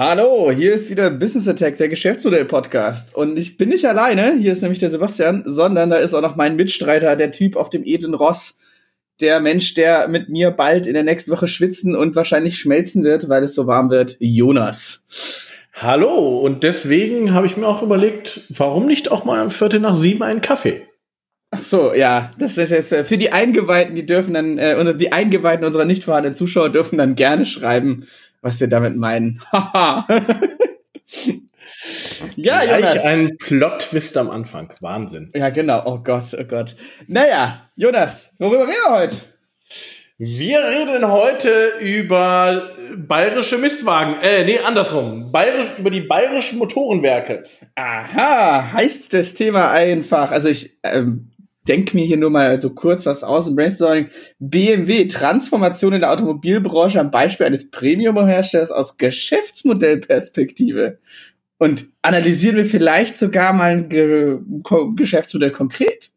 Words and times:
Hallo, 0.00 0.52
hier 0.52 0.74
ist 0.74 0.90
wieder 0.90 1.10
Business 1.10 1.48
Attack, 1.48 1.76
der 1.78 1.88
Geschäftsmodell-Podcast. 1.88 3.16
Und 3.16 3.36
ich 3.36 3.56
bin 3.56 3.68
nicht 3.68 3.84
alleine, 3.84 4.36
hier 4.38 4.52
ist 4.52 4.62
nämlich 4.62 4.78
der 4.78 4.90
Sebastian, 4.90 5.42
sondern 5.44 5.90
da 5.90 5.96
ist 5.96 6.14
auch 6.14 6.22
noch 6.22 6.36
mein 6.36 6.54
Mitstreiter, 6.54 7.16
der 7.16 7.32
Typ 7.32 7.56
auf 7.56 7.68
dem 7.68 7.82
edlen 7.84 8.14
Ross, 8.14 8.60
der 9.20 9.40
Mensch, 9.40 9.74
der 9.74 10.06
mit 10.06 10.28
mir 10.28 10.52
bald 10.52 10.86
in 10.86 10.94
der 10.94 11.02
nächsten 11.02 11.32
Woche 11.32 11.48
schwitzen 11.48 11.96
und 11.96 12.14
wahrscheinlich 12.14 12.60
schmelzen 12.60 13.02
wird, 13.02 13.28
weil 13.28 13.42
es 13.42 13.56
so 13.56 13.66
warm 13.66 13.90
wird, 13.90 14.16
Jonas. 14.20 15.04
Hallo, 15.72 16.38
und 16.38 16.62
deswegen 16.62 17.34
habe 17.34 17.48
ich 17.48 17.56
mir 17.56 17.66
auch 17.66 17.82
überlegt, 17.82 18.42
warum 18.50 18.86
nicht 18.86 19.10
auch 19.10 19.24
mal 19.24 19.40
am 19.40 19.50
Viertel 19.50 19.80
nach 19.80 19.96
sieben 19.96 20.22
einen 20.22 20.42
Kaffee? 20.42 20.82
Ach 21.50 21.62
so, 21.62 21.92
ja, 21.92 22.30
das 22.38 22.56
ist 22.56 22.70
jetzt 22.70 22.92
äh, 22.92 23.02
für 23.02 23.16
die 23.16 23.32
Eingeweihten, 23.32 23.96
die 23.96 24.06
dürfen 24.06 24.34
dann, 24.34 24.58
äh, 24.58 24.94
die 24.96 25.12
Eingeweihten 25.12 25.64
unserer 25.66 25.86
nicht 25.86 26.04
vorhandenen 26.04 26.36
Zuschauer 26.36 26.68
dürfen 26.68 26.98
dann 26.98 27.16
gerne 27.16 27.46
schreiben, 27.46 28.06
was 28.42 28.60
wir 28.60 28.68
damit 28.68 28.96
meinen. 28.96 29.40
ja, 29.52 30.06
Gleich 32.64 32.80
Jonas. 32.80 33.04
ein 33.04 33.36
Plot-Twist 33.38 34.16
am 34.16 34.30
Anfang. 34.30 34.72
Wahnsinn. 34.80 35.30
Ja, 35.34 35.50
genau. 35.50 35.82
Oh 35.86 35.98
Gott, 35.98 36.36
oh 36.38 36.44
Gott. 36.44 36.76
Naja, 37.06 37.68
Jonas, 37.76 38.34
worüber 38.38 38.66
reden 38.66 38.76
wir 38.84 38.94
heute? 38.94 39.16
Wir 40.20 40.58
reden 40.64 41.08
heute 41.08 41.74
über 41.80 42.70
bayerische 42.96 43.56
Mistwagen. 43.56 44.16
Äh, 44.20 44.44
nee, 44.44 44.58
andersrum. 44.58 45.30
Bayerisch, 45.30 45.66
über 45.78 45.90
die 45.90 46.00
bayerischen 46.00 46.58
Motorenwerke. 46.58 47.44
Aha, 47.76 48.72
heißt 48.72 49.14
das 49.14 49.34
Thema 49.34 49.70
einfach. 49.70 50.32
Also 50.32 50.48
ich 50.48 50.76
ähm, 50.82 51.30
denke 51.68 51.96
mir 51.96 52.04
hier 52.04 52.16
nur 52.16 52.30
mal 52.30 52.60
so 52.60 52.70
kurz 52.70 53.06
was 53.06 53.22
aus 53.22 53.46
im 53.46 53.56
Brainstorming. 53.56 54.08
BMW, 54.38 55.08
Transformation 55.08 55.92
in 55.92 56.00
der 56.00 56.12
Automobilbranche 56.12 57.00
am 57.00 57.10
Beispiel 57.10 57.46
eines 57.46 57.70
Premium-Herstellers 57.70 58.70
aus 58.70 58.96
Geschäftsmodellperspektive. 58.96 60.98
Und 61.58 61.88
analysieren 62.02 62.56
wir 62.56 62.66
vielleicht 62.66 63.18
sogar 63.18 63.52
mal 63.52 63.72
ein 63.72 63.88
Ge 63.88 64.38
Geschäftsmodell 64.94 65.50
konkret. 65.50 66.10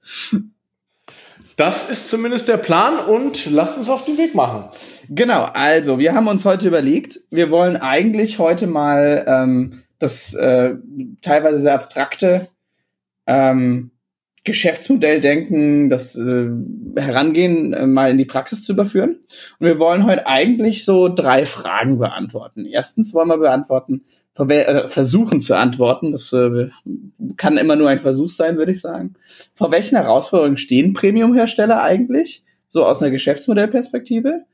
Das 1.57 1.89
ist 1.89 2.09
zumindest 2.09 2.47
der 2.47 2.57
Plan 2.57 3.05
und 3.05 3.51
lasst 3.51 3.77
uns 3.77 3.89
auf 3.89 4.05
den 4.05 4.17
Weg 4.17 4.33
machen. 4.33 4.69
Genau, 5.09 5.43
also 5.43 5.99
wir 5.99 6.13
haben 6.13 6.27
uns 6.27 6.45
heute 6.45 6.67
überlegt, 6.67 7.19
wir 7.29 7.51
wollen 7.51 7.77
eigentlich 7.77 8.39
heute 8.39 8.67
mal 8.67 9.25
ähm, 9.27 9.83
das 9.99 10.33
äh, 10.33 10.75
teilweise 11.21 11.61
sehr 11.61 11.75
abstrakte 11.75 12.47
ähm, 13.27 13.91
Geschäftsmodell 14.43 15.21
denken, 15.21 15.89
das 15.89 16.15
äh, 16.15 16.49
Herangehen 16.95 17.73
äh, 17.73 17.85
mal 17.85 18.09
in 18.09 18.17
die 18.17 18.25
Praxis 18.25 18.63
zu 18.63 18.73
überführen. 18.73 19.19
Und 19.59 19.67
wir 19.67 19.77
wollen 19.77 20.05
heute 20.05 20.25
eigentlich 20.25 20.83
so 20.83 21.09
drei 21.09 21.45
Fragen 21.45 21.99
beantworten. 21.99 22.65
Erstens 22.65 23.13
wollen 23.13 23.27
wir 23.27 23.37
beantworten, 23.37 24.03
äh, 24.35 24.87
versuchen 24.87 25.41
zu 25.41 25.55
antworten. 25.55 26.11
Das 26.11 26.33
äh, 26.33 26.69
kann 27.37 27.57
immer 27.57 27.75
nur 27.75 27.89
ein 27.89 27.99
Versuch 27.99 28.29
sein, 28.29 28.57
würde 28.57 28.71
ich 28.71 28.81
sagen. 28.81 29.13
Vor 29.53 29.69
welchen 29.71 29.95
Herausforderungen 29.95 30.57
stehen 30.57 30.93
Premium-Hersteller 30.93 31.83
eigentlich? 31.83 32.43
So 32.69 32.83
aus 32.83 33.01
einer 33.01 33.11
Geschäftsmodellperspektive. 33.11 34.45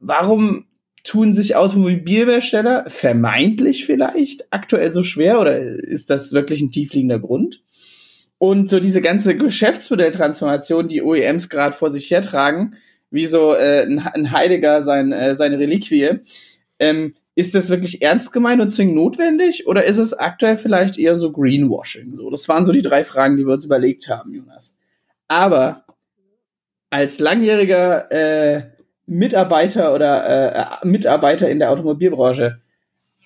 Warum 0.00 0.66
tun 1.02 1.32
sich 1.32 1.56
Automobilhersteller 1.56 2.84
vermeintlich 2.88 3.86
vielleicht 3.86 4.52
aktuell 4.52 4.92
so 4.92 5.02
schwer 5.02 5.40
oder 5.40 5.58
ist 5.58 6.10
das 6.10 6.32
wirklich 6.32 6.60
ein 6.60 6.70
tiefliegender 6.70 7.18
Grund? 7.18 7.62
Und 8.38 8.70
so 8.70 8.78
diese 8.78 9.02
ganze 9.02 9.36
Geschäftsmodelltransformation, 9.36 10.88
die 10.88 11.02
OEMs 11.02 11.48
gerade 11.48 11.74
vor 11.74 11.90
sich 11.90 12.10
hertragen, 12.10 12.76
wie 13.10 13.26
so 13.26 13.52
äh, 13.54 13.82
ein 13.82 14.32
Heiliger 14.32 14.82
sein, 14.82 15.12
äh, 15.12 15.34
seine 15.34 15.58
Reliquie, 15.58 16.20
ähm, 16.78 17.14
ist 17.34 17.54
das 17.54 17.70
wirklich 17.70 18.02
ernst 18.02 18.32
gemeint 18.32 18.60
und 18.60 18.68
zwingend 18.68 18.96
notwendig 18.96 19.66
oder 19.68 19.84
ist 19.84 19.98
es 19.98 20.12
aktuell 20.12 20.56
vielleicht 20.56 20.98
eher 20.98 21.16
so 21.16 21.30
Greenwashing? 21.30 22.16
So, 22.16 22.30
das 22.30 22.48
waren 22.48 22.64
so 22.64 22.72
die 22.72 22.82
drei 22.82 23.04
Fragen, 23.04 23.36
die 23.36 23.46
wir 23.46 23.54
uns 23.54 23.64
überlegt 23.64 24.08
haben, 24.08 24.34
Jonas. 24.34 24.76
Aber 25.28 25.84
als 26.90 27.20
langjähriger 27.20 28.10
äh, 28.10 28.70
Mitarbeiter 29.06 29.94
oder 29.94 30.82
äh, 30.82 30.86
Mitarbeiter 30.86 31.48
in 31.48 31.60
der 31.60 31.70
Automobilbranche 31.70 32.60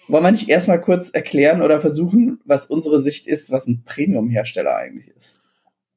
wollen 0.08 0.24
wir 0.24 0.32
nicht 0.32 0.48
erstmal 0.48 0.80
kurz 0.80 1.10
erklären 1.10 1.62
oder 1.62 1.80
versuchen, 1.80 2.40
was 2.44 2.66
unsere 2.66 3.00
Sicht 3.00 3.26
ist, 3.26 3.50
was 3.50 3.66
ein 3.66 3.82
Premium-Hersteller 3.84 4.74
eigentlich 4.76 5.08
ist? 5.16 5.36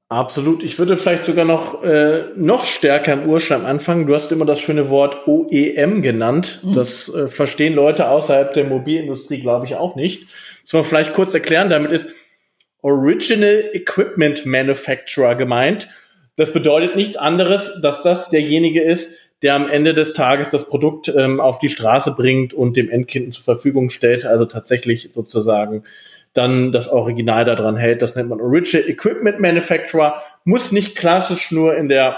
Absolut. 0.07 0.63
Ich 0.63 0.77
würde 0.77 0.97
vielleicht 0.97 1.25
sogar 1.25 1.45
noch, 1.45 1.83
äh, 1.83 2.25
noch 2.35 2.67
stärker 2.67 3.13
im 3.13 3.27
Urschleim 3.27 3.65
anfangen. 3.65 4.05
Du 4.05 4.13
hast 4.13 4.31
immer 4.31 4.45
das 4.45 4.59
schöne 4.59 4.89
Wort 4.89 5.27
OEM 5.27 6.03
genannt. 6.03 6.61
Mhm. 6.63 6.73
Das 6.73 7.13
äh, 7.13 7.27
verstehen 7.27 7.73
Leute 7.73 8.07
außerhalb 8.09 8.53
der 8.53 8.65
Mobilindustrie, 8.65 9.39
glaube 9.39 9.65
ich, 9.65 9.75
auch 9.75 9.95
nicht. 9.95 10.27
Das 10.61 10.71
soll 10.71 10.81
man 10.81 10.89
vielleicht 10.89 11.15
kurz 11.15 11.33
erklären. 11.33 11.71
Damit 11.71 11.91
ist 11.91 12.09
Original 12.81 13.63
Equipment 13.73 14.45
Manufacturer 14.45 15.33
gemeint. 15.33 15.89
Das 16.35 16.53
bedeutet 16.53 16.95
nichts 16.95 17.17
anderes, 17.17 17.79
dass 17.81 18.03
das 18.03 18.29
derjenige 18.29 18.83
ist, 18.83 19.15
der 19.45 19.53
am 19.53 19.69
Ende 19.69 19.94
des 19.94 20.13
Tages 20.13 20.50
das 20.50 20.67
Produkt 20.67 21.07
ähm, 21.16 21.39
auf 21.39 21.59
die 21.59 21.69
Straße 21.69 22.16
bringt 22.16 22.56
und 22.56 22.75
dem 22.75 22.89
Endkind 22.89 23.31
zur 23.31 23.44
Verfügung 23.44 23.91
stellt, 23.91 24.25
also 24.25 24.45
tatsächlich 24.45 25.11
sozusagen 25.13 25.83
dann 26.33 26.72
das 26.72 26.88
Original 26.88 27.45
daran 27.45 27.78
hält. 27.78 28.01
Das 28.01 28.16
nennt 28.16 28.28
man 28.28 28.41
Original 28.41 28.89
Equipment 28.89 29.39
Manufacturer. 29.39 30.23
Muss 30.45 30.72
nicht 30.72 30.95
klassisch 30.95 31.51
nur 31.51 31.78
in 31.78 31.89
der 31.89 32.17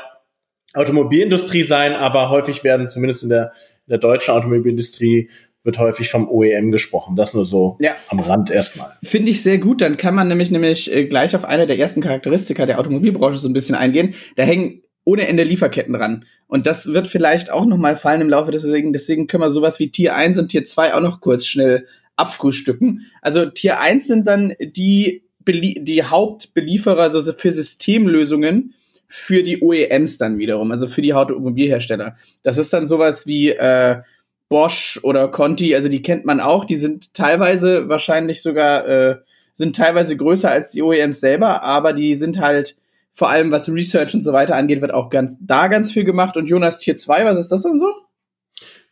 Automobilindustrie 0.74 1.64
sein, 1.64 1.96
aber 1.96 2.30
häufig 2.30 2.64
werden 2.64 2.88
zumindest 2.88 3.24
in 3.24 3.30
der, 3.30 3.52
in 3.88 3.90
der 3.90 3.98
deutschen 3.98 4.34
Automobilindustrie 4.34 5.30
wird 5.64 5.80
häufig 5.80 6.10
vom 6.10 6.30
OEM 6.30 6.72
gesprochen. 6.72 7.18
Das 7.18 7.34
nur 7.34 7.46
so 7.46 7.76
ja. 7.82 7.98
am 8.08 8.22
Rand 8.22 8.50
erstmal. 8.50 8.94
Finde 9.04 9.32
ich 9.32 9.44
sehr 9.44 9.58
gut. 9.58 9.82
Dann 9.82 9.98
kann 9.98 10.16
man 10.16 10.30
nämlich 10.30 10.50
nämlich 10.50 10.90
äh, 10.96 11.08
gleich 11.08 11.36
auf 11.36 11.44
eine 11.44 11.68
der 11.68 11.78
ersten 11.78 12.00
Charakteristika 12.00 12.66
der 12.66 12.80
Automobilbranche 12.80 13.38
so 13.38 13.50
ein 13.50 13.54
bisschen 13.54 13.76
eingehen. 13.76 14.16
Da 14.38 14.44
hängen 14.44 14.84
ohne 15.08 15.26
Ende 15.26 15.44
Lieferketten 15.44 15.96
ran. 15.96 16.26
Und 16.48 16.68
das 16.68 16.88
wird 16.88 17.08
vielleicht 17.08 17.50
auch 17.50 17.66
noch 17.66 17.78
mal 17.78 17.96
fallen 17.96 18.20
im 18.20 18.30
Laufe 18.30 18.52
deswegen. 18.52 18.92
Deswegen 18.92 19.28
können 19.28 19.42
wir 19.42 19.52
sowas 19.52 19.80
wie 19.80 19.90
Tier 19.90 20.18
1 20.18 20.38
und 20.38 20.50
Tier 20.50 20.66
2 20.66 20.96
auch 20.96 21.00
noch 21.00 21.22
kurz 21.22 21.46
schnell 21.46 21.88
abfrühstücken. 22.18 23.06
Also 23.22 23.46
Tier 23.46 23.80
1 23.80 24.06
sind 24.06 24.28
dann 24.28 24.54
die, 24.60 25.24
die 25.48 26.04
Hauptbelieferer 26.04 27.04
also 27.04 27.32
für 27.32 27.54
Systemlösungen 27.54 28.74
für 29.08 29.44
die 29.44 29.62
OEMs 29.62 30.18
dann 30.18 30.40
wiederum, 30.40 30.74
also 30.74 30.90
für 30.90 31.02
die 31.02 31.14
Automobilhersteller. 31.14 32.18
Das 32.44 32.58
ist 32.58 32.74
dann 32.74 32.86
sowas 32.86 33.26
wie 33.26 33.52
äh, 33.52 34.02
Bosch 34.50 35.00
oder 35.04 35.30
Conti, 35.30 35.74
also 35.74 35.88
die 35.88 36.02
kennt 36.02 36.26
man 36.26 36.42
auch, 36.42 36.66
die 36.66 36.76
sind 36.76 37.14
teilweise 37.14 37.88
wahrscheinlich 37.88 38.42
sogar, 38.42 38.86
äh, 38.86 39.16
sind 39.56 39.78
teilweise 39.78 40.18
größer 40.18 40.52
als 40.52 40.72
die 40.72 40.82
OEMs 40.82 41.22
selber, 41.22 41.64
aber 41.64 41.94
die 41.94 42.16
sind 42.16 42.40
halt 42.40 42.76
vor 43.18 43.30
allem 43.30 43.52
was 43.52 43.68
Research 43.68 44.14
und 44.14 44.22
so 44.22 44.32
weiter 44.32 44.56
angeht, 44.56 44.80
wird 44.80 44.94
auch 44.94 45.10
ganz 45.10 45.38
da 45.42 45.68
ganz 45.70 45.92
viel 45.92 46.04
gemacht. 46.04 46.38
Und 46.38 46.48
Jonas 46.48 46.78
Tier 46.78 46.96
2, 46.96 47.26
was 47.26 47.40
ist 47.40 47.52
das 47.52 47.64
denn 47.64 47.80
so? 47.80 47.92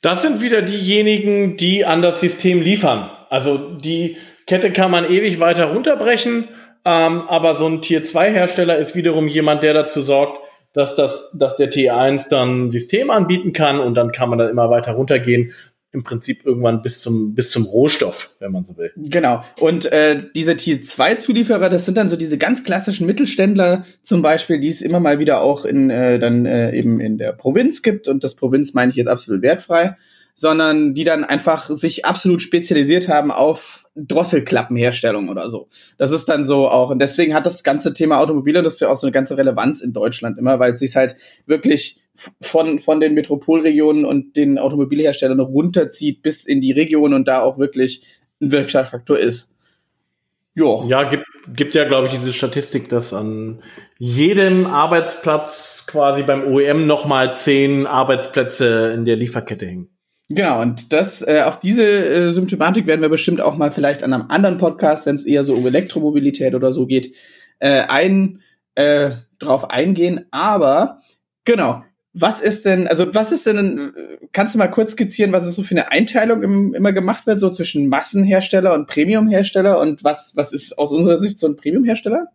Das 0.02 0.24
sind 0.24 0.42
wieder 0.42 0.64
diejenigen, 0.64 1.58
die 1.58 1.86
an 1.86 2.02
das 2.02 2.22
System 2.22 2.60
liefern. 2.60 3.12
Also 3.30 3.58
die 3.78 4.18
Kette 4.48 4.72
kann 4.72 4.90
man 4.90 5.06
ewig 5.06 5.40
weiter 5.40 5.66
runterbrechen, 5.66 6.48
ähm, 6.86 7.22
aber 7.28 7.54
so 7.56 7.68
ein 7.68 7.84
Tier 7.84 8.04
2 8.04 8.32
Hersteller 8.32 8.78
ist 8.78 8.96
wiederum 8.96 9.28
jemand, 9.28 9.62
der 9.62 9.76
dazu 9.76 10.02
sorgt, 10.02 10.40
dass 10.74 10.96
das, 10.96 11.36
dass 11.38 11.56
der 11.56 11.72
T1 11.72 12.28
dann 12.28 12.72
System 12.72 13.12
anbieten 13.12 13.54
kann 13.54 13.80
und 13.80 13.94
dann 13.94 14.12
kann 14.12 14.30
man 14.30 14.40
dann 14.40 14.50
immer 14.50 14.72
weiter 14.72 14.94
runtergehen 14.94 15.54
im 15.96 16.04
Prinzip 16.04 16.46
irgendwann 16.46 16.84
bis 16.84 17.00
zum, 17.00 17.34
bis 17.34 17.50
zum 17.50 17.66
Rohstoff, 17.66 18.36
wenn 18.40 18.52
man 18.52 18.64
so 18.64 18.78
will. 18.78 18.92
Genau. 18.96 19.44
Und 19.60 19.92
äh, 19.92 20.22
diese 20.36 20.56
Tier 20.56 20.84
2 20.84 21.16
Zulieferer, 21.16 21.70
das 21.70 21.86
sind 21.86 21.98
dann 21.98 22.10
so 22.10 22.16
diese 22.16 22.38
ganz 22.38 22.64
klassischen 22.64 23.08
Mittelständler 23.08 23.86
zum 24.04 24.22
Beispiel, 24.22 24.60
die 24.60 24.68
es 24.68 24.82
immer 24.82 25.00
mal 25.00 25.18
wieder 25.18 25.42
auch 25.42 25.66
in 25.66 25.90
äh, 25.90 26.20
dann 26.20 26.46
äh, 26.46 26.76
eben 26.76 27.00
in 27.00 27.18
der 27.18 27.32
Provinz 27.32 27.82
gibt. 27.82 28.08
Und 28.08 28.24
das 28.24 28.36
Provinz 28.36 28.74
meine 28.74 28.92
ich 28.92 28.98
jetzt 28.98 29.08
absolut 29.08 29.42
wertfrei 29.42 29.96
sondern 30.38 30.94
die 30.94 31.06
dann 31.06 31.24
einfach 31.24 31.70
sich 31.70 32.04
absolut 32.04 32.42
spezialisiert 32.42 33.08
haben 33.08 33.32
auf 33.32 33.85
Drosselklappenherstellung 33.96 35.30
oder 35.30 35.50
so. 35.50 35.70
Das 35.98 36.12
ist 36.12 36.28
dann 36.28 36.46
so 36.46 36.68
auch, 36.68 36.90
und 36.90 37.00
deswegen 37.00 37.34
hat 37.34 37.46
das 37.46 37.64
ganze 37.64 37.94
Thema 37.94 38.20
Automobilindustrie 38.20 38.86
auch 38.86 38.98
so 38.98 39.08
eine 39.08 39.14
ganze 39.14 39.38
Relevanz 39.38 39.82
in 39.82 39.94
Deutschland 39.94 40.38
immer, 40.38 40.60
weil 40.60 40.74
es 40.74 40.80
sich 40.80 40.96
halt 40.96 41.16
wirklich 41.46 42.02
von, 42.42 42.80
von 42.80 43.00
den 43.00 43.14
Metropolregionen 43.14 44.06
und 44.06 44.36
den 44.36 44.58
Automobilherstellern 44.58 45.40
runterzieht 45.40 46.22
bis 46.22 46.46
in 46.46 46.62
die 46.62 46.72
Region 46.72 47.14
und 47.14 47.28
da 47.28 47.42
auch 47.42 47.58
wirklich 47.58 48.04
ein 48.42 48.52
Wirtschaftsfaktor 48.52 49.18
ist. 49.18 49.52
Jo. 50.56 50.86
Ja, 50.88 51.04
gibt, 51.10 51.26
gibt 51.54 51.76
ja, 51.76 51.86
glaube 51.86 52.08
ich, 52.08 52.14
diese 52.14 52.32
Statistik, 52.32 52.88
dass 52.88 53.14
an 53.14 53.62
jedem 53.98 54.66
Arbeitsplatz 54.66 55.86
quasi 55.86 56.24
beim 56.24 56.48
OEM 56.48 56.88
nochmal 56.88 57.36
zehn 57.36 57.86
Arbeitsplätze 57.86 58.92
in 58.94 59.04
der 59.04 59.18
Lieferkette 59.18 59.66
hängen. 59.66 59.90
Genau, 60.30 60.62
und 60.62 60.92
das, 60.92 61.22
äh, 61.22 61.44
auf 61.46 61.60
diese 61.60 61.84
äh, 61.84 62.32
Symptomatik 62.32 62.88
werden 62.88 63.02
wir 63.02 63.10
bestimmt 63.10 63.42
auch 63.42 63.58
mal 63.58 63.72
vielleicht 63.72 64.02
an 64.02 64.12
einem 64.12 64.26
anderen 64.30 64.58
Podcast, 64.58 65.06
wenn 65.06 65.16
es 65.16 65.26
eher 65.26 65.44
so 65.44 65.54
um 65.54 65.66
Elektromobilität 65.68 66.56
oder 66.56 66.74
so 66.74 66.88
geht, 66.88 67.14
äh, 67.60 67.82
ein, 67.82 68.42
äh, 68.74 69.12
drauf 69.38 69.70
eingehen. 69.70 70.26
Aber 70.32 71.02
genau, 71.44 71.84
was 72.14 72.42
ist 72.42 72.66
denn, 72.66 72.88
also 72.88 73.14
was 73.14 73.32
ist 73.32 73.46
denn, 73.46 73.94
kannst 74.32 74.56
du 74.56 74.60
mal 74.60 74.68
kurz 74.68 74.94
skizzieren, 74.94 75.32
was 75.32 75.46
ist 75.46 75.56
so 75.56 75.64
für 75.64 75.76
eine 75.76 75.92
Einteilung 75.92 76.42
im, 76.42 76.74
immer 76.74 76.92
gemacht 76.92 77.28
wird, 77.28 77.40
so 77.40 77.52
zwischen 77.52 77.88
Massenhersteller 77.88 78.74
und 78.74 78.88
Premiumhersteller 78.88 79.80
und 79.80 80.04
was, 80.04 80.32
was 80.36 80.54
ist 80.54 80.80
aus 80.80 80.92
unserer 80.92 81.20
Sicht 81.20 81.38
so 81.38 81.46
ein 81.48 81.56
Premiumhersteller? 81.56 82.32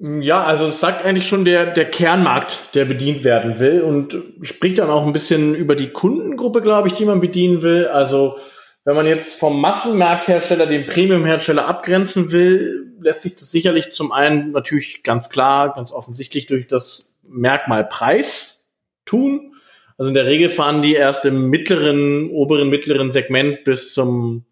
Ja, 0.00 0.44
also 0.44 0.66
es 0.66 0.78
sagt 0.78 1.04
eigentlich 1.04 1.26
schon 1.26 1.44
der, 1.44 1.66
der 1.66 1.90
Kernmarkt, 1.90 2.74
der 2.76 2.84
bedient 2.84 3.24
werden 3.24 3.58
will 3.58 3.82
und 3.82 4.16
spricht 4.42 4.78
dann 4.78 4.90
auch 4.90 5.04
ein 5.04 5.12
bisschen 5.12 5.56
über 5.56 5.74
die 5.74 5.88
Kundengruppe, 5.88 6.62
glaube 6.62 6.86
ich, 6.86 6.94
die 6.94 7.04
man 7.04 7.20
bedienen 7.20 7.62
will. 7.62 7.88
Also 7.88 8.36
wenn 8.84 8.94
man 8.94 9.08
jetzt 9.08 9.40
vom 9.40 9.60
Massenmarkthersteller 9.60 10.66
den 10.66 10.86
Premiumhersteller 10.86 11.66
abgrenzen 11.66 12.30
will, 12.30 12.92
lässt 13.00 13.22
sich 13.22 13.34
das 13.34 13.50
sicherlich 13.50 13.90
zum 13.90 14.12
einen 14.12 14.52
natürlich 14.52 15.02
ganz 15.02 15.30
klar, 15.30 15.74
ganz 15.74 15.90
offensichtlich 15.90 16.46
durch 16.46 16.68
das 16.68 17.12
Merkmal 17.22 17.84
Preis 17.84 18.72
tun. 19.04 19.54
Also 19.96 20.10
in 20.10 20.14
der 20.14 20.26
Regel 20.26 20.48
fahren 20.48 20.80
die 20.80 20.94
erst 20.94 21.24
im 21.24 21.50
mittleren, 21.50 22.30
oberen, 22.30 22.68
mittleren 22.68 23.10
Segment 23.10 23.64
bis 23.64 23.94
zum 23.94 24.44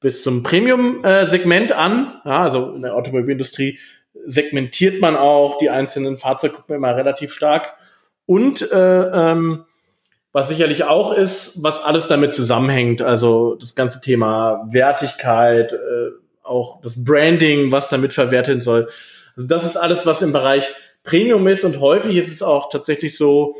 bis 0.00 0.24
zum 0.24 0.42
Premium-Segment 0.42 1.70
äh, 1.70 1.74
an. 1.74 2.20
Ja, 2.24 2.42
also 2.42 2.72
in 2.74 2.82
der 2.82 2.96
Automobilindustrie 2.96 3.78
segmentiert 4.26 5.00
man 5.00 5.16
auch 5.16 5.58
die 5.58 5.70
einzelnen 5.70 6.16
Fahrzeuggruppen 6.16 6.76
immer 6.76 6.96
relativ 6.96 7.32
stark. 7.32 7.74
Und 8.26 8.70
äh, 8.70 9.02
ähm, 9.02 9.64
was 10.32 10.48
sicherlich 10.48 10.84
auch 10.84 11.12
ist, 11.12 11.62
was 11.62 11.82
alles 11.82 12.08
damit 12.08 12.34
zusammenhängt, 12.34 13.02
also 13.02 13.56
das 13.56 13.74
ganze 13.74 14.00
Thema 14.00 14.66
Wertigkeit, 14.70 15.72
äh, 15.72 15.76
auch 16.42 16.80
das 16.82 17.04
Branding, 17.04 17.70
was 17.70 17.88
damit 17.88 18.12
verwertet 18.12 18.62
soll. 18.62 18.88
Also 19.36 19.46
das 19.46 19.64
ist 19.64 19.76
alles, 19.76 20.06
was 20.06 20.22
im 20.22 20.32
Bereich 20.32 20.72
Premium 21.04 21.46
ist 21.48 21.64
und 21.64 21.80
häufig 21.80 22.16
ist 22.16 22.28
es 22.28 22.42
auch 22.42 22.70
tatsächlich 22.70 23.16
so, 23.16 23.54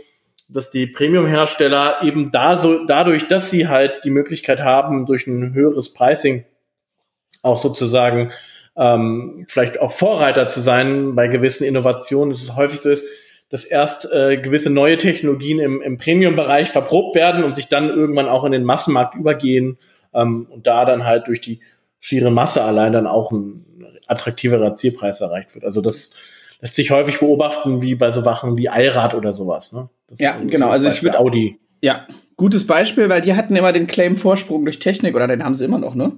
dass 0.49 0.71
die 0.71 0.87
Premium-Hersteller 0.87 2.03
eben 2.03 2.31
da 2.31 2.59
so, 2.59 2.85
dadurch, 2.85 3.29
dass 3.29 3.51
sie 3.51 3.69
halt 3.69 4.05
die 4.05 4.11
Möglichkeit 4.11 4.61
haben, 4.61 5.07
durch 5.07 5.27
ein 5.27 5.55
höheres 5.55 5.93
Pricing 5.93 6.45
auch 7.43 7.59
sozusagen 7.59 8.33
ähm, 8.77 9.45
vielleicht 9.49 9.81
auch 9.81 9.93
Vorreiter 9.93 10.49
zu 10.49 10.61
sein 10.61 11.15
bei 11.15 11.29
gewissen 11.29 11.65
Innovationen, 11.65 12.31
dass 12.31 12.43
es 12.43 12.57
häufig 12.57 12.81
so 12.81 12.91
ist, 12.91 13.07
dass 13.49 13.65
erst 13.65 14.11
äh, 14.11 14.39
gewisse 14.39 14.71
neue 14.71 14.97
Technologien 14.97 15.59
im, 15.59 15.83
im 15.83 15.99
Premium-Bereich 15.99 16.71
verprobt 16.71 17.15
werden 17.15 17.45
und 17.45 17.55
sich 17.55 17.69
dann 17.69 17.91
irgendwann 17.91 18.29
auch 18.29 18.45
in 18.45 18.53
den 18.53 18.65
Massenmarkt 18.65 19.15
übergehen 19.15 19.79
ähm, 20.15 20.47
und 20.51 20.67
da 20.67 20.85
dann 20.87 21.05
halt 21.05 21.29
durch 21.29 21.41
die 21.43 21.61
schiere 22.01 22.31
Masse 22.31 22.63
allein 22.63 22.93
dann 22.93 23.07
auch 23.07 23.31
ein 23.31 23.67
attraktiverer 24.07 24.77
Zielpreis 24.77 25.21
erreicht 25.21 25.55
wird. 25.55 25.65
Also 25.65 25.81
das 25.81 26.15
lässt 26.61 26.77
sich 26.77 26.91
häufig 26.91 27.19
beobachten, 27.19 27.83
wie 27.83 27.95
bei 27.95 28.11
so 28.11 28.25
Wachen 28.25 28.57
wie 28.57 28.69
Allrad 28.69 29.15
oder 29.15 29.33
sowas. 29.33 29.73
Ne? 29.73 29.89
Ja, 30.19 30.39
genau. 30.39 30.71
Also 30.71 30.89
ich 30.89 31.03
würde 31.03 31.19
Audi. 31.19 31.59
Ja, 31.83 32.07
gutes 32.37 32.67
Beispiel, 32.67 33.09
weil 33.09 33.21
die 33.21 33.35
hatten 33.35 33.57
immer 33.57 33.73
den 33.73 33.87
Claim 33.87 34.17
Vorsprung 34.17 34.65
durch 34.65 34.79
Technik 34.79 35.15
oder 35.15 35.27
den 35.27 35.45
haben 35.45 35.57
sie 35.57 35.65
immer 35.65 35.79
noch, 35.79 35.95
ne? 35.95 36.13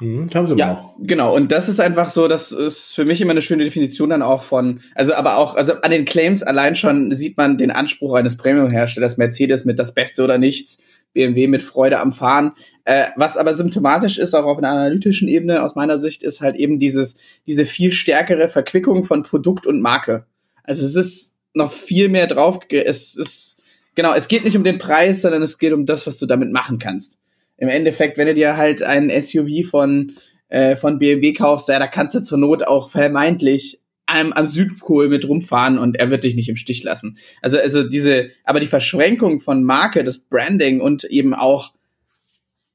Mhm, 0.00 0.28
haben 0.34 0.46
sie 0.46 0.56
ja, 0.56 0.74
auch. 0.74 0.94
genau. 1.00 1.34
Und 1.34 1.52
das 1.52 1.68
ist 1.68 1.80
einfach 1.80 2.10
so, 2.10 2.28
das 2.28 2.52
ist 2.52 2.94
für 2.94 3.06
mich 3.06 3.20
immer 3.22 3.30
eine 3.30 3.40
schöne 3.40 3.64
Definition 3.64 4.10
dann 4.10 4.20
auch 4.20 4.42
von, 4.42 4.80
also 4.94 5.14
aber 5.14 5.38
auch, 5.38 5.54
also 5.54 5.74
an 5.80 5.90
den 5.90 6.04
Claims 6.04 6.42
allein 6.42 6.76
schon 6.76 7.14
sieht 7.14 7.38
man 7.38 7.56
den 7.56 7.70
Anspruch 7.70 8.14
eines 8.14 8.36
Premium-Herstellers, 8.36 9.16
Mercedes 9.16 9.64
mit 9.64 9.78
das 9.78 9.94
Beste 9.94 10.22
oder 10.22 10.36
nichts, 10.36 10.78
BMW 11.14 11.46
mit 11.46 11.62
Freude 11.62 11.98
am 11.98 12.12
Fahren. 12.12 12.52
Äh, 12.84 13.06
was 13.16 13.38
aber 13.38 13.54
symptomatisch 13.54 14.18
ist, 14.18 14.34
auch 14.34 14.44
auf 14.44 14.58
einer 14.58 14.68
analytischen 14.68 15.28
Ebene 15.28 15.62
aus 15.62 15.76
meiner 15.76 15.96
Sicht, 15.96 16.22
ist 16.22 16.42
halt 16.42 16.56
eben 16.56 16.78
dieses, 16.78 17.16
diese 17.46 17.64
viel 17.64 17.90
stärkere 17.90 18.50
Verquickung 18.50 19.04
von 19.04 19.22
Produkt 19.22 19.66
und 19.66 19.80
Marke. 19.80 20.26
Also 20.62 20.84
es 20.84 20.94
ist 20.94 21.38
noch 21.54 21.72
viel 21.72 22.10
mehr 22.10 22.26
drauf, 22.26 22.60
es 22.68 23.16
ist, 23.16 23.56
genau, 23.94 24.12
es 24.12 24.28
geht 24.28 24.44
nicht 24.44 24.58
um 24.58 24.64
den 24.64 24.76
Preis, 24.76 25.22
sondern 25.22 25.40
es 25.40 25.56
geht 25.56 25.72
um 25.72 25.86
das, 25.86 26.06
was 26.06 26.18
du 26.18 26.26
damit 26.26 26.52
machen 26.52 26.78
kannst. 26.78 27.18
Im 27.58 27.68
Endeffekt, 27.68 28.18
wenn 28.18 28.26
du 28.26 28.34
dir 28.34 28.56
halt 28.56 28.82
ein 28.82 29.10
SUV 29.10 29.68
von, 29.68 30.12
äh, 30.48 30.76
von 30.76 30.98
BMW 30.98 31.32
kaufst, 31.32 31.68
ja, 31.68 31.78
da 31.78 31.86
kannst 31.86 32.14
du 32.14 32.20
zur 32.22 32.38
Not 32.38 32.66
auch 32.66 32.90
vermeintlich 32.90 33.80
am, 34.06 34.32
am 34.32 34.46
Südpol 34.46 35.08
mit 35.08 35.28
rumfahren 35.28 35.78
und 35.78 35.96
er 35.96 36.10
wird 36.10 36.24
dich 36.24 36.34
nicht 36.34 36.48
im 36.48 36.56
Stich 36.56 36.82
lassen. 36.82 37.18
Also, 37.42 37.58
also 37.58 37.82
diese, 37.82 38.28
aber 38.44 38.60
die 38.60 38.66
Verschränkung 38.66 39.40
von 39.40 39.64
Marke, 39.64 40.04
das 40.04 40.18
Branding 40.18 40.80
und 40.80 41.04
eben 41.04 41.34
auch 41.34 41.72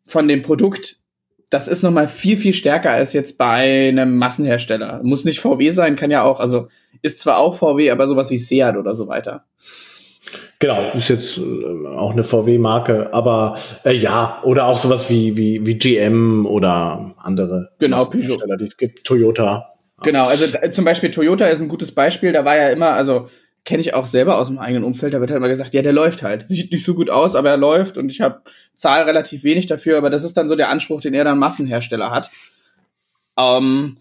von 0.06 0.28
dem 0.28 0.42
Produkt, 0.42 0.98
das 1.50 1.68
ist 1.68 1.84
nochmal 1.84 2.08
viel, 2.08 2.38
viel 2.38 2.54
stärker 2.54 2.92
als 2.92 3.14
jetzt 3.14 3.38
bei 3.38 3.90
einem 3.90 4.18
Massenhersteller. 4.18 5.02
Muss 5.04 5.26
nicht 5.26 5.40
VW 5.40 5.72
sein, 5.72 5.96
kann 5.96 6.12
ja 6.12 6.24
auch, 6.24 6.40
also 6.40 6.68
ist 7.02 7.20
zwar 7.20 7.38
auch 7.38 7.56
VW, 7.56 7.92
aber 7.92 8.08
sowas 8.08 8.30
wie 8.30 8.38
Seat 8.38 8.78
oder 8.78 8.96
so 8.96 9.08
weiter. 9.08 9.46
Genau, 10.60 10.92
ist 10.94 11.10
jetzt 11.10 11.38
äh, 11.40 11.88
auch 11.88 12.12
eine 12.12 12.24
VW-Marke, 12.24 13.14
aber 13.14 13.58
äh, 13.84 13.94
ja, 13.94 14.42
oder 14.44 14.66
auch 14.66 14.80
sowas 14.80 15.10
wie, 15.10 15.36
wie, 15.38 15.66
wie 15.66 15.76
GM 15.76 16.46
oder 16.46 17.16
andere 17.18 17.72
genau, 17.80 18.12
Hersteller, 18.12 18.58
die 18.58 18.66
es 18.66 18.78
gibt, 18.78 19.04
Toyota. 19.04 19.74
Genau, 20.04 20.26
also 20.26 20.46
zum 20.72 20.86
Beispiel 20.86 21.12
Toyota 21.12 21.46
ist 21.48 21.62
ein 21.62 21.68
gutes 21.68 21.94
Beispiel. 21.94 22.32
Da 22.32 22.44
war 22.44 22.58
ja 22.58 22.70
immer, 22.70 22.92
also 22.92 23.28
kenne 23.64 23.82
ich 23.82 23.94
auch 23.94 24.08
selber 24.08 24.38
aus 24.38 24.48
dem 24.48 24.58
eigenen 24.58 24.84
Umfeld, 24.84 25.14
da 25.14 25.20
wird 25.20 25.30
halt 25.30 25.38
immer 25.38 25.50
gesagt, 25.50 25.74
ja, 25.74 25.82
der 25.82 25.94
läuft 25.94 26.24
halt. 26.24 26.48
Sieht 26.48 26.72
nicht 26.72 26.84
so 26.84 26.96
gut 26.96 27.10
aus, 27.10 27.36
aber 27.36 27.52
er 27.52 27.58
läuft 27.58 27.98
und 27.98 28.10
ich 28.10 28.22
habe 28.22 28.42
zahl 28.76 29.04
relativ 29.04 29.44
wenig 29.44 29.68
dafür, 29.68 29.98
aber 29.98 30.10
das 30.10 30.24
ist 30.24 30.36
dann 30.36 30.48
so 30.48 30.56
der 30.56 30.70
Anspruch, 30.70 31.02
den 31.02 31.14
er 31.14 31.24
dann 31.24 31.38
Massenhersteller 31.38 32.10
hat. 32.10 32.32
Ähm, 33.38 33.98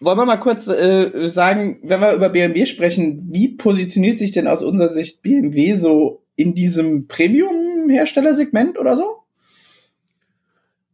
wollen 0.00 0.18
wir 0.18 0.26
mal 0.26 0.36
kurz 0.36 0.68
äh, 0.68 1.28
sagen, 1.28 1.78
wenn 1.82 2.00
wir 2.00 2.12
über 2.12 2.28
BMW 2.28 2.66
sprechen, 2.66 3.20
wie 3.32 3.56
positioniert 3.56 4.18
sich 4.18 4.32
denn 4.32 4.46
aus 4.46 4.62
unserer 4.62 4.90
Sicht 4.90 5.22
BMW 5.22 5.74
so 5.74 6.22
in 6.34 6.54
diesem 6.54 7.06
Premium-Herstellersegment 7.08 8.78
oder 8.78 8.96
so? 8.96 9.22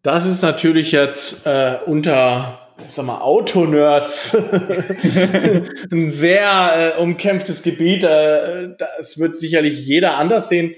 Das 0.02 0.26
ist 0.26 0.42
natürlich 0.42 0.92
jetzt 0.92 1.46
äh, 1.46 1.76
unter 1.86 2.58
ich 2.86 2.94
sag 2.94 3.06
mal, 3.06 3.20
Autonerds 3.20 4.36
ein 5.90 6.10
sehr 6.10 6.94
äh, 6.96 7.00
umkämpftes 7.00 7.62
Gebiet. 7.62 8.04
Äh, 8.04 8.70
das 8.78 9.18
wird 9.18 9.36
sicherlich 9.36 9.78
jeder 9.86 10.16
anders 10.16 10.48
sehen. 10.48 10.74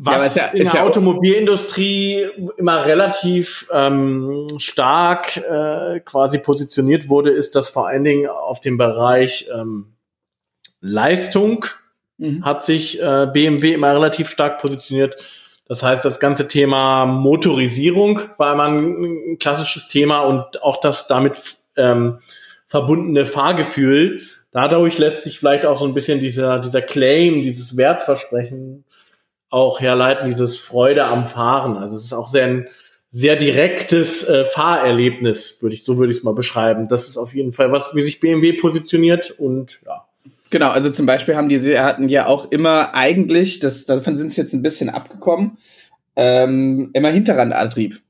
Was 0.00 0.36
ja, 0.36 0.46
ja, 0.46 0.52
in 0.52 0.70
der 0.70 0.84
Automobilindustrie 0.84 2.28
immer 2.56 2.86
relativ 2.86 3.68
ähm, 3.72 4.48
stark 4.58 5.36
äh, 5.36 6.00
quasi 6.00 6.38
positioniert 6.38 7.08
wurde, 7.08 7.30
ist, 7.30 7.56
dass 7.56 7.68
vor 7.68 7.88
allen 7.88 8.04
Dingen 8.04 8.28
auf 8.28 8.60
dem 8.60 8.78
Bereich 8.78 9.48
ähm, 9.52 9.94
Leistung 10.80 11.66
mhm. 12.16 12.44
hat 12.44 12.64
sich 12.64 13.02
äh, 13.02 13.26
BMW 13.32 13.72
immer 13.72 13.92
relativ 13.92 14.28
stark 14.28 14.60
positioniert 14.60 15.16
das 15.68 15.82
heißt, 15.82 16.04
das 16.04 16.18
ganze 16.18 16.48
Thema 16.48 17.04
Motorisierung 17.04 18.20
war 18.38 18.54
immer 18.54 18.64
ein, 18.64 19.36
klassisches 19.38 19.86
Thema 19.88 20.20
und 20.20 20.62
auch 20.62 20.80
das 20.80 21.06
damit 21.06 21.56
ähm, 21.76 22.18
verbundene 22.66 23.26
Fahrgefühl. 23.26 24.22
Dadurch 24.50 24.96
lässt 24.96 25.24
sich 25.24 25.38
vielleicht 25.38 25.66
auch 25.66 25.76
so 25.76 25.84
ein 25.84 25.92
bisschen 25.92 26.20
dieser, 26.20 26.58
dieser 26.58 26.80
Claim, 26.80 27.42
dieses 27.42 27.76
Wertversprechen 27.76 28.84
auch 29.50 29.80
herleiten, 29.80 30.26
dieses 30.26 30.58
Freude 30.58 31.04
am 31.04 31.26
Fahren. 31.26 31.76
Also 31.76 31.96
es 31.96 32.04
ist 32.04 32.12
auch 32.12 32.30
sehr 32.30 32.46
ein 32.46 32.68
sehr 33.10 33.36
direktes 33.36 34.22
äh, 34.28 34.44
Fahrerlebnis, 34.44 35.58
würde 35.62 35.74
ich, 35.74 35.84
so 35.84 35.96
würde 35.96 36.12
ich 36.12 36.18
es 36.18 36.24
mal 36.24 36.34
beschreiben. 36.34 36.88
Das 36.88 37.08
ist 37.08 37.16
auf 37.16 37.34
jeden 37.34 37.52
Fall 37.52 37.72
was, 37.72 37.94
wie 37.94 38.02
sich 38.02 38.20
BMW 38.20 38.52
positioniert 38.52 39.30
und 39.30 39.80
ja. 39.86 40.04
Genau, 40.50 40.70
also 40.70 40.90
zum 40.90 41.04
Beispiel 41.04 41.36
haben 41.36 41.48
die, 41.48 41.58
sie 41.58 41.78
hatten 41.78 42.08
ja 42.08 42.26
auch 42.26 42.50
immer 42.50 42.94
eigentlich, 42.94 43.60
das, 43.60 43.84
davon 43.84 44.16
sind 44.16 44.32
sie 44.32 44.40
jetzt 44.40 44.54
ein 44.54 44.62
bisschen 44.62 44.88
abgekommen, 44.88 45.58
ähm, 46.16 46.90
immer 46.94 47.10
Hinterradantrieb, 47.10 48.00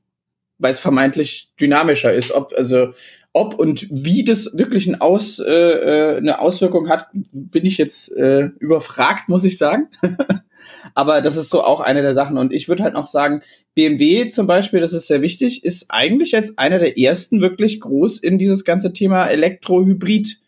weil 0.57 0.71
es 0.71 0.79
vermeintlich 0.79 1.51
dynamischer 1.59 2.13
ist. 2.13 2.31
Ob, 2.31 2.53
also, 2.55 2.93
ob 3.33 3.55
und 3.55 3.87
wie 3.91 4.23
das 4.23 4.57
wirklich 4.57 4.87
ein 4.87 5.01
Aus, 5.01 5.39
äh, 5.39 5.51
äh 5.51 6.17
eine 6.17 6.39
Auswirkung 6.39 6.87
hat, 6.87 7.07
bin 7.13 7.65
ich 7.65 7.77
jetzt 7.77 8.15
äh, 8.15 8.49
überfragt, 8.59 9.27
muss 9.27 9.43
ich 9.43 9.57
sagen. 9.57 9.89
Aber 10.95 11.21
das 11.21 11.37
ist 11.37 11.49
so 11.49 11.63
auch 11.63 11.79
eine 11.79 12.01
der 12.01 12.13
Sachen. 12.13 12.37
Und 12.37 12.53
ich 12.53 12.67
würde 12.67 12.83
halt 12.83 12.93
noch 12.93 13.07
sagen, 13.07 13.41
BMW 13.75 14.29
zum 14.29 14.47
Beispiel, 14.47 14.79
das 14.79 14.93
ist 14.93 15.07
sehr 15.07 15.21
wichtig, 15.21 15.63
ist 15.63 15.87
eigentlich 15.89 16.31
jetzt 16.31 16.59
einer 16.59 16.79
der 16.79 16.97
ersten 16.97 17.41
wirklich 17.41 17.79
groß 17.79 18.19
in 18.19 18.37
dieses 18.37 18.65
ganze 18.65 18.93
Thema 18.93 19.27
Elektro-Hybrid 19.27 20.39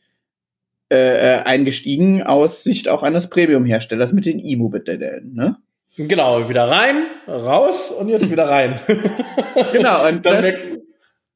äh, 0.91 0.95
äh, 0.97 1.43
eingestiegen 1.43 2.21
aus 2.21 2.63
Sicht 2.63 2.89
auch 2.89 3.01
eines 3.01 3.29
Premium-Herstellers 3.29 4.11
mit 4.11 4.25
den 4.25 4.39
E-Modellen, 4.39 5.33
ne? 5.33 5.55
Genau, 5.95 6.49
wieder 6.49 6.69
rein, 6.69 7.05
raus 7.27 7.91
und 7.91 8.09
jetzt 8.09 8.29
wieder 8.29 8.49
rein. 8.49 8.81
genau, 9.71 10.07
und 10.07 10.25
Dann 10.25 10.41
das, 10.41 10.53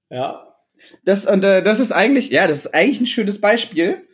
ja. 0.09 0.55
Das, 1.05 1.25
und 1.25 1.43
äh, 1.45 1.63
das 1.63 1.79
ist 1.79 1.93
eigentlich, 1.93 2.31
ja, 2.31 2.47
das 2.47 2.65
ist 2.65 2.73
eigentlich 2.73 2.99
ein 2.99 3.07
schönes 3.07 3.39
Beispiel, 3.39 4.05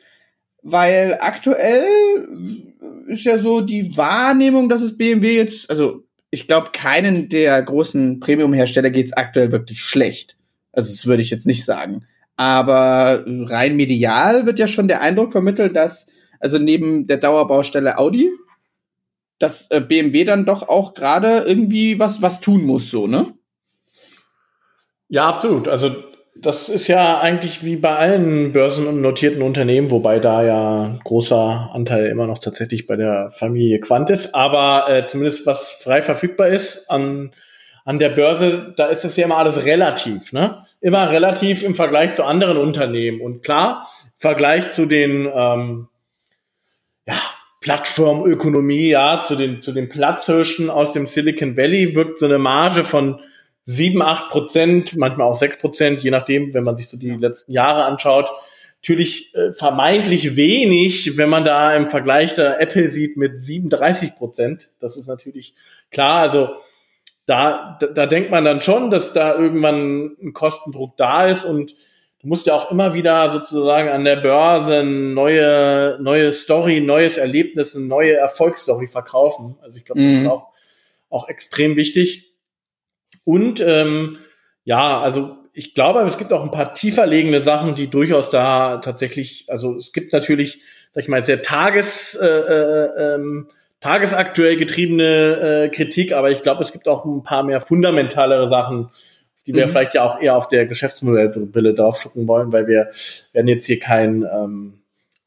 weil 0.61 1.17
aktuell 1.19 2.70
ist 3.07 3.25
ja 3.25 3.37
so 3.37 3.61
die 3.61 3.95
Wahrnehmung, 3.95 4.69
dass 4.69 4.81
es 4.81 4.97
BMW 4.97 5.35
jetzt, 5.35 5.69
also 5.69 6.03
ich 6.31 6.47
glaube, 6.47 6.69
keinen 6.71 7.29
der 7.29 7.61
großen 7.61 8.19
Premium-Hersteller 8.19 8.89
geht 8.89 9.07
es 9.07 9.13
aktuell 9.13 9.51
wirklich 9.51 9.81
schlecht. 9.81 10.37
Also 10.71 10.89
das 10.91 11.05
würde 11.05 11.21
ich 11.21 11.29
jetzt 11.29 11.45
nicht 11.45 11.65
sagen. 11.65 12.05
Aber 12.37 13.23
rein 13.27 13.75
medial 13.75 14.45
wird 14.45 14.57
ja 14.57 14.67
schon 14.67 14.87
der 14.87 15.01
Eindruck 15.01 15.31
vermittelt, 15.31 15.75
dass, 15.75 16.07
also 16.39 16.57
neben 16.57 17.05
der 17.05 17.17
Dauerbaustelle 17.17 17.97
Audi, 17.97 18.31
dass 19.37 19.69
äh, 19.71 19.81
BMW 19.81 20.23
dann 20.23 20.45
doch 20.45 20.67
auch 20.67 20.93
gerade 20.93 21.43
irgendwie 21.45 21.99
was, 21.99 22.21
was 22.21 22.39
tun 22.39 22.63
muss, 22.63 22.89
so, 22.89 23.07
ne? 23.07 23.33
Ja, 25.09 25.27
absolut. 25.27 25.67
Also 25.67 25.93
das 26.41 26.69
ist 26.69 26.87
ja 26.87 27.19
eigentlich 27.19 27.63
wie 27.63 27.75
bei 27.75 27.95
allen 27.95 28.51
Börsen- 28.51 28.87
und 28.87 29.01
notierten 29.01 29.41
Unternehmen, 29.41 29.91
wobei 29.91 30.19
da 30.19 30.43
ja 30.43 30.99
großer 31.03 31.69
Anteil 31.73 32.07
immer 32.07 32.25
noch 32.25 32.39
tatsächlich 32.39 32.87
bei 32.87 32.95
der 32.95 33.29
Familie 33.31 33.79
Quant 33.79 34.09
ist. 34.09 34.33
Aber 34.33 34.89
äh, 34.89 35.05
zumindest 35.05 35.45
was 35.45 35.71
frei 35.71 36.01
verfügbar 36.01 36.47
ist 36.47 36.89
an, 36.89 37.31
an 37.85 37.99
der 37.99 38.09
Börse, 38.09 38.73
da 38.75 38.87
ist 38.87 39.05
es 39.05 39.15
ja 39.15 39.25
immer 39.25 39.37
alles 39.37 39.65
relativ. 39.65 40.33
Ne? 40.33 40.65
Immer 40.79 41.11
relativ 41.11 41.61
im 41.63 41.75
Vergleich 41.75 42.15
zu 42.15 42.23
anderen 42.23 42.57
Unternehmen. 42.57 43.21
Und 43.21 43.43
klar, 43.43 43.87
im 44.05 44.11
Vergleich 44.17 44.73
zu 44.73 44.87
den 44.87 45.29
ähm, 45.33 45.87
ja, 47.07 47.19
Plattformökonomie, 47.61 48.89
ja, 48.89 49.23
zu 49.23 49.35
den, 49.35 49.61
zu 49.61 49.71
den 49.71 49.89
Platzhirschen 49.89 50.71
aus 50.71 50.93
dem 50.93 51.05
Silicon 51.05 51.55
Valley 51.55 51.95
wirkt 51.95 52.17
so 52.17 52.25
eine 52.25 52.39
Marge 52.39 52.83
von 52.83 53.19
sieben, 53.71 54.01
acht 54.01 54.29
Prozent, 54.29 54.97
manchmal 54.97 55.27
auch 55.27 55.35
sechs 55.35 55.59
Prozent, 55.59 56.03
je 56.03 56.11
nachdem, 56.11 56.53
wenn 56.53 56.63
man 56.63 56.75
sich 56.75 56.89
so 56.89 56.97
die 56.97 57.11
letzten 57.11 57.53
Jahre 57.53 57.85
anschaut. 57.85 58.29
Natürlich 58.81 59.33
äh, 59.35 59.53
vermeintlich 59.53 60.35
wenig, 60.35 61.17
wenn 61.17 61.29
man 61.29 61.45
da 61.45 61.75
im 61.75 61.87
Vergleich 61.87 62.35
der 62.35 62.59
Apple 62.59 62.89
sieht 62.89 63.15
mit 63.15 63.39
37 63.39 64.15
Prozent. 64.15 64.69
Das 64.79 64.97
ist 64.97 65.07
natürlich 65.07 65.53
klar. 65.91 66.21
Also 66.21 66.49
da, 67.25 67.77
da, 67.79 67.87
da 67.87 68.05
denkt 68.07 68.31
man 68.31 68.43
dann 68.43 68.61
schon, 68.61 68.91
dass 68.91 69.13
da 69.13 69.35
irgendwann 69.35 70.17
ein 70.21 70.33
Kostendruck 70.33 70.97
da 70.97 71.27
ist 71.27 71.45
und 71.45 71.75
du 72.21 72.27
musst 72.27 72.47
ja 72.47 72.55
auch 72.55 72.71
immer 72.71 72.93
wieder 72.93 73.31
sozusagen 73.31 73.87
an 73.87 74.03
der 74.03 74.17
Börse 74.17 74.79
eine 74.79 74.89
neue, 74.89 75.97
neue 76.01 76.33
Story, 76.33 76.81
neues 76.81 77.17
Erlebnis, 77.17 77.75
eine 77.75 77.85
neue 77.85 78.15
Erfolgsstory 78.15 78.87
verkaufen. 78.87 79.57
Also 79.61 79.77
ich 79.77 79.85
glaube, 79.85 80.01
das 80.01 80.11
mhm. 80.11 80.25
ist 80.25 80.31
auch, 80.31 80.47
auch 81.09 81.29
extrem 81.29 81.75
wichtig. 81.77 82.30
Und 83.31 83.61
ähm, 83.61 84.17
ja, 84.65 84.99
also 84.99 85.37
ich 85.53 85.73
glaube, 85.73 86.01
es 86.01 86.17
gibt 86.17 86.33
auch 86.33 86.43
ein 86.43 86.51
paar 86.51 86.73
tiefer 86.73 87.07
liegende 87.07 87.39
Sachen, 87.39 87.75
die 87.75 87.87
durchaus 87.87 88.29
da 88.29 88.79
tatsächlich, 88.79 89.45
also 89.47 89.77
es 89.77 89.93
gibt 89.93 90.11
natürlich, 90.11 90.59
sag 90.91 91.05
ich 91.05 91.09
mal, 91.09 91.23
sehr 91.23 91.41
tages, 91.41 92.13
äh, 92.13 92.27
äh, 92.27 93.15
ähm, 93.15 93.47
tagesaktuell 93.79 94.57
getriebene 94.57 95.63
äh, 95.63 95.69
Kritik, 95.69 96.11
aber 96.11 96.29
ich 96.29 96.41
glaube, 96.41 96.61
es 96.61 96.73
gibt 96.73 96.89
auch 96.89 97.05
ein 97.05 97.23
paar 97.23 97.43
mehr 97.43 97.61
fundamentalere 97.61 98.49
Sachen, 98.49 98.89
die 99.47 99.53
wir 99.53 99.67
mhm. 99.67 99.69
vielleicht 99.69 99.93
ja 99.93 100.03
auch 100.03 100.19
eher 100.19 100.35
auf 100.35 100.49
der 100.49 100.65
Geschäftsmodellbrille 100.65 101.73
drauf 101.73 102.01
schucken 102.01 102.27
wollen, 102.27 102.51
weil 102.51 102.67
wir 102.67 102.91
werden 103.31 103.47
jetzt 103.47 103.65
hier 103.65 103.79
kein 103.79 104.23
ähm, 104.23 104.80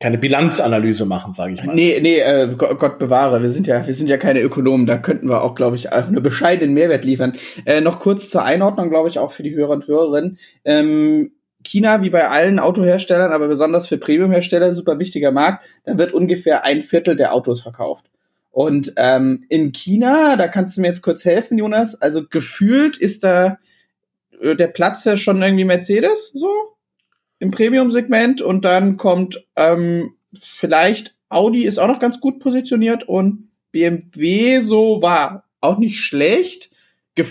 keine 0.04 0.18
Bilanzanalyse 0.18 1.06
machen, 1.06 1.32
sage 1.32 1.54
ich 1.54 1.64
mal. 1.64 1.74
Nee, 1.74 1.98
nee, 2.02 2.18
äh, 2.18 2.54
Gott, 2.58 2.78
Gott, 2.78 2.98
bewahre, 2.98 3.40
wir 3.40 3.48
sind 3.48 3.66
ja 3.66 3.86
wir 3.86 3.94
sind 3.94 4.10
ja 4.10 4.18
keine 4.18 4.42
Ökonomen, 4.42 4.84
da 4.84 4.98
könnten 4.98 5.30
wir 5.30 5.40
auch, 5.40 5.54
glaube 5.54 5.76
ich, 5.76 5.92
auch 5.92 6.08
einen 6.08 6.22
bescheidenen 6.22 6.74
Mehrwert 6.74 7.06
liefern. 7.06 7.32
Äh, 7.64 7.80
noch 7.80 8.00
kurz 8.00 8.28
zur 8.28 8.42
Einordnung, 8.42 8.90
glaube 8.90 9.08
ich, 9.08 9.18
auch 9.18 9.32
für 9.32 9.42
die 9.42 9.54
Hörer 9.54 9.70
und 9.70 9.86
Hörerinnen. 9.86 10.38
Ähm, 10.66 11.32
China, 11.62 12.02
wie 12.02 12.10
bei 12.10 12.28
allen 12.28 12.58
Autoherstellern, 12.58 13.32
aber 13.32 13.48
besonders 13.48 13.86
für 13.86 13.96
Premiumhersteller, 13.96 14.74
super 14.74 14.98
wichtiger 14.98 15.32
Markt, 15.32 15.64
da 15.84 15.96
wird 15.96 16.12
ungefähr 16.12 16.66
ein 16.66 16.82
Viertel 16.82 17.16
der 17.16 17.32
Autos 17.32 17.62
verkauft. 17.62 18.04
Und 18.50 18.92
ähm, 18.98 19.46
in 19.48 19.72
China, 19.72 20.36
da 20.36 20.48
kannst 20.48 20.76
du 20.76 20.82
mir 20.82 20.88
jetzt 20.88 21.00
kurz 21.00 21.24
helfen, 21.24 21.56
Jonas, 21.56 21.94
also 22.02 22.26
gefühlt 22.28 22.98
ist 22.98 23.24
da 23.24 23.56
äh, 24.42 24.54
der 24.54 24.66
Platz 24.66 25.06
ja 25.06 25.16
schon 25.16 25.40
irgendwie 25.40 25.64
Mercedes, 25.64 26.30
so? 26.34 26.73
Im 27.44 27.50
Premium-Segment 27.50 28.40
und 28.40 28.64
dann 28.64 28.96
kommt 28.96 29.46
ähm, 29.54 30.14
vielleicht 30.42 31.14
Audi 31.28 31.64
ist 31.64 31.78
auch 31.78 31.88
noch 31.88 32.00
ganz 32.00 32.18
gut 32.20 32.40
positioniert 32.40 33.04
und 33.04 33.50
BMW 33.70 34.60
so 34.60 35.02
war 35.02 35.44
auch 35.60 35.78
nicht 35.78 36.00
schlecht. 36.00 36.70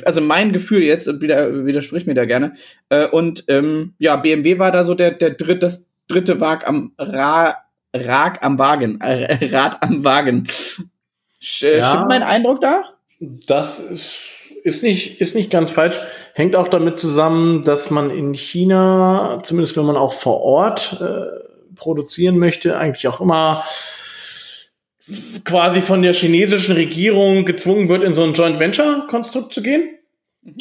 Also 0.05 0.22
mein 0.22 0.53
Gefühl 0.53 0.84
jetzt, 0.84 1.08
und 1.08 1.22
wieder, 1.22 1.65
widersprich 1.65 2.05
mir 2.05 2.13
da 2.13 2.25
gerne. 2.25 2.53
Äh, 2.89 3.08
und 3.08 3.46
ähm, 3.48 3.96
ja, 3.98 4.15
BMW 4.15 4.60
war 4.60 4.72
da 4.72 4.84
so 4.84 4.93
der, 4.93 5.12
der 5.12 5.32
dritte, 5.32 5.60
das 5.60 5.86
dritte 6.08 6.39
Wag 6.39 6.67
am 6.67 6.93
Ra 6.98 7.58
Rag 7.96 8.43
am 8.43 8.60
Wagen, 8.60 9.01
äh, 9.01 9.46
Rad 9.51 9.82
am 9.82 10.03
Wagen. 10.03 10.48
Sch 11.39 11.63
ja, 11.63 11.89
stimmt 11.89 12.08
mein 12.08 12.24
Eindruck 12.24 12.62
da? 12.62 12.84
Das 13.20 13.79
ist 13.79 14.36
ist 14.63 14.82
nicht, 14.82 15.20
ist 15.20 15.36
nicht 15.36 15.51
ganz 15.51 15.72
falsch. 15.72 16.00
Hängt 16.34 16.55
auch 16.55 16.67
damit 16.67 17.00
zusammen, 17.00 17.63
dass 17.63 17.89
man 17.89 18.10
in 18.10 18.34
China, 18.34 19.41
zumindest 19.43 19.77
wenn 19.77 19.86
man 19.86 19.98
auch 19.98 20.13
vor 20.13 20.41
Ort 20.41 20.98
äh, 21.01 21.75
produzieren 21.75 22.38
möchte, 22.38 22.77
eigentlich 22.77 23.08
auch 23.08 23.20
immer 23.20 23.63
quasi 25.43 25.82
von 25.82 26.01
der 26.01 26.13
chinesischen 26.13 26.75
Regierung 26.75 27.46
gezwungen 27.46 27.89
wird, 27.89 28.03
in 28.03 28.13
so 28.13 28.24
ein 28.24 28.34
Joint 28.34 28.60
Venture 28.60 29.05
Konstrukt 29.10 29.53
zu 29.53 29.62
gehen. 29.62 29.89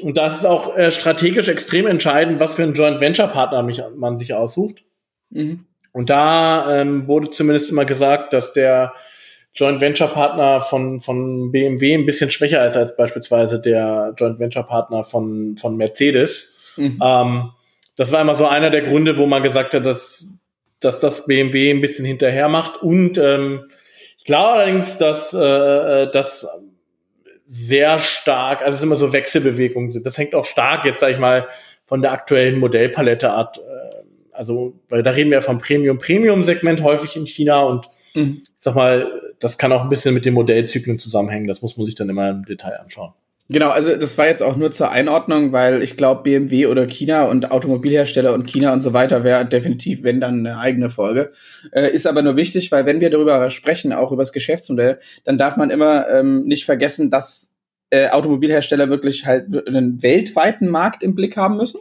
Und 0.02 0.16
das 0.16 0.38
ist 0.38 0.44
auch 0.44 0.76
äh, 0.76 0.90
strategisch 0.90 1.48
extrem 1.48 1.86
entscheidend, 1.86 2.40
was 2.40 2.54
für 2.54 2.64
einen 2.64 2.74
Joint 2.74 3.00
Venture 3.00 3.28
Partner 3.28 3.62
mich, 3.62 3.80
man 3.96 4.18
sich 4.18 4.34
aussucht. 4.34 4.82
Mhm. 5.30 5.66
Und 5.92 6.10
da 6.10 6.80
ähm, 6.80 7.06
wurde 7.06 7.30
zumindest 7.30 7.70
immer 7.70 7.84
gesagt, 7.84 8.32
dass 8.32 8.52
der 8.52 8.94
Joint 9.54 9.80
Venture 9.80 10.08
Partner 10.08 10.60
von, 10.60 11.00
von 11.00 11.52
BMW 11.52 11.94
ein 11.94 12.06
bisschen 12.06 12.30
schwächer 12.30 12.66
ist 12.66 12.76
als 12.76 12.96
beispielsweise 12.96 13.60
der 13.60 14.14
Joint 14.16 14.38
Venture 14.38 14.62
Partner 14.62 15.04
von, 15.04 15.56
von 15.58 15.76
Mercedes. 15.76 16.54
Mhm. 16.76 16.98
Ähm, 17.02 17.50
das 17.96 18.12
war 18.12 18.22
immer 18.22 18.34
so 18.34 18.46
einer 18.46 18.70
der 18.70 18.82
Gründe, 18.82 19.18
wo 19.18 19.26
man 19.26 19.42
gesagt 19.42 19.74
hat, 19.74 19.84
dass, 19.84 20.26
dass 20.80 21.00
das 21.00 21.26
BMW 21.26 21.70
ein 21.70 21.82
bisschen 21.82 22.06
hinterher 22.06 22.48
macht. 22.48 22.82
Und 22.82 23.18
ähm, 23.18 23.66
ich 24.18 24.24
glaube 24.24 24.52
allerdings, 24.52 24.96
dass 24.96 25.34
äh, 25.34 26.10
das 26.10 26.46
sehr 27.46 27.98
stark, 27.98 28.62
also 28.62 28.76
es 28.76 28.82
immer 28.82 28.96
so 28.96 29.12
Wechselbewegungen 29.12 29.92
sind. 29.92 30.06
Das 30.06 30.16
hängt 30.16 30.34
auch 30.34 30.46
stark 30.46 30.86
jetzt, 30.86 31.00
sag 31.00 31.10
ich 31.10 31.18
mal, 31.18 31.48
von 31.84 32.00
der 32.00 32.12
aktuellen 32.12 32.58
Modellpalette 32.58 33.30
ab. 33.30 33.58
Äh, 33.58 33.96
also, 34.32 34.80
weil 34.88 35.02
da 35.02 35.10
reden 35.10 35.30
wir 35.30 35.42
vom 35.42 35.58
Premium-Premium-Segment 35.58 36.82
häufig 36.82 37.16
in 37.16 37.26
China 37.26 37.60
und 37.60 37.90
mhm. 38.14 38.40
ich 38.44 38.54
sag 38.56 38.74
mal, 38.74 39.31
das 39.42 39.58
kann 39.58 39.72
auch 39.72 39.82
ein 39.82 39.88
bisschen 39.88 40.14
mit 40.14 40.24
den 40.24 40.34
Modellzyklen 40.34 40.98
zusammenhängen. 40.98 41.48
Das 41.48 41.62
muss 41.62 41.76
man 41.76 41.86
sich 41.86 41.94
dann 41.94 42.08
immer 42.08 42.30
im 42.30 42.44
Detail 42.44 42.78
anschauen. 42.80 43.12
Genau, 43.48 43.70
also 43.70 43.94
das 43.96 44.16
war 44.16 44.28
jetzt 44.28 44.42
auch 44.42 44.56
nur 44.56 44.70
zur 44.70 44.90
Einordnung, 44.90 45.52
weil 45.52 45.82
ich 45.82 45.96
glaube, 45.96 46.22
BMW 46.22 46.66
oder 46.66 46.86
China 46.86 47.24
und 47.24 47.50
Automobilhersteller 47.50 48.32
und 48.32 48.46
China 48.46 48.72
und 48.72 48.80
so 48.80 48.92
weiter 48.92 49.24
wäre 49.24 49.44
definitiv, 49.44 50.04
wenn 50.04 50.20
dann 50.20 50.46
eine 50.46 50.58
eigene 50.58 50.90
Folge. 50.90 51.32
Äh, 51.72 51.90
ist 51.90 52.06
aber 52.06 52.22
nur 52.22 52.36
wichtig, 52.36 52.70
weil 52.70 52.86
wenn 52.86 53.00
wir 53.00 53.10
darüber 53.10 53.50
sprechen, 53.50 53.92
auch 53.92 54.12
über 54.12 54.22
das 54.22 54.32
Geschäftsmodell, 54.32 55.00
dann 55.24 55.38
darf 55.38 55.56
man 55.56 55.70
immer 55.70 56.08
ähm, 56.08 56.44
nicht 56.44 56.64
vergessen, 56.64 57.10
dass 57.10 57.54
äh, 57.90 58.08
Automobilhersteller 58.08 58.88
wirklich 58.88 59.26
halt 59.26 59.48
einen 59.66 60.02
weltweiten 60.02 60.68
Markt 60.68 61.02
im 61.02 61.14
Blick 61.14 61.36
haben 61.36 61.56
müssen, 61.56 61.80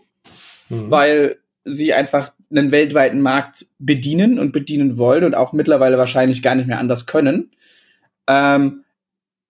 mhm. 0.67 0.91
weil 0.91 1.37
sie 1.63 1.93
einfach 1.93 2.33
einen 2.51 2.71
weltweiten 2.71 3.21
Markt 3.21 3.65
bedienen 3.79 4.39
und 4.39 4.51
bedienen 4.51 4.97
wollen 4.97 5.23
und 5.23 5.35
auch 5.35 5.53
mittlerweile 5.53 5.97
wahrscheinlich 5.97 6.43
gar 6.43 6.55
nicht 6.55 6.67
mehr 6.67 6.79
anders 6.79 7.05
können. 7.05 7.51
Ähm, 8.27 8.83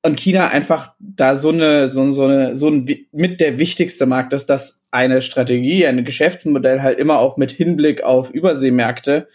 und 0.03 0.20
China 0.20 0.50
einfach 0.50 0.93
da 1.00 1.36
so 1.36 1.50
eine, 1.50 1.88
so, 1.88 2.12
so 2.12 2.25
eine, 2.25 2.55
so 2.55 2.70
ein 2.70 2.88
mit 3.12 3.39
der 3.39 3.60
wichtigste 3.60 4.05
Markt 4.05 4.34
ist, 4.34 4.48
dass 4.48 4.81
eine 4.89 5.22
Strategie, 5.22 5.86
ein 5.86 6.03
Geschäftsmodell 6.03 6.81
halt 6.81 6.98
immer 6.98 7.20
auch 7.20 7.38
mit 7.38 7.51
Hinblick 7.51 8.03
auf 8.03 8.31
Überseemärkte 8.31 9.27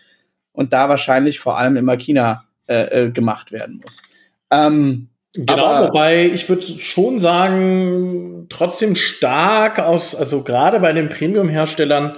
und 0.53 0.73
da 0.73 0.89
wahrscheinlich 0.89 1.39
vor 1.39 1.59
allem 1.59 1.77
immer 1.77 1.97
China 1.97 2.45
äh, 2.69 3.05
äh, 3.05 3.11
gemacht 3.11 3.53
werden 3.53 3.81
muss. 3.83 4.03
Ähm, 4.51 5.09
genau, 5.35 5.67
aber, 5.67 5.89
wobei 5.89 6.27
ich 6.27 6.49
würde 6.49 6.63
schon 6.63 7.21
sagen, 7.21 8.47
trotzdem 8.49 8.97
stark 8.97 9.79
aus, 9.79 10.15
also 10.15 10.43
gerade 10.43 10.81
bei 10.81 10.93
den 10.93 11.09
Premium-Herstellern 11.09 12.17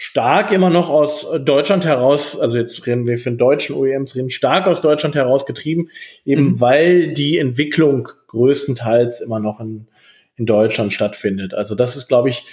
stark 0.00 0.52
immer 0.52 0.70
noch 0.70 0.88
aus 0.88 1.26
Deutschland 1.40 1.84
heraus, 1.84 2.38
also 2.38 2.56
jetzt 2.56 2.86
reden 2.86 3.08
wir 3.08 3.18
für 3.18 3.30
den 3.30 3.36
deutschen 3.36 3.74
OEMs, 3.74 4.14
reden 4.14 4.30
stark 4.30 4.68
aus 4.68 4.80
Deutschland 4.80 5.16
heraus 5.16 5.44
getrieben, 5.44 5.90
eben 6.24 6.52
mhm. 6.52 6.60
weil 6.60 7.08
die 7.14 7.36
Entwicklung 7.38 8.08
größtenteils 8.28 9.20
immer 9.20 9.40
noch 9.40 9.58
in, 9.58 9.88
in 10.36 10.46
Deutschland 10.46 10.92
stattfindet. 10.92 11.52
Also 11.52 11.74
das 11.74 11.96
ist, 11.96 12.06
glaube 12.06 12.28
ich, 12.28 12.44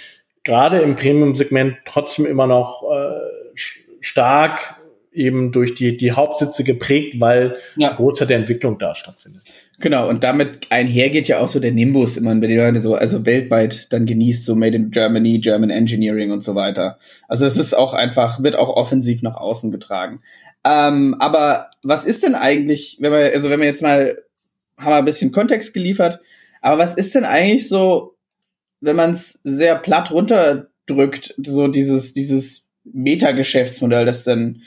gerade 0.42 0.80
im 0.80 0.96
Premium-Segment 0.96 1.76
trotzdem 1.86 2.26
immer 2.26 2.48
noch 2.48 2.82
äh, 2.92 3.54
stark 4.00 4.80
eben 5.12 5.52
durch 5.52 5.74
die, 5.74 5.96
die 5.96 6.12
Hauptsitze 6.12 6.64
geprägt, 6.64 7.20
weil 7.20 7.58
ja. 7.76 7.92
Großteil 7.92 8.26
der 8.26 8.38
Entwicklung 8.38 8.76
da 8.78 8.96
stattfindet. 8.96 9.42
Genau, 9.78 10.08
und 10.08 10.24
damit 10.24 10.70
einhergeht 10.70 11.28
ja 11.28 11.40
auch 11.40 11.48
so 11.48 11.60
der 11.60 11.72
Nimbus 11.72 12.16
immer, 12.16 12.34
bei 12.36 12.46
dem 12.46 12.56
man 12.56 12.80
so, 12.80 12.94
also 12.94 13.26
weltweit 13.26 13.92
dann 13.92 14.06
genießt, 14.06 14.46
so 14.46 14.54
Made 14.54 14.74
in 14.74 14.90
Germany, 14.90 15.38
German 15.38 15.68
Engineering 15.68 16.30
und 16.30 16.42
so 16.42 16.54
weiter. 16.54 16.98
Also 17.28 17.44
es 17.44 17.58
ist 17.58 17.74
auch 17.74 17.92
einfach, 17.92 18.42
wird 18.42 18.56
auch 18.56 18.70
offensiv 18.70 19.22
nach 19.22 19.36
außen 19.36 19.70
getragen. 19.70 20.22
Ähm, 20.64 21.14
aber 21.18 21.68
was 21.84 22.06
ist 22.06 22.22
denn 22.22 22.34
eigentlich, 22.34 22.96
wenn 23.00 23.12
wir, 23.12 23.32
also 23.32 23.50
wenn 23.50 23.60
wir 23.60 23.66
jetzt 23.66 23.82
mal, 23.82 24.16
haben 24.78 24.90
wir 24.90 24.96
ein 24.96 25.04
bisschen 25.04 25.30
Kontext 25.30 25.74
geliefert, 25.74 26.20
aber 26.62 26.78
was 26.78 26.94
ist 26.94 27.14
denn 27.14 27.24
eigentlich 27.24 27.68
so, 27.68 28.16
wenn 28.80 28.96
man 28.96 29.12
es 29.12 29.40
sehr 29.44 29.76
platt 29.76 30.10
runterdrückt, 30.10 31.34
so 31.44 31.68
dieses, 31.68 32.14
dieses 32.14 32.66
Meta-Geschäftsmodell, 32.84 34.06
das 34.06 34.24
dann 34.24 34.62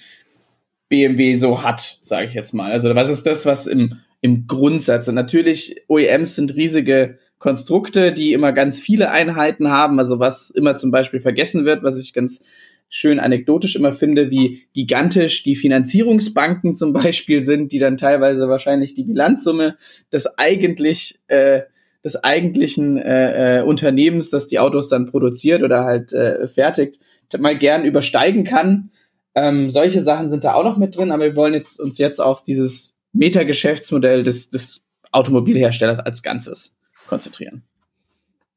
BMW 0.87 1.35
so 1.35 1.63
hat, 1.63 1.99
sage 2.01 2.27
ich 2.27 2.33
jetzt 2.33 2.53
mal. 2.53 2.71
Also 2.71 2.93
was 2.95 3.09
ist 3.09 3.25
das, 3.25 3.45
was 3.45 3.67
im, 3.67 3.99
im 4.21 4.47
Grundsatz? 4.47 5.07
Und 5.07 5.15
natürlich, 5.15 5.83
OEMs 5.87 6.35
sind 6.35 6.55
riesige 6.55 7.17
Konstrukte, 7.37 8.11
die 8.11 8.33
immer 8.33 8.51
ganz 8.51 8.79
viele 8.79 9.11
Einheiten 9.11 9.69
haben. 9.69 9.99
Also 9.99 10.19
was 10.19 10.49
immer 10.49 10.75
zum 10.77 10.91
Beispiel 10.91 11.21
vergessen 11.21 11.65
wird, 11.65 11.83
was 11.83 11.99
ich 11.99 12.13
ganz 12.13 12.43
schön 12.89 13.19
anekdotisch 13.19 13.75
immer 13.75 13.93
finde, 13.93 14.31
wie 14.31 14.63
gigantisch 14.73 15.43
die 15.43 15.55
Finanzierungsbanken 15.55 16.75
zum 16.75 16.91
Beispiel 16.91 17.43
sind, 17.43 17.71
die 17.71 17.79
dann 17.79 17.97
teilweise 17.97 18.49
wahrscheinlich 18.49 18.93
die 18.93 19.03
Bilanzsumme 19.03 19.77
des 20.11 20.37
eigentlich 20.37 21.19
äh, 21.27 21.61
des 22.03 22.23
eigentlichen 22.23 22.97
äh, 22.97 23.59
äh, 23.59 23.63
Unternehmens, 23.63 24.29
das 24.29 24.47
die 24.47 24.59
Autos 24.59 24.89
dann 24.89 25.05
produziert 25.05 25.63
oder 25.63 25.83
halt 25.83 26.13
äh, 26.13 26.47
fertigt, 26.47 26.99
mal 27.37 27.57
gern 27.57 27.83
übersteigen 27.83 28.43
kann. 28.43 28.91
Ähm, 29.35 29.69
solche 29.69 30.01
Sachen 30.01 30.29
sind 30.29 30.43
da 30.43 30.53
auch 30.53 30.63
noch 30.63 30.77
mit 30.77 30.97
drin, 30.97 31.11
aber 31.11 31.25
wir 31.25 31.35
wollen 31.35 31.53
jetzt, 31.53 31.79
uns 31.79 31.97
jetzt 31.97 32.19
auf 32.19 32.43
dieses 32.43 32.95
Meta-Geschäftsmodell 33.13 34.23
des, 34.23 34.49
des 34.49 34.83
Automobilherstellers 35.11 35.99
als 35.99 36.23
Ganzes 36.23 36.77
konzentrieren. 37.07 37.63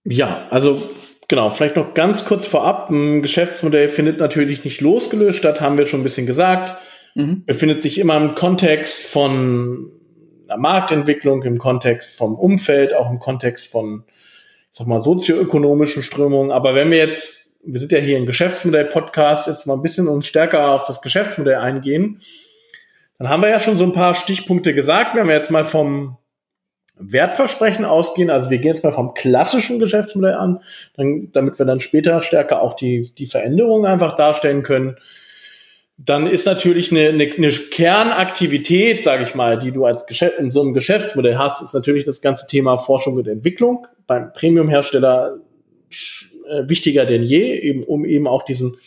Ja, 0.04 0.48
also 0.50 0.82
genau, 1.28 1.50
vielleicht 1.50 1.76
noch 1.76 1.94
ganz 1.94 2.24
kurz 2.24 2.46
vorab. 2.46 2.90
Ein 2.90 3.22
Geschäftsmodell 3.22 3.88
findet 3.88 4.18
natürlich 4.18 4.64
nicht 4.64 4.80
losgelöst 4.80 5.38
statt, 5.38 5.60
haben 5.60 5.78
wir 5.78 5.86
schon 5.86 6.00
ein 6.00 6.04
bisschen 6.04 6.26
gesagt. 6.26 6.76
Mhm. 7.14 7.44
Befindet 7.46 7.82
sich 7.82 7.98
immer 7.98 8.16
im 8.16 8.34
Kontext 8.34 9.06
von 9.06 9.90
einer 10.48 10.58
Marktentwicklung, 10.58 11.42
im 11.44 11.58
Kontext 11.58 12.16
vom 12.16 12.34
Umfeld, 12.34 12.94
auch 12.94 13.10
im 13.10 13.20
Kontext 13.20 13.70
von, 13.70 14.04
ich 14.06 14.78
sag 14.78 14.86
mal, 14.86 15.00
sozioökonomischen 15.00 16.02
Strömungen. 16.02 16.50
Aber 16.50 16.74
wenn 16.74 16.90
wir 16.90 16.98
jetzt 16.98 17.42
wir 17.64 17.78
sind 17.78 17.92
ja 17.92 17.98
hier 17.98 18.16
ein 18.16 18.26
Geschäftsmodell-Podcast, 18.26 19.46
jetzt 19.46 19.66
mal 19.66 19.74
ein 19.74 19.82
bisschen 19.82 20.08
uns 20.08 20.26
stärker 20.26 20.70
auf 20.70 20.84
das 20.84 21.00
Geschäftsmodell 21.00 21.56
eingehen, 21.56 22.20
dann 23.22 23.30
haben 23.30 23.42
wir 23.42 23.50
ja 23.50 23.60
schon 23.60 23.78
so 23.78 23.84
ein 23.84 23.92
paar 23.92 24.14
Stichpunkte 24.14 24.74
gesagt. 24.74 25.14
Wenn 25.14 25.28
wir 25.28 25.36
jetzt 25.36 25.52
mal 25.52 25.64
vom 25.64 26.16
Wertversprechen 26.96 27.84
ausgehen, 27.84 28.30
also 28.30 28.50
wir 28.50 28.58
gehen 28.58 28.74
jetzt 28.74 28.82
mal 28.82 28.92
vom 28.92 29.14
klassischen 29.14 29.78
Geschäftsmodell 29.78 30.34
an, 30.34 30.60
dann, 30.96 31.30
damit 31.30 31.56
wir 31.56 31.64
dann 31.64 31.78
später 31.78 32.20
stärker 32.20 32.60
auch 32.60 32.74
die, 32.74 33.12
die 33.16 33.26
Veränderungen 33.26 33.86
einfach 33.86 34.16
darstellen 34.16 34.64
können, 34.64 34.96
dann 35.96 36.26
ist 36.26 36.46
natürlich 36.46 36.90
eine, 36.90 37.10
eine, 37.10 37.30
eine 37.32 37.50
Kernaktivität, 37.52 39.04
sage 39.04 39.22
ich 39.22 39.36
mal, 39.36 39.56
die 39.56 39.70
du 39.70 39.84
als 39.84 40.06
Geschäft, 40.06 40.40
in 40.40 40.50
so 40.50 40.60
einem 40.60 40.72
Geschäftsmodell 40.72 41.38
hast, 41.38 41.62
ist 41.62 41.74
natürlich 41.74 42.02
das 42.02 42.22
ganze 42.22 42.48
Thema 42.48 42.76
Forschung 42.76 43.14
und 43.14 43.28
Entwicklung. 43.28 43.86
Beim 44.08 44.32
Premium-Hersteller 44.32 45.38
äh, 46.50 46.68
wichtiger 46.68 47.06
denn 47.06 47.22
je, 47.22 47.56
eben, 47.60 47.84
um 47.84 48.04
eben 48.04 48.26
auch 48.26 48.42
diesen 48.42 48.78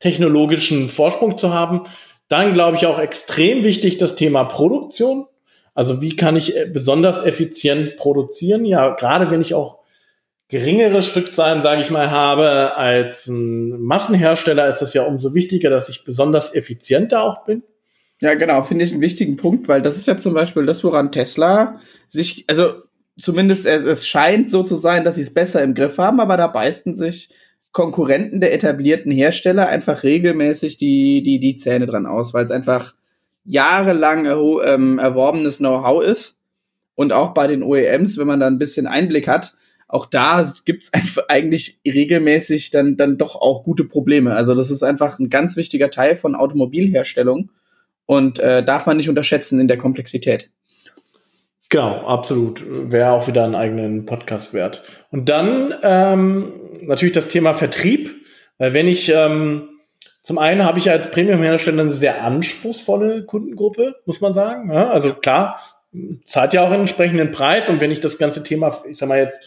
technologischen 0.00 0.88
Vorsprung 0.88 1.38
zu 1.38 1.54
haben. 1.54 1.82
Dann 2.28 2.52
glaube 2.52 2.76
ich 2.76 2.86
auch 2.86 2.98
extrem 2.98 3.64
wichtig 3.64 3.98
das 3.98 4.16
Thema 4.16 4.44
Produktion. 4.44 5.26
Also 5.74 6.00
wie 6.00 6.16
kann 6.16 6.36
ich 6.36 6.56
äh, 6.56 6.66
besonders 6.66 7.24
effizient 7.24 7.96
produzieren? 7.96 8.64
Ja, 8.64 8.94
gerade 8.94 9.30
wenn 9.30 9.40
ich 9.40 9.54
auch 9.54 9.80
geringere 10.48 11.02
Stückzahlen, 11.02 11.62
sage 11.62 11.80
ich 11.80 11.90
mal, 11.90 12.10
habe 12.10 12.76
als 12.76 13.26
ein 13.26 13.80
Massenhersteller, 13.80 14.68
ist 14.68 14.82
es 14.82 14.92
ja 14.92 15.02
umso 15.02 15.34
wichtiger, 15.34 15.70
dass 15.70 15.88
ich 15.88 16.04
besonders 16.04 16.54
effizient 16.54 17.12
da 17.12 17.22
auch 17.22 17.44
bin. 17.46 17.62
Ja, 18.20 18.34
genau, 18.34 18.62
finde 18.62 18.84
ich 18.84 18.92
einen 18.92 19.00
wichtigen 19.00 19.36
Punkt, 19.36 19.66
weil 19.66 19.80
das 19.82 19.96
ist 19.96 20.06
ja 20.06 20.18
zum 20.18 20.34
Beispiel 20.34 20.66
das, 20.66 20.84
woran 20.84 21.10
Tesla 21.10 21.80
sich, 22.06 22.44
also 22.48 22.82
zumindest 23.18 23.66
es, 23.66 23.84
es 23.84 24.06
scheint 24.06 24.50
so 24.50 24.62
zu 24.62 24.76
sein, 24.76 25.04
dass 25.04 25.14
sie 25.14 25.22
es 25.22 25.32
besser 25.32 25.62
im 25.62 25.74
Griff 25.74 25.98
haben, 25.98 26.20
aber 26.20 26.36
da 26.36 26.46
beißen 26.48 26.94
sich 26.94 27.30
Konkurrenten 27.72 28.40
der 28.40 28.54
etablierten 28.54 29.10
Hersteller 29.10 29.68
einfach 29.68 30.02
regelmäßig 30.02 30.78
die, 30.78 31.22
die, 31.22 31.38
die 31.38 31.56
Zähne 31.56 31.86
dran 31.86 32.06
aus, 32.06 32.34
weil 32.34 32.44
es 32.44 32.50
einfach 32.50 32.94
jahrelang 33.44 34.26
ähm, 34.26 34.98
erworbenes 34.98 35.58
Know-how 35.58 36.04
ist. 36.04 36.38
Und 36.94 37.12
auch 37.12 37.32
bei 37.32 37.46
den 37.46 37.62
OEMs, 37.62 38.18
wenn 38.18 38.26
man 38.26 38.40
da 38.40 38.46
ein 38.46 38.58
bisschen 38.58 38.86
Einblick 38.86 39.26
hat, 39.26 39.54
auch 39.88 40.06
da 40.06 40.50
gibt 40.64 40.84
es 40.84 40.92
einfach 40.92 41.24
eigentlich 41.28 41.80
regelmäßig 41.86 42.70
dann, 42.70 42.96
dann 42.96 43.18
doch 43.18 43.36
auch 43.36 43.64
gute 43.64 43.84
Probleme. 43.84 44.34
Also 44.34 44.54
das 44.54 44.70
ist 44.70 44.82
einfach 44.82 45.18
ein 45.18 45.30
ganz 45.30 45.56
wichtiger 45.56 45.90
Teil 45.90 46.16
von 46.16 46.34
Automobilherstellung 46.34 47.50
und 48.06 48.38
äh, 48.38 48.64
darf 48.64 48.86
man 48.86 48.98
nicht 48.98 49.08
unterschätzen 49.08 49.60
in 49.60 49.68
der 49.68 49.78
Komplexität. 49.78 50.50
Genau, 51.72 52.04
absolut. 52.06 52.62
Wäre 52.92 53.12
auch 53.12 53.26
wieder 53.28 53.44
einen 53.44 53.54
eigenen 53.54 54.04
Podcast 54.04 54.52
wert. 54.52 54.82
Und 55.10 55.30
dann 55.30 55.72
ähm, 55.82 56.52
natürlich 56.82 57.14
das 57.14 57.30
Thema 57.30 57.54
Vertrieb. 57.54 58.10
Weil 58.58 58.74
wenn 58.74 58.86
ich 58.86 59.08
ähm, 59.08 59.70
zum 60.22 60.36
einen 60.36 60.66
habe 60.66 60.78
ich 60.78 60.90
als 60.90 61.10
Premium-Hersteller 61.10 61.80
eine 61.80 61.94
sehr 61.94 62.22
anspruchsvolle 62.22 63.24
Kundengruppe, 63.24 63.96
muss 64.04 64.20
man 64.20 64.34
sagen. 64.34 64.70
Ja, 64.70 64.90
also 64.90 65.14
klar, 65.14 65.60
zahlt 66.26 66.52
ja 66.52 66.62
auch 66.62 66.70
einen 66.70 66.80
entsprechenden 66.80 67.32
Preis. 67.32 67.70
Und 67.70 67.80
wenn 67.80 67.90
ich 67.90 68.00
das 68.00 68.18
ganze 68.18 68.42
Thema, 68.42 68.78
ich 68.90 68.98
sag 68.98 69.08
mal 69.08 69.18
jetzt, 69.18 69.40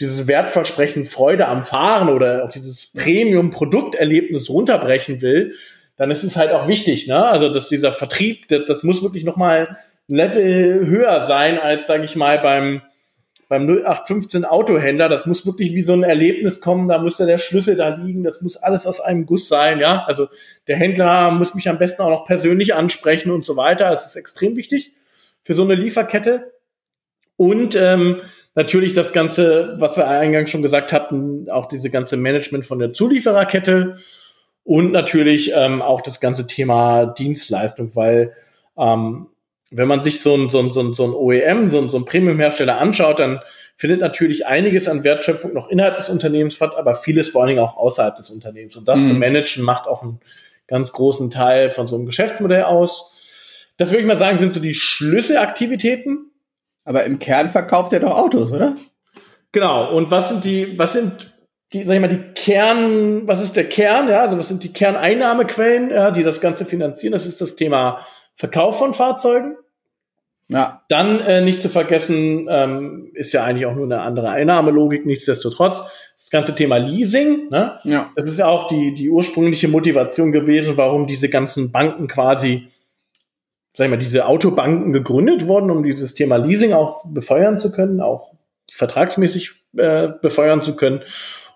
dieses 0.00 0.26
Wertversprechen 0.26 1.06
Freude 1.06 1.46
am 1.46 1.62
Fahren 1.62 2.08
oder 2.08 2.46
auch 2.46 2.50
dieses 2.50 2.90
Premium-Produkterlebnis 2.94 4.50
runterbrechen 4.50 5.22
will, 5.22 5.54
dann 5.96 6.10
ist 6.10 6.24
es 6.24 6.36
halt 6.36 6.50
auch 6.50 6.66
wichtig, 6.66 7.06
ne? 7.06 7.26
Also 7.26 7.48
dass 7.48 7.68
dieser 7.68 7.92
Vertrieb, 7.92 8.48
das, 8.48 8.62
das 8.66 8.82
muss 8.82 9.04
wirklich 9.04 9.22
nochmal 9.22 9.76
Level 10.10 10.86
höher 10.86 11.26
sein 11.26 11.58
als, 11.58 11.86
sage 11.86 12.04
ich 12.04 12.16
mal, 12.16 12.38
beim 12.38 12.82
beim 13.50 13.68
0815 13.68 14.44
Autohändler, 14.44 15.08
das 15.08 15.26
muss 15.26 15.44
wirklich 15.44 15.74
wie 15.74 15.82
so 15.82 15.92
ein 15.92 16.04
Erlebnis 16.04 16.60
kommen, 16.60 16.86
da 16.86 16.98
muss 16.98 17.18
ja 17.18 17.26
der 17.26 17.38
Schlüssel 17.38 17.74
da 17.74 17.88
liegen, 17.96 18.22
das 18.22 18.42
muss 18.42 18.56
alles 18.56 18.86
aus 18.86 19.00
einem 19.00 19.26
Guss 19.26 19.48
sein, 19.48 19.80
ja. 19.80 20.04
Also 20.06 20.28
der 20.68 20.76
Händler 20.76 21.32
muss 21.32 21.56
mich 21.56 21.68
am 21.68 21.76
besten 21.76 22.02
auch 22.02 22.10
noch 22.10 22.26
persönlich 22.26 22.74
ansprechen 22.74 23.32
und 23.32 23.44
so 23.44 23.56
weiter. 23.56 23.90
Das 23.90 24.06
ist 24.06 24.14
extrem 24.14 24.54
wichtig 24.54 24.92
für 25.42 25.54
so 25.54 25.64
eine 25.64 25.74
Lieferkette. 25.74 26.52
Und 27.36 27.74
ähm, 27.74 28.18
natürlich 28.54 28.94
das 28.94 29.12
Ganze, 29.12 29.74
was 29.78 29.96
wir 29.96 30.06
eingangs 30.06 30.50
schon 30.50 30.62
gesagt 30.62 30.92
hatten, 30.92 31.50
auch 31.50 31.66
diese 31.66 31.90
ganze 31.90 32.16
Management 32.16 32.66
von 32.66 32.78
der 32.78 32.92
Zuliefererkette 32.92 33.96
und 34.62 34.92
natürlich 34.92 35.50
ähm, 35.56 35.82
auch 35.82 36.02
das 36.02 36.20
ganze 36.20 36.46
Thema 36.46 37.04
Dienstleistung, 37.06 37.96
weil 37.96 38.32
ähm, 38.78 39.26
wenn 39.70 39.88
man 39.88 40.02
sich 40.02 40.20
so 40.20 40.34
ein, 40.34 40.50
so 40.50 40.58
ein, 40.58 40.72
so 40.72 40.80
ein, 40.82 40.94
so 40.94 41.04
ein 41.04 41.14
OEM, 41.14 41.70
so 41.70 41.80
ein, 41.80 41.90
so 41.90 41.96
ein 41.96 42.04
Premium-Hersteller 42.04 42.78
anschaut, 42.78 43.20
dann 43.20 43.40
findet 43.76 44.00
natürlich 44.00 44.46
einiges 44.46 44.88
an 44.88 45.04
Wertschöpfung 45.04 45.54
noch 45.54 45.70
innerhalb 45.70 45.96
des 45.96 46.10
Unternehmens 46.10 46.54
statt, 46.54 46.74
aber 46.76 46.94
vieles 46.94 47.28
vor 47.28 47.42
allen 47.42 47.50
Dingen 47.50 47.60
auch 47.60 47.76
außerhalb 47.76 48.16
des 48.16 48.30
Unternehmens. 48.30 48.76
Und 48.76 48.88
das 48.88 48.98
mhm. 49.00 49.06
zu 49.06 49.14
managen 49.14 49.64
macht 49.64 49.86
auch 49.86 50.02
einen 50.02 50.20
ganz 50.66 50.92
großen 50.92 51.30
Teil 51.30 51.70
von 51.70 51.86
so 51.86 51.96
einem 51.96 52.06
Geschäftsmodell 52.06 52.64
aus. 52.64 53.66
Das 53.76 53.90
würde 53.90 54.00
ich 54.00 54.06
mal 54.06 54.16
sagen, 54.16 54.38
sind 54.38 54.52
so 54.52 54.60
die 54.60 54.74
Schlüsselaktivitäten. 54.74 56.30
Aber 56.84 57.04
im 57.04 57.18
Kern 57.18 57.50
verkauft 57.50 57.92
er 57.92 58.00
doch 58.00 58.16
Autos, 58.16 58.52
oder? 58.52 58.76
Genau. 59.52 59.92
Und 59.92 60.10
was 60.10 60.28
sind 60.28 60.44
die, 60.44 60.78
was 60.78 60.92
sind 60.92 61.32
die, 61.72 61.84
sag 61.84 61.94
ich 61.94 62.00
mal, 62.00 62.08
die 62.08 62.34
Kern, 62.34 63.28
was 63.28 63.40
ist 63.40 63.54
der 63.54 63.68
Kern, 63.68 64.08
ja, 64.08 64.22
also 64.22 64.36
was 64.36 64.48
sind 64.48 64.64
die 64.64 64.72
Kerneinnahmequellen, 64.72 65.90
ja, 65.90 66.10
die 66.10 66.24
das 66.24 66.40
Ganze 66.40 66.64
finanzieren? 66.64 67.12
Das 67.12 67.26
ist 67.26 67.40
das 67.40 67.54
Thema 67.54 68.04
Verkauf 68.40 68.78
von 68.78 68.94
Fahrzeugen. 68.94 69.58
Ja. 70.48 70.82
Dann 70.88 71.20
äh, 71.20 71.42
nicht 71.42 71.60
zu 71.60 71.68
vergessen, 71.68 72.48
ähm, 72.50 73.10
ist 73.12 73.34
ja 73.34 73.44
eigentlich 73.44 73.66
auch 73.66 73.74
nur 73.74 73.84
eine 73.84 74.00
andere 74.00 74.30
Einnahmelogik, 74.30 75.04
nichtsdestotrotz. 75.04 75.84
Das 76.16 76.30
ganze 76.30 76.54
Thema 76.54 76.78
Leasing, 76.78 77.50
ne? 77.50 77.78
ja. 77.84 78.10
das 78.16 78.30
ist 78.30 78.38
ja 78.38 78.48
auch 78.48 78.66
die, 78.66 78.94
die 78.94 79.10
ursprüngliche 79.10 79.68
Motivation 79.68 80.32
gewesen, 80.32 80.78
warum 80.78 81.06
diese 81.06 81.28
ganzen 81.28 81.70
Banken 81.70 82.08
quasi, 82.08 82.68
sag 83.74 83.84
ich 83.84 83.90
mal, 83.90 83.98
diese 83.98 84.24
Autobanken 84.24 84.94
gegründet 84.94 85.46
wurden, 85.46 85.70
um 85.70 85.82
dieses 85.82 86.14
Thema 86.14 86.36
Leasing 86.36 86.72
auch 86.72 87.04
befeuern 87.04 87.58
zu 87.58 87.70
können, 87.70 88.00
auch 88.00 88.32
vertragsmäßig 88.72 89.52
äh, 89.76 90.08
befeuern 90.22 90.62
zu 90.62 90.76
können. 90.76 91.02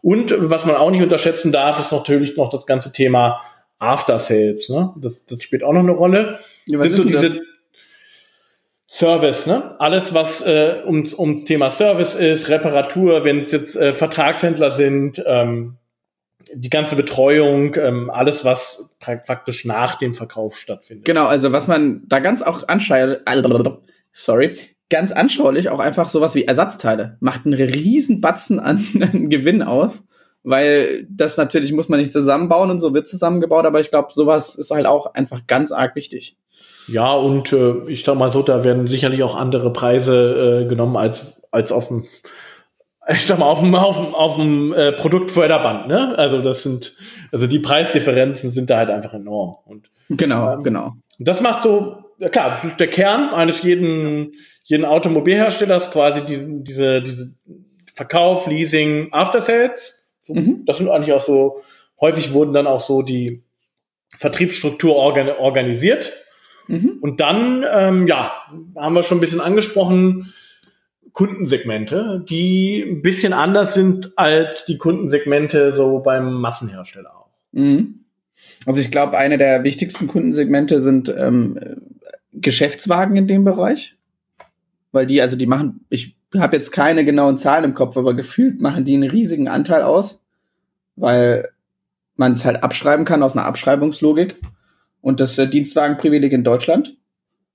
Und 0.03 0.35
was 0.39 0.67
man 0.67 0.77
auch 0.77 0.91
nicht 0.91 1.03
unterschätzen 1.03 1.51
darf, 1.51 1.81
ist 1.81 1.93
natürlich 1.93 2.37
noch 2.37 2.51
das 2.51 2.67
ganze 2.67 2.93
Thema 2.93 3.41
After 3.85 4.19
Sales, 4.19 4.69
ne? 4.69 4.93
Das, 4.97 5.25
das 5.27 5.43
spielt 5.43 5.63
auch 5.63 5.73
noch 5.73 5.81
eine 5.81 5.93
Rolle. 5.93 6.39
Ja, 6.67 6.81
Sind 6.81 6.97
so 6.97 7.05
diese 7.05 7.31
das? 7.31 7.39
Service, 8.87 9.47
ne? 9.47 9.75
Alles, 9.81 10.15
was 10.15 10.41
äh, 10.43 10.83
ums, 10.87 11.15
ums 11.15 11.45
Thema 11.45 11.71
Service 11.71 12.15
ist, 12.15 12.49
Reparatur, 12.49 13.25
wenn 13.25 13.41
es 13.41 13.51
jetzt 13.53 13.77
äh, 13.77 13.93
Vertragshändler 13.93 14.73
sind, 14.73 15.23
ähm, 15.27 15.77
die 16.53 16.71
ganze 16.71 16.95
Betreuung, 16.95 17.75
ähm, 17.77 18.11
alles, 18.11 18.45
was 18.45 18.95
pra 19.01 19.17
praktisch 19.17 19.65
nach 19.65 19.97
dem 19.97 20.15
Verkauf 20.15 20.57
stattfindet. 20.57 21.05
Genau, 21.05 21.27
also 21.27 21.53
was 21.53 21.67
man 21.67 22.03
da 22.07 22.19
ganz 22.21 22.43
auch 22.43 22.69
anschaulich, 22.69 23.19
sorry, 24.13 24.57
ganz 24.91 25.13
anschaulich 25.13 25.71
auch 25.71 25.81
einfach 25.81 26.09
sowas 26.09 26.35
wie 26.35 26.45
Ersatzteile 26.45 27.17
macht 27.21 27.47
einen 27.47 27.55
riesen 27.55 28.21
Batzen 28.21 28.61
an 28.61 28.87
Gewinn 29.29 29.63
aus 29.63 30.05
weil 30.45 31.07
das 31.11 31.37
natürlich 31.37 31.73
muss 31.73 31.89
man 31.89 31.99
nicht 31.99 32.13
zusammenbauen 32.13 32.71
und 32.71 32.79
so 32.79 32.95
wird 32.95 33.09
zusammengebaut, 33.09 33.67
aber 33.67 33.81
ich 33.81 33.91
glaube, 33.91 34.13
sowas 34.13 34.55
ist 34.55 34.71
halt 34.71 34.87
auch 34.87 35.15
einfach 35.15 35.47
ganz 35.47 35.73
arg 35.73 35.97
wichtig. 35.97 36.37
Ja, 36.87 37.13
und 37.13 37.53
äh, 37.53 37.89
ich 37.89 38.05
sag 38.05 38.17
mal 38.17 38.31
so, 38.31 38.43
da 38.43 38.63
werden 38.63 38.87
sicherlich 38.87 39.23
auch 39.23 39.37
andere 39.37 39.73
Preise 39.73 40.63
äh, 40.65 40.69
genommen 40.69 40.97
als, 40.97 41.41
als 41.51 41.73
auf 41.73 41.89
dem 41.89 42.05
ich 43.09 43.27
sag 43.27 43.39
mal, 43.39 43.47
auf 43.47 43.61
dem, 43.61 43.75
auf 43.75 43.97
dem, 43.97 44.15
auf 44.15 44.37
dem 44.37 44.73
äh, 44.73 44.93
Produktförderband, 44.93 45.89
ne? 45.89 46.15
Also 46.17 46.41
das 46.41 46.63
sind, 46.63 46.95
also 47.33 47.47
die 47.47 47.59
Preisdifferenzen 47.59 48.51
sind 48.51 48.71
da 48.71 48.79
halt 48.79 48.91
einfach 48.91 49.15
enorm. 49.15 49.57
Und, 49.67 49.91
genau, 50.11 50.55
ähm, 50.55 50.63
genau. 50.63 50.93
Das 51.19 51.41
macht 51.41 51.63
so, 51.63 52.05
ja 52.19 52.29
klar, 52.29 52.61
das 52.63 52.73
ist 52.73 52.81
der 52.81 52.89
Kern 52.89 53.31
eines 53.31 53.63
jeden, 53.63 54.35
jeden 54.65 54.85
Automobilherstellers, 54.85 55.91
quasi 55.91 56.25
die, 56.25 56.65
diese, 56.65 57.03
diese 57.03 57.35
Verkauf, 57.95 58.47
Leasing, 58.47 59.09
After 59.13 59.41
Sales. 59.41 60.04
Mhm. 60.29 60.65
Das 60.67 60.79
sind 60.79 60.89
eigentlich 60.89 61.13
auch 61.13 61.25
so, 61.25 61.63
häufig 62.01 62.33
wurden 62.33 62.53
dann 62.53 62.67
auch 62.67 62.81
so 62.81 63.03
die 63.03 63.43
Vertriebsstruktur 64.17 64.95
organ 64.95 65.29
organisiert. 65.29 66.13
Mhm. 66.69 66.99
Und 67.01 67.21
dann, 67.21 67.65
ähm, 67.71 68.07
ja, 68.07 68.33
haben 68.77 68.95
wir 68.95 69.03
schon 69.03 69.19
ein 69.19 69.21
bisschen 69.21 69.41
angesprochen, 69.41 70.33
Kundensegmente, 71.13 72.25
die 72.29 72.83
ein 72.83 73.03
bisschen 73.03 73.33
anders 73.33 73.75
sind 73.75 74.19
als 74.19 74.65
die 74.65 74.79
Kundensegmente 74.79 75.73
so 75.73 76.01
beim 76.01 76.41
Massenhersteller 76.41 77.15
auch. 77.15 77.31
Mhm. 77.53 78.01
Also 78.67 78.81
ich 78.81 78.91
glaube, 78.91 79.17
eine 79.17 79.39
der 79.39 79.63
wichtigsten 79.63 80.09
Kundensegmente 80.09 80.83
sind 80.83 81.09
ähm, 81.17 81.59
Geschäftswagen 82.33 83.17
in 83.17 83.29
dem 83.29 83.45
Bereich, 83.45 83.97
weil 84.91 85.07
die, 85.07 85.23
also 85.23 85.37
die 85.37 85.47
machen, 85.47 85.85
ich 85.89 86.14
habe 86.41 86.57
jetzt 86.57 86.73
keine 86.73 87.05
genauen 87.05 87.39
Zahlen 87.39 87.65
im 87.65 87.75
Kopf, 87.75 87.97
aber 87.97 88.15
gefühlt 88.15 88.61
machen 88.61 88.85
die 88.85 88.95
einen 88.95 89.11
riesigen 89.11 89.49
Anteil 89.49 89.83
aus, 89.83 90.23
weil 90.97 91.51
man 92.17 92.33
es 92.33 92.45
halt 92.45 92.63
abschreiben 92.63 93.05
kann 93.05 93.23
aus 93.23 93.37
einer 93.37 93.47
Abschreibungslogik 93.47 94.41
und 95.01 95.21
das 95.21 95.39
äh, 95.39 95.49
Dienstwagenprivileg 95.49 96.33
in 96.33 96.45
Deutschland. 96.45 96.97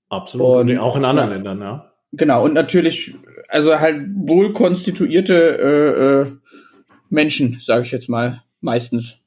Absolut. 0.08 0.68
Und, 0.68 0.78
auch 0.78 0.96
in 0.96 1.04
anderen 1.04 1.30
ja. 1.30 1.34
Ländern, 1.34 1.60
ja. 1.60 1.92
Genau, 2.12 2.44
und 2.44 2.54
natürlich, 2.54 3.14
also 3.48 3.78
halt 3.78 4.02
wohl 4.14 4.52
konstituierte 4.52 5.34
äh, 5.58 6.28
äh, 6.28 6.32
Menschen, 7.08 7.58
sage 7.60 7.82
ich 7.82 7.92
jetzt 7.92 8.08
mal, 8.08 8.42
meistens. 8.60 9.18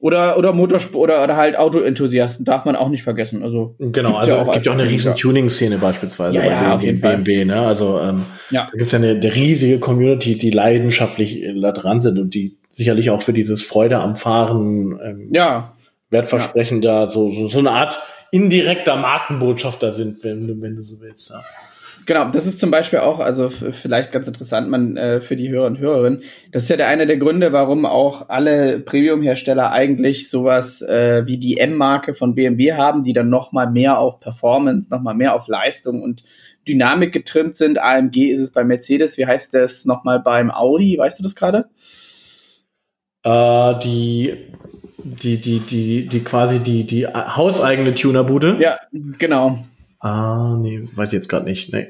Oder, 0.00 0.38
oder 0.38 0.54
Motorsport 0.54 1.10
oder, 1.10 1.22
oder 1.22 1.36
halt 1.36 1.58
Autoenthusiasten, 1.58 2.46
darf 2.46 2.64
man 2.64 2.74
auch 2.74 2.88
nicht 2.88 3.02
vergessen. 3.02 3.42
Also, 3.42 3.74
genau, 3.78 4.16
also 4.16 4.32
ja 4.32 4.42
auch, 4.42 4.52
gibt 4.54 4.64
ja 4.64 4.72
auch 4.72 4.78
eine 4.78 4.88
riesen 4.88 5.14
Tuning-Szene 5.14 5.76
beispielsweise 5.76 6.38
ja, 6.38 6.44
ja, 6.44 6.76
bei 6.76 6.78
BMW, 6.78 7.16
BMW 7.16 7.44
ne? 7.44 7.60
Also 7.60 8.00
ähm, 8.00 8.24
ja. 8.50 8.64
da 8.64 8.70
gibt 8.70 8.84
es 8.84 8.92
ja 8.92 8.98
eine, 8.98 9.10
eine 9.10 9.34
riesige 9.34 9.78
Community, 9.78 10.38
die 10.38 10.50
leidenschaftlich 10.50 11.46
da 11.60 11.72
dran 11.72 12.00
sind 12.00 12.18
und 12.18 12.32
die 12.32 12.56
sicherlich 12.70 13.10
auch 13.10 13.20
für 13.20 13.34
dieses 13.34 13.62
Freude 13.62 13.98
am 13.98 14.16
Fahren 14.16 14.98
ähm, 15.04 15.28
ja. 15.32 15.74
Wertversprechen 16.08 16.80
ja. 16.80 17.04
da 17.04 17.10
so, 17.10 17.30
so, 17.30 17.48
so 17.48 17.58
eine 17.58 17.72
Art 17.72 18.00
indirekter 18.30 18.96
Markenbotschafter 18.96 19.92
sind, 19.92 20.24
wenn 20.24 20.46
du, 20.46 20.60
wenn 20.62 20.76
du 20.76 20.82
so 20.82 20.98
willst. 21.00 21.28
Ja. 21.28 21.42
Genau, 22.06 22.30
das 22.30 22.46
ist 22.46 22.58
zum 22.58 22.70
Beispiel 22.70 23.00
auch, 23.00 23.20
also 23.20 23.50
vielleicht 23.50 24.12
ganz 24.12 24.26
interessant, 24.26 24.68
man 24.68 24.96
äh, 24.96 25.20
für 25.20 25.36
die 25.36 25.48
Hörer 25.50 25.66
und 25.66 25.78
Hörerinnen. 25.78 26.22
Das 26.52 26.64
ist 26.64 26.68
ja 26.68 26.76
der 26.76 26.88
eine 26.88 27.06
der 27.06 27.18
Gründe, 27.18 27.52
warum 27.52 27.86
auch 27.86 28.28
alle 28.28 28.80
Premium-Hersteller 28.80 29.70
eigentlich 29.70 30.28
sowas 30.28 30.82
äh, 30.82 31.26
wie 31.26 31.38
die 31.38 31.58
M-Marke 31.58 32.14
von 32.14 32.34
BMW 32.34 32.74
haben, 32.74 33.02
die 33.02 33.12
dann 33.12 33.28
noch 33.28 33.52
mal 33.52 33.70
mehr 33.70 33.98
auf 33.98 34.20
Performance, 34.20 34.90
noch 34.90 35.00
mal 35.00 35.14
mehr 35.14 35.34
auf 35.34 35.48
Leistung 35.48 36.02
und 36.02 36.24
Dynamik 36.66 37.12
getrimmt 37.12 37.56
sind. 37.56 37.78
AMG 37.78 38.30
ist 38.30 38.40
es 38.40 38.50
bei 38.50 38.64
Mercedes. 38.64 39.18
Wie 39.18 39.26
heißt 39.26 39.54
das 39.54 39.84
noch 39.84 40.04
mal 40.04 40.20
beim 40.20 40.50
Audi? 40.50 40.98
Weißt 40.98 41.18
du 41.18 41.22
das 41.22 41.34
gerade? 41.34 41.68
Äh, 43.24 43.78
die 43.80 44.36
die, 45.04 45.38
die, 45.38 45.60
die, 45.60 46.06
die 46.06 46.20
quasi 46.20 46.58
die, 46.58 46.84
die 46.84 47.06
hauseigene 47.06 47.94
Tunerbude. 47.94 48.58
Ja, 48.60 48.78
genau. 49.18 49.64
Ah, 50.00 50.56
nee, 50.58 50.88
weiß 50.94 51.10
ich 51.10 51.14
jetzt 51.14 51.28
gerade 51.28 51.44
nicht. 51.44 51.72
Nee. 51.72 51.88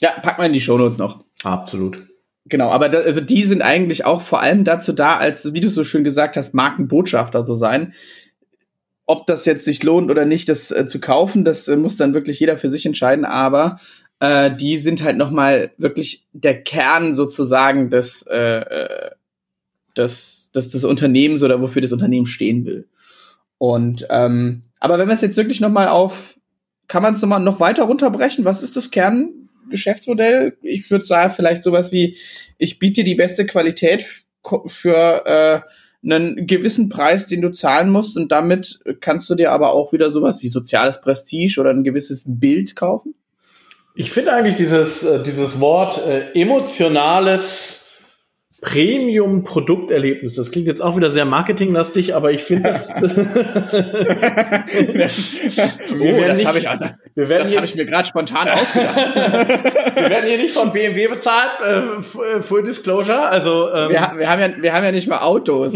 Ja, 0.00 0.12
pack 0.22 0.38
mal 0.38 0.46
in 0.46 0.52
die 0.52 0.60
Shownotes 0.60 0.98
noch. 0.98 1.24
Absolut. 1.42 2.02
Genau, 2.48 2.70
aber 2.70 2.88
da, 2.88 2.98
also 2.98 3.20
die 3.20 3.42
sind 3.44 3.62
eigentlich 3.62 4.04
auch 4.04 4.22
vor 4.22 4.40
allem 4.40 4.64
dazu 4.64 4.92
da, 4.92 5.16
als, 5.16 5.52
wie 5.52 5.60
du 5.60 5.68
so 5.68 5.82
schön 5.82 6.04
gesagt 6.04 6.36
hast, 6.36 6.54
Markenbotschafter 6.54 7.44
zu 7.44 7.56
sein. 7.56 7.92
Ob 9.04 9.26
das 9.26 9.44
jetzt 9.44 9.64
sich 9.64 9.82
lohnt 9.82 10.10
oder 10.10 10.24
nicht, 10.24 10.48
das 10.48 10.70
äh, 10.70 10.86
zu 10.86 11.00
kaufen, 11.00 11.44
das 11.44 11.66
äh, 11.66 11.76
muss 11.76 11.96
dann 11.96 12.14
wirklich 12.14 12.38
jeder 12.38 12.56
für 12.56 12.68
sich 12.68 12.86
entscheiden. 12.86 13.24
Aber 13.24 13.78
äh, 14.20 14.54
die 14.54 14.78
sind 14.78 15.02
halt 15.02 15.16
noch 15.16 15.32
mal 15.32 15.72
wirklich 15.78 16.24
der 16.32 16.62
Kern 16.62 17.14
sozusagen 17.14 17.90
des, 17.90 18.22
äh, 18.22 18.60
äh 18.60 19.10
des, 19.96 20.50
des, 20.54 20.70
des 20.70 20.84
Unternehmens 20.84 21.42
oder 21.42 21.60
wofür 21.60 21.82
das 21.82 21.92
Unternehmen 21.92 22.26
stehen 22.26 22.64
will. 22.64 22.86
Und 23.58 24.06
ähm, 24.10 24.62
aber 24.78 24.98
wenn 24.98 25.06
man 25.06 25.14
es 25.14 25.22
jetzt 25.22 25.36
wirklich 25.36 25.60
noch 25.60 25.70
mal 25.70 25.88
auf, 25.88 26.35
kann 26.88 27.02
man 27.02 27.14
es 27.14 27.22
noch 27.22 27.28
mal 27.28 27.38
noch 27.38 27.60
weiter 27.60 27.84
runterbrechen? 27.84 28.44
Was 28.44 28.62
ist 28.62 28.76
das 28.76 28.90
Kern? 28.90 29.48
Geschäftsmodell. 29.68 30.56
Ich 30.62 30.90
würde 30.90 31.04
sagen, 31.04 31.32
vielleicht 31.34 31.62
sowas 31.62 31.92
wie, 31.92 32.16
ich 32.58 32.78
biete 32.78 33.04
die 33.04 33.14
beste 33.14 33.46
Qualität 33.46 34.04
für 34.68 35.26
äh, 35.26 35.60
einen 36.04 36.46
gewissen 36.46 36.88
Preis, 36.88 37.26
den 37.26 37.42
du 37.42 37.50
zahlen 37.50 37.90
musst 37.90 38.16
und 38.16 38.30
damit 38.30 38.80
kannst 39.00 39.28
du 39.28 39.34
dir 39.34 39.50
aber 39.50 39.72
auch 39.72 39.92
wieder 39.92 40.10
sowas 40.10 40.42
wie 40.42 40.48
soziales 40.48 41.00
Prestige 41.00 41.60
oder 41.60 41.70
ein 41.70 41.84
gewisses 41.84 42.24
Bild 42.26 42.76
kaufen? 42.76 43.14
Ich 43.94 44.12
finde 44.12 44.32
eigentlich 44.32 44.56
dieses, 44.56 45.02
äh, 45.04 45.22
dieses 45.22 45.58
Wort 45.58 46.00
äh, 46.06 46.30
emotionales 46.40 47.85
Premium-Produkterlebnis. 48.60 50.34
Das 50.34 50.50
klingt 50.50 50.66
jetzt 50.66 50.80
auch 50.80 50.96
wieder 50.96 51.10
sehr 51.10 51.26
marketinglastig, 51.26 52.14
aber 52.14 52.32
ich 52.32 52.42
finde 52.42 52.72
das. 52.72 52.88
das, 54.94 55.30
oh, 56.00 56.20
das 56.26 56.44
habe 56.46 56.58
ich, 56.58 56.64
das 57.14 57.54
hab 57.54 57.64
ich 57.64 57.74
mir 57.74 57.84
gerade 57.86 58.08
spontan 58.08 58.48
ausgedacht. 58.48 58.96
wir 59.94 60.10
werden 60.10 60.26
hier 60.26 60.38
nicht 60.38 60.54
von 60.54 60.72
BMW 60.72 61.08
bezahlt, 61.08 61.50
äh, 61.62 62.02
Full 62.42 62.62
Disclosure. 62.64 63.28
Also 63.28 63.68
ähm, 63.72 63.90
wir, 63.90 64.12
wir, 64.16 64.30
haben 64.30 64.40
ja, 64.40 64.50
wir 64.60 64.72
haben 64.72 64.84
ja 64.84 64.92
nicht 64.92 65.08
mal 65.08 65.20
Autos. 65.20 65.74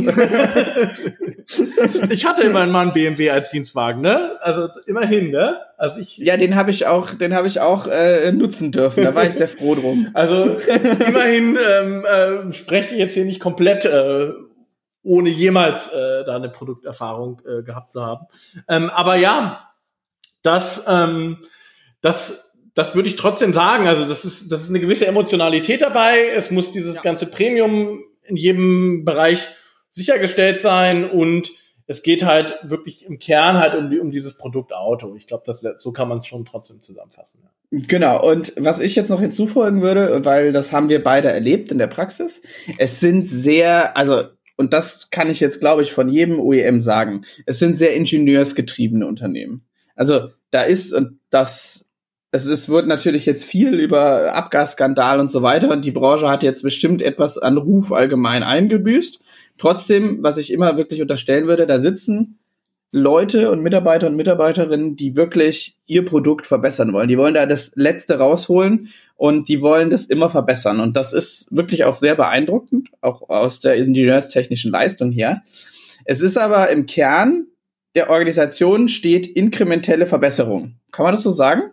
ich 2.10 2.26
hatte 2.26 2.42
immerhin 2.42 2.70
mal 2.70 2.82
einen 2.82 2.92
BMW 2.92 3.30
als 3.30 3.50
Dienstwagen, 3.50 4.00
ne? 4.00 4.36
Also 4.40 4.68
immerhin, 4.86 5.30
ne? 5.30 5.60
Also 5.76 6.00
ich, 6.00 6.18
ja, 6.18 6.36
den 6.36 6.54
habe 6.54 6.70
ich 6.70 6.86
auch, 6.86 7.14
den 7.14 7.34
habe 7.34 7.48
ich 7.48 7.60
auch 7.60 7.86
äh, 7.86 8.32
nutzen 8.32 8.72
dürfen. 8.72 9.04
Da 9.04 9.14
war 9.14 9.24
ich 9.24 9.34
sehr 9.34 9.48
froh 9.48 9.74
drum. 9.74 10.08
Also 10.14 10.56
immerhin 11.06 11.56
ähm, 11.56 12.04
äh, 12.04 12.52
spreche 12.52 12.94
ich 12.94 13.00
jetzt 13.00 13.14
hier 13.14 13.24
nicht 13.24 13.40
komplett 13.40 13.84
äh, 13.84 14.30
ohne 15.02 15.30
jemals 15.30 15.88
äh, 15.88 16.24
da 16.24 16.36
eine 16.36 16.50
Produkterfahrung 16.50 17.40
äh, 17.46 17.62
gehabt 17.62 17.92
zu 17.92 18.02
haben. 18.02 18.26
Ähm, 18.68 18.90
aber 18.90 19.16
ja, 19.16 19.70
das, 20.42 20.84
ähm, 20.86 21.38
das, 22.02 22.50
das 22.74 22.94
würde 22.94 23.08
ich 23.08 23.16
trotzdem 23.16 23.54
sagen. 23.54 23.88
Also 23.88 24.04
das 24.04 24.24
ist, 24.24 24.52
das 24.52 24.62
ist 24.62 24.68
eine 24.68 24.80
gewisse 24.80 25.06
Emotionalität 25.06 25.82
dabei. 25.82 26.28
Es 26.34 26.50
muss 26.50 26.72
dieses 26.72 26.96
ja. 26.96 27.02
ganze 27.02 27.26
Premium 27.26 28.04
in 28.24 28.36
jedem 28.36 29.04
Bereich 29.04 29.48
sichergestellt 29.90 30.62
sein 30.62 31.08
und 31.08 31.50
es 31.86 32.04
geht 32.04 32.24
halt 32.24 32.56
wirklich 32.62 33.04
im 33.04 33.18
Kern 33.18 33.58
halt 33.58 33.74
um, 33.74 33.90
um 33.98 34.12
dieses 34.12 34.34
Produkt 34.34 34.72
Auto. 34.72 35.16
Ich 35.16 35.26
glaube, 35.26 35.42
so 35.78 35.90
kann 35.90 36.08
man 36.08 36.18
es 36.18 36.26
schon 36.26 36.44
trotzdem 36.44 36.82
zusammenfassen. 36.82 37.40
Genau. 37.72 38.24
Und 38.24 38.52
was 38.56 38.78
ich 38.78 38.94
jetzt 38.94 39.10
noch 39.10 39.20
hinzufügen 39.20 39.82
würde, 39.82 40.24
weil 40.24 40.52
das 40.52 40.70
haben 40.70 40.88
wir 40.88 41.02
beide 41.02 41.28
erlebt 41.28 41.72
in 41.72 41.78
der 41.78 41.88
Praxis, 41.88 42.42
es 42.78 43.00
sind 43.00 43.26
sehr, 43.26 43.96
also 43.96 44.22
und 44.56 44.72
das 44.72 45.10
kann 45.10 45.30
ich 45.30 45.40
jetzt, 45.40 45.58
glaube 45.58 45.82
ich, 45.82 45.92
von 45.92 46.08
jedem 46.08 46.38
OEM 46.38 46.80
sagen. 46.80 47.24
Es 47.46 47.58
sind 47.58 47.76
sehr 47.76 47.96
ingenieursgetriebene 47.96 49.06
Unternehmen. 49.06 49.64
Also 49.96 50.28
da 50.52 50.62
ist 50.62 50.92
und 50.92 51.18
das 51.30 51.86
es, 52.32 52.46
es 52.46 52.68
wird 52.68 52.86
natürlich 52.86 53.26
jetzt 53.26 53.44
viel 53.44 53.74
über 53.74 54.34
Abgasskandal 54.34 55.20
und 55.20 55.30
so 55.30 55.42
weiter 55.42 55.70
und 55.70 55.84
die 55.84 55.90
Branche 55.90 56.28
hat 56.28 56.42
jetzt 56.42 56.62
bestimmt 56.62 57.02
etwas 57.02 57.38
an 57.38 57.56
Ruf 57.56 57.92
allgemein 57.92 58.42
eingebüßt. 58.42 59.20
Trotzdem, 59.60 60.22
was 60.22 60.38
ich 60.38 60.52
immer 60.52 60.78
wirklich 60.78 61.02
unterstellen 61.02 61.46
würde, 61.46 61.66
da 61.66 61.78
sitzen 61.78 62.38
Leute 62.92 63.50
und 63.50 63.60
Mitarbeiter 63.60 64.06
und 64.06 64.16
Mitarbeiterinnen, 64.16 64.96
die 64.96 65.16
wirklich 65.16 65.76
ihr 65.86 66.04
Produkt 66.04 66.46
verbessern 66.46 66.94
wollen. 66.94 67.08
Die 67.08 67.18
wollen 67.18 67.34
da 67.34 67.44
das 67.44 67.72
Letzte 67.76 68.18
rausholen 68.18 68.88
und 69.16 69.50
die 69.50 69.60
wollen 69.60 69.90
das 69.90 70.06
immer 70.06 70.30
verbessern. 70.30 70.80
Und 70.80 70.96
das 70.96 71.12
ist 71.12 71.54
wirklich 71.54 71.84
auch 71.84 71.94
sehr 71.94 72.14
beeindruckend, 72.14 72.88
auch 73.02 73.28
aus 73.28 73.60
der 73.60 73.76
ingenieurstechnischen 73.76 74.72
Leistung 74.72 75.12
her. 75.12 75.42
Es 76.06 76.22
ist 76.22 76.38
aber 76.38 76.70
im 76.70 76.86
Kern 76.86 77.46
der 77.94 78.08
Organisation 78.08 78.88
steht 78.88 79.26
inkrementelle 79.26 80.06
Verbesserung. 80.06 80.76
Kann 80.90 81.04
man 81.04 81.14
das 81.14 81.22
so 81.22 81.32
sagen? 81.32 81.72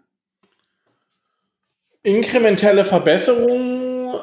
Inkrementelle 2.03 2.83
Verbesserung 2.83 4.19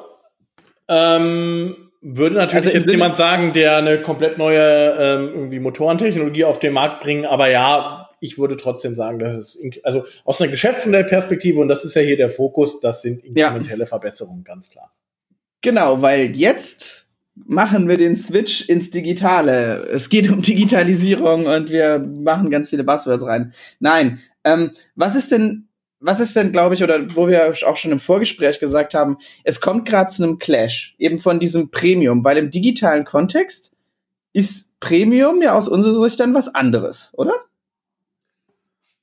ähm, 0.87 1.84
würde 2.07 2.37
natürlich 2.37 2.67
also 2.67 2.79
jetzt 2.79 2.91
jemand 2.91 3.17
sagen, 3.17 3.55
der 3.55 3.79
eine 3.79 4.03
komplett 4.03 4.37
neue 4.37 4.61
ähm, 4.61 5.31
irgendwie 5.35 5.59
Motorentechnologie 5.59 6.45
auf 6.45 6.59
den 6.59 6.75
Markt 6.75 7.03
bringen, 7.03 7.25
aber 7.25 7.49
ja, 7.49 8.11
ich 8.21 8.39
würde 8.39 8.59
trotzdem 8.59 8.95
sagen, 8.95 9.19
dass 9.19 9.37
es 9.37 9.59
also 9.83 10.05
aus 10.25 10.41
einer 10.41 10.51
Geschäftsmodellperspektive 10.51 11.59
und 11.59 11.69
das 11.69 11.85
ist 11.85 11.95
ja 11.95 12.03
hier 12.03 12.19
der 12.19 12.29
Fokus, 12.29 12.81
das 12.81 13.01
sind 13.01 13.25
inkrementelle 13.25 13.81
ja. 13.81 13.87
Verbesserungen, 13.87 14.45
ganz 14.45 14.69
klar. 14.69 14.93
Genau, 15.63 16.03
weil 16.03 16.37
jetzt 16.37 17.07
machen 17.35 17.89
wir 17.89 17.97
den 17.97 18.17
Switch 18.17 18.69
ins 18.69 18.91
Digitale. 18.91 19.89
Es 19.91 20.11
geht 20.11 20.31
um 20.31 20.43
Digitalisierung 20.43 21.47
und 21.47 21.71
wir 21.71 21.99
machen 21.99 22.51
ganz 22.51 22.69
viele 22.69 22.85
Buzzwords 22.85 23.25
rein. 23.25 23.55
Nein, 23.81 24.21
ähm, 24.45 24.73
was 24.95 25.17
ist 25.17 25.33
denn 25.33 25.69
was 26.05 26.21
ist 26.21 26.37
denn, 26.37 26.53
glaube 26.53 26.75
ich, 26.75 26.83
oder 26.83 27.17
wo 27.17 27.29
wir 27.29 27.55
auch 27.67 27.77
schon 27.79 27.93
im 27.93 27.99
Vorgespräch 27.99 28.61
gesagt 28.61 28.93
haben, 28.93 29.17
es 29.43 29.63
kommt 29.63 29.89
gerade 29.89 30.11
zu 30.11 30.23
einem 30.23 30.39
Clash, 30.39 30.95
eben 30.99 31.19
von 31.19 31.41
diesem 31.41 31.71
Premium, 31.71 32.23
weil 32.25 32.37
im 32.37 32.51
digitalen 32.51 33.07
Kontext 33.07 33.73
ist 34.35 34.79
Premium 34.81 35.41
ja 35.41 35.57
aus 35.57 35.67
unserer 35.67 36.05
Sicht 36.05 36.21
dann 36.21 36.35
was 36.35 36.55
anderes, 36.55 37.13
oder? 37.17 37.33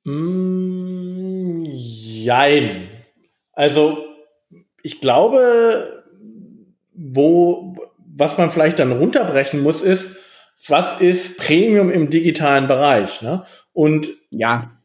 Mm, 0.03 1.63
jein. 1.65 2.89
Also, 3.53 4.05
ich 4.83 5.01
glaube, 5.01 6.03
wo, 6.93 7.77
was 7.97 8.37
man 8.37 8.51
vielleicht 8.51 8.77
dann 8.77 8.91
runterbrechen 8.91 9.63
muss, 9.63 9.81
ist, 9.81 10.19
was 10.67 11.01
ist 11.01 11.39
Premium 11.39 11.89
im 11.89 12.11
digitalen 12.11 12.67
Bereich? 12.67 13.23
Ne? 13.23 13.43
Und 13.73 14.09
ja, 14.29 14.80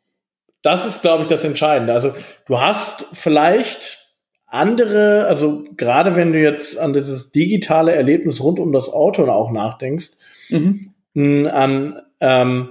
das 0.66 0.84
ist, 0.84 1.00
glaube 1.00 1.22
ich, 1.22 1.28
das 1.28 1.44
Entscheidende. 1.44 1.92
Also 1.92 2.12
du 2.46 2.60
hast 2.60 3.06
vielleicht 3.12 4.12
andere, 4.46 5.26
also 5.26 5.64
gerade 5.76 6.16
wenn 6.16 6.32
du 6.32 6.40
jetzt 6.40 6.78
an 6.78 6.92
dieses 6.92 7.30
digitale 7.30 7.94
Erlebnis 7.94 8.42
rund 8.42 8.58
um 8.58 8.72
das 8.72 8.88
Auto 8.88 9.26
auch 9.26 9.52
nachdenkst, 9.52 10.10
mhm. 10.50 11.46
an 11.46 12.00
ähm, 12.20 12.70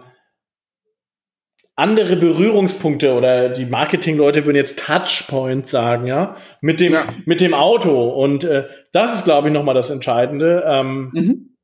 andere 1.78 2.18
Berührungspunkte 2.18 3.14
oder 3.14 3.50
die 3.50 3.66
Marketingleute 3.66 4.46
würden 4.46 4.58
jetzt 4.58 4.80
Touchpoint 4.80 5.68
sagen, 5.70 6.06
ja, 6.06 6.36
mit 6.60 6.82
dem, 6.82 6.94
ja. 6.94 7.06
mit 7.26 7.40
dem 7.40 7.54
Auto. 7.54 8.10
Und 8.10 8.44
äh, 8.44 8.68
das 8.92 9.14
ist, 9.14 9.24
glaube 9.24 9.48
ich, 9.48 9.54
nochmal 9.54 9.76
das 9.76 9.90
Entscheidende, 9.90 10.66
ähm, 10.68 11.12
mhm. 11.14 11.55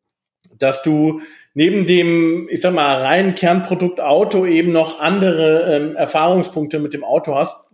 Dass 0.61 0.83
du 0.83 1.21
neben 1.53 1.85
dem, 1.85 2.47
ich 2.49 2.61
sag 2.61 2.73
mal, 2.73 2.97
reinen 2.97 3.35
Kernprodukt 3.35 3.99
Auto 3.99 4.45
eben 4.45 4.71
noch 4.71 4.99
andere 4.99 5.75
ähm, 5.75 5.95
Erfahrungspunkte 5.95 6.79
mit 6.79 6.93
dem 6.93 7.03
Auto 7.03 7.35
hast. 7.35 7.71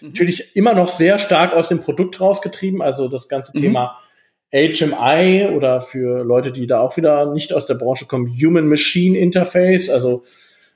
Mhm. 0.00 0.08
Natürlich 0.08 0.56
immer 0.56 0.74
noch 0.74 0.88
sehr 0.88 1.18
stark 1.18 1.52
aus 1.52 1.68
dem 1.68 1.80
Produkt 1.80 2.20
rausgetrieben, 2.20 2.82
also 2.82 3.08
das 3.08 3.28
ganze 3.28 3.56
mhm. 3.56 3.62
Thema 3.62 3.98
HMI 4.52 5.50
oder 5.54 5.82
für 5.82 6.24
Leute, 6.24 6.52
die 6.52 6.66
da 6.66 6.80
auch 6.80 6.96
wieder 6.96 7.32
nicht 7.32 7.52
aus 7.52 7.66
der 7.66 7.74
Branche 7.74 8.06
kommen, 8.06 8.34
Human-Machine 8.34 9.18
Interface, 9.18 9.90
also 9.90 10.24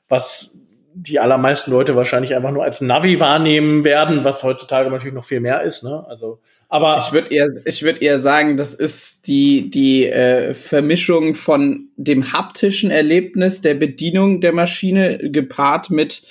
was 0.09 0.59
die 0.95 1.19
allermeisten 1.21 1.71
Leute 1.71 1.97
wahrscheinlich 1.97 2.35
einfach 2.35 2.51
nur 2.51 2.65
als 2.65 2.83
Navi 2.83 3.19
wahrnehmen 3.19 3.83
werden, 3.85 4.25
was 4.25 4.43
heutzutage 4.43 4.91
natürlich 4.91 5.15
noch 5.15 5.25
viel 5.25 5.41
mehr 5.41 5.63
ist. 5.63 5.85
Ne? 5.85 6.05
Also, 6.07 6.41
aber 6.73 6.97
ich 6.97 7.13
würde 7.13 7.29
eher, 7.29 7.51
ich 7.67 7.83
würde 7.83 8.01
eher 8.01 8.19
sagen, 8.19 8.57
das 8.57 8.75
ist 8.75 9.27
die 9.27 9.69
die 9.69 10.07
äh, 10.07 10.55
Vermischung 10.55 11.35
von 11.35 11.91
dem 11.99 12.33
haptischen 12.33 12.91
Erlebnis 12.91 13.61
der 13.61 13.75
Bedienung 13.75 14.41
der 14.41 14.55
Maschine 14.55 15.19
gepaart 15.19 15.91
mit 15.91 16.23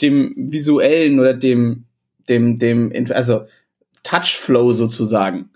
dem 0.00 0.34
visuellen 0.36 1.18
oder 1.18 1.34
dem 1.34 1.86
dem 2.28 2.60
dem 2.60 2.92
also 3.10 3.46
Touchflow 4.04 4.72
sozusagen. 4.72 5.50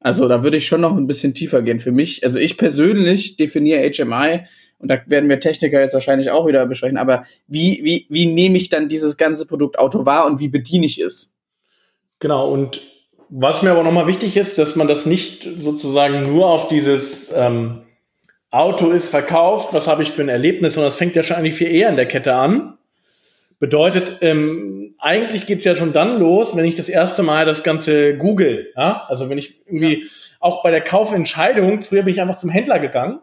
Also 0.00 0.26
da 0.26 0.42
würde 0.42 0.56
ich 0.56 0.66
schon 0.66 0.80
noch 0.80 0.96
ein 0.96 1.06
bisschen 1.06 1.32
tiefer 1.32 1.62
gehen. 1.62 1.78
Für 1.78 1.92
mich, 1.92 2.24
also 2.24 2.40
ich 2.40 2.56
persönlich 2.56 3.36
definiere 3.36 3.88
HMI 3.92 4.40
und 4.78 4.88
da 4.88 4.98
werden 5.06 5.28
wir 5.28 5.38
Techniker 5.38 5.80
jetzt 5.80 5.94
wahrscheinlich 5.94 6.30
auch 6.30 6.48
wieder 6.48 6.66
besprechen, 6.66 6.98
aber 6.98 7.26
wie, 7.46 7.78
wie, 7.84 8.06
wie 8.10 8.26
nehme 8.26 8.56
ich 8.56 8.70
dann 8.70 8.88
dieses 8.88 9.16
ganze 9.16 9.46
Produkt 9.46 9.78
Auto 9.78 10.04
wahr 10.04 10.26
und 10.26 10.40
wie 10.40 10.48
bediene 10.48 10.84
ich 10.84 11.00
es? 11.00 11.32
Genau, 12.18 12.50
und 12.50 12.82
was 13.28 13.62
mir 13.62 13.70
aber 13.70 13.82
nochmal 13.82 14.06
wichtig 14.06 14.36
ist, 14.36 14.58
dass 14.58 14.76
man 14.76 14.88
das 14.88 15.06
nicht 15.06 15.48
sozusagen 15.58 16.22
nur 16.22 16.46
auf 16.46 16.68
dieses 16.68 17.32
ähm, 17.34 17.82
Auto 18.50 18.90
ist 18.90 19.08
verkauft, 19.08 19.72
was 19.72 19.88
habe 19.88 20.02
ich 20.02 20.10
für 20.10 20.22
ein 20.22 20.28
Erlebnis, 20.28 20.74
sondern 20.74 20.88
das 20.88 20.96
fängt 20.96 21.16
ja 21.16 21.22
schon 21.22 21.36
eigentlich 21.36 21.54
viel 21.54 21.70
eher 21.70 21.88
in 21.88 21.96
der 21.96 22.06
Kette 22.06 22.34
an. 22.34 22.78
Bedeutet, 23.58 24.18
ähm, 24.20 24.94
eigentlich 24.98 25.46
geht's 25.46 25.64
ja 25.64 25.74
schon 25.74 25.92
dann 25.92 26.18
los, 26.18 26.56
wenn 26.56 26.64
ich 26.64 26.74
das 26.74 26.88
erste 26.88 27.22
Mal 27.22 27.46
das 27.46 27.62
Ganze 27.62 28.16
google. 28.16 28.72
Ja? 28.76 29.04
Also 29.08 29.28
wenn 29.28 29.38
ich 29.38 29.66
irgendwie 29.66 30.02
ja. 30.02 30.08
auch 30.40 30.62
bei 30.62 30.70
der 30.70 30.82
Kaufentscheidung, 30.82 31.80
früher 31.80 32.02
bin 32.02 32.14
ich 32.14 32.20
einfach 32.20 32.38
zum 32.38 32.50
Händler 32.50 32.78
gegangen 32.78 33.20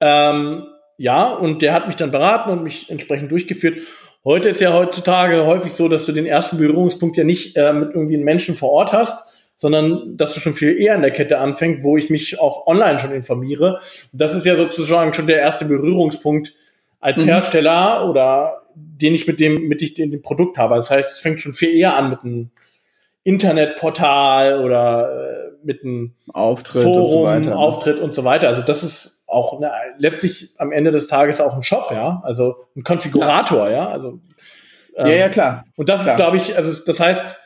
ähm, 0.00 0.66
ja, 0.96 1.30
und 1.30 1.62
der 1.62 1.72
hat 1.72 1.86
mich 1.86 1.96
dann 1.96 2.10
beraten 2.10 2.50
und 2.50 2.62
mich 2.62 2.90
entsprechend 2.90 3.30
durchgeführt. 3.30 3.78
Heute 4.24 4.48
ist 4.48 4.60
ja 4.60 4.72
heutzutage 4.72 5.44
häufig 5.44 5.74
so, 5.74 5.88
dass 5.88 6.06
du 6.06 6.12
den 6.12 6.24
ersten 6.24 6.56
Berührungspunkt 6.56 7.16
ja 7.16 7.24
nicht 7.24 7.56
äh, 7.56 7.72
mit 7.74 7.90
irgendwie 7.90 8.14
einem 8.14 8.24
Menschen 8.24 8.54
vor 8.54 8.70
Ort 8.70 8.92
hast, 8.92 9.28
sondern 9.56 10.16
dass 10.16 10.32
du 10.32 10.40
schon 10.40 10.54
viel 10.54 10.80
eher 10.80 10.94
in 10.94 11.02
der 11.02 11.10
Kette 11.10 11.38
anfängst, 11.38 11.84
wo 11.84 11.96
ich 11.98 12.08
mich 12.08 12.40
auch 12.40 12.66
online 12.66 12.98
schon 12.98 13.12
informiere. 13.12 13.80
Und 14.12 14.20
das 14.20 14.34
ist 14.34 14.46
ja 14.46 14.56
sozusagen 14.56 15.12
schon 15.12 15.26
der 15.26 15.40
erste 15.40 15.66
Berührungspunkt 15.66 16.54
als 17.00 17.20
mhm. 17.20 17.26
Hersteller 17.26 18.08
oder 18.08 18.62
den 18.74 19.14
ich 19.14 19.26
mit 19.26 19.40
dem, 19.40 19.68
mit 19.68 19.82
ich 19.82 19.92
den, 19.92 20.10
dem 20.10 20.22
Produkt 20.22 20.56
habe. 20.56 20.74
Das 20.76 20.90
heißt, 20.90 21.12
es 21.12 21.20
fängt 21.20 21.40
schon 21.40 21.52
viel 21.52 21.76
eher 21.76 21.94
an 21.94 22.10
mit 22.10 22.20
einem 22.24 22.50
Internetportal 23.24 24.64
oder 24.64 25.10
äh, 25.10 25.66
mit 25.66 25.84
einem 25.84 26.14
Auftritt 26.32 26.82
Forum, 26.82 27.02
und 27.04 27.10
so 27.10 27.24
weiter, 27.24 27.50
ne? 27.50 27.56
Auftritt 27.56 28.00
und 28.00 28.14
so 28.14 28.24
weiter. 28.24 28.48
Also 28.48 28.62
das 28.62 28.82
ist 28.82 29.13
auch 29.34 29.60
ne, 29.60 29.70
letztlich 29.98 30.54
am 30.58 30.72
Ende 30.72 30.92
des 30.92 31.08
Tages 31.08 31.40
auch 31.40 31.54
ein 31.54 31.62
Shop, 31.62 31.90
ja, 31.90 32.22
also 32.24 32.56
ein 32.76 32.82
Konfigurator, 32.82 33.68
ja, 33.68 33.76
ja? 33.76 33.88
also 33.88 34.20
ähm, 34.96 35.06
ja, 35.06 35.14
ja, 35.14 35.28
klar. 35.28 35.64
Und 35.76 35.88
das 35.88 36.02
klar. 36.02 36.14
ist, 36.14 36.16
glaube 36.16 36.36
ich, 36.36 36.56
also 36.56 36.72
das 36.84 37.00
heißt, 37.00 37.36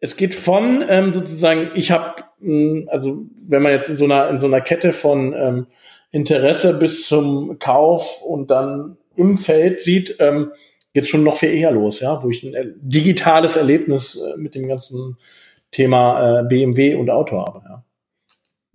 es 0.00 0.16
geht 0.16 0.34
von 0.34 0.84
ähm, 0.88 1.14
sozusagen, 1.14 1.70
ich 1.74 1.90
habe, 1.90 2.22
hm, 2.38 2.88
also 2.90 3.22
wenn 3.48 3.62
man 3.62 3.72
jetzt 3.72 3.88
in 3.88 3.96
so 3.96 4.04
einer 4.04 4.28
in 4.28 4.38
so 4.38 4.46
einer 4.46 4.60
Kette 4.60 4.92
von 4.92 5.32
ähm, 5.32 5.66
Interesse 6.10 6.74
bis 6.74 7.08
zum 7.08 7.58
Kauf 7.58 8.20
und 8.22 8.50
dann 8.50 8.98
im 9.16 9.38
Feld 9.38 9.80
sieht, 9.80 10.16
ähm, 10.20 10.52
geht 10.92 11.08
schon 11.08 11.24
noch 11.24 11.38
viel 11.38 11.50
eher 11.50 11.72
los, 11.72 12.00
ja, 12.00 12.22
wo 12.22 12.30
ich 12.30 12.42
ein 12.42 12.54
äh, 12.54 12.66
digitales 12.76 13.56
Erlebnis 13.56 14.16
äh, 14.16 14.36
mit 14.36 14.54
dem 14.54 14.68
ganzen 14.68 15.16
Thema 15.70 16.40
äh, 16.40 16.42
BMW 16.44 16.94
und 16.94 17.10
Auto 17.10 17.40
habe, 17.40 17.62
ja. 17.68 17.83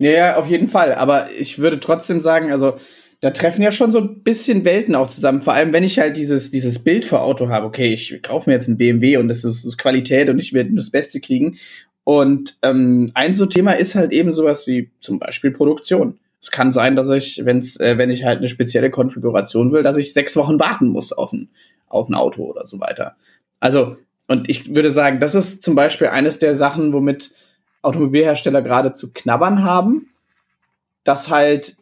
Ja, 0.00 0.10
ja, 0.10 0.36
auf 0.36 0.46
jeden 0.48 0.66
Fall. 0.68 0.94
Aber 0.94 1.30
ich 1.30 1.58
würde 1.58 1.78
trotzdem 1.78 2.22
sagen, 2.22 2.50
also 2.50 2.78
da 3.20 3.30
treffen 3.32 3.60
ja 3.60 3.70
schon 3.70 3.92
so 3.92 4.00
ein 4.00 4.22
bisschen 4.22 4.64
Welten 4.64 4.94
auch 4.94 5.08
zusammen. 5.08 5.42
Vor 5.42 5.52
allem, 5.52 5.74
wenn 5.74 5.84
ich 5.84 5.98
halt 5.98 6.16
dieses, 6.16 6.50
dieses 6.50 6.82
Bild 6.82 7.04
vor 7.04 7.20
Auto 7.20 7.50
habe, 7.50 7.66
okay, 7.66 7.92
ich 7.92 8.22
kaufe 8.22 8.48
mir 8.48 8.56
jetzt 8.56 8.66
ein 8.66 8.78
BMW 8.78 9.18
und 9.18 9.28
das 9.28 9.44
ist, 9.44 9.76
Qualität 9.76 10.30
und 10.30 10.38
ich 10.38 10.54
werde 10.54 10.74
das 10.74 10.88
Beste 10.88 11.20
kriegen. 11.20 11.58
Und 12.02 12.56
ähm, 12.62 13.10
ein 13.12 13.34
so 13.34 13.44
Thema 13.44 13.72
ist 13.72 13.94
halt 13.94 14.12
eben 14.12 14.32
sowas 14.32 14.66
wie 14.66 14.90
zum 15.00 15.18
Beispiel 15.18 15.50
Produktion. 15.50 16.18
Es 16.40 16.50
kann 16.50 16.72
sein, 16.72 16.96
dass 16.96 17.10
ich, 17.10 17.42
wenn's, 17.44 17.78
äh, 17.78 17.98
wenn 17.98 18.08
ich 18.08 18.24
halt 18.24 18.38
eine 18.38 18.48
spezielle 18.48 18.90
Konfiguration 18.90 19.70
will, 19.70 19.82
dass 19.82 19.98
ich 19.98 20.14
sechs 20.14 20.34
Wochen 20.34 20.58
warten 20.58 20.88
muss 20.88 21.12
auf 21.12 21.34
ein, 21.34 21.50
auf 21.88 22.08
ein 22.08 22.14
Auto 22.14 22.44
oder 22.44 22.64
so 22.66 22.80
weiter. 22.80 23.16
Also, 23.60 23.98
und 24.28 24.48
ich 24.48 24.74
würde 24.74 24.90
sagen, 24.90 25.20
das 25.20 25.34
ist 25.34 25.62
zum 25.62 25.74
Beispiel 25.74 26.06
eines 26.06 26.38
der 26.38 26.54
Sachen, 26.54 26.94
womit 26.94 27.32
Automobilhersteller 27.82 28.62
gerade 28.62 28.92
zu 28.92 29.12
knabbern 29.12 29.62
haben, 29.62 30.10
dass 31.04 31.30
halt 31.30 31.76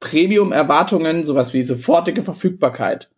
Premium-Erwartungen, 0.00 1.24
sowas 1.24 1.52
wie 1.52 1.62
sofortige 1.62 2.22
Verfügbarkeit 2.22 3.10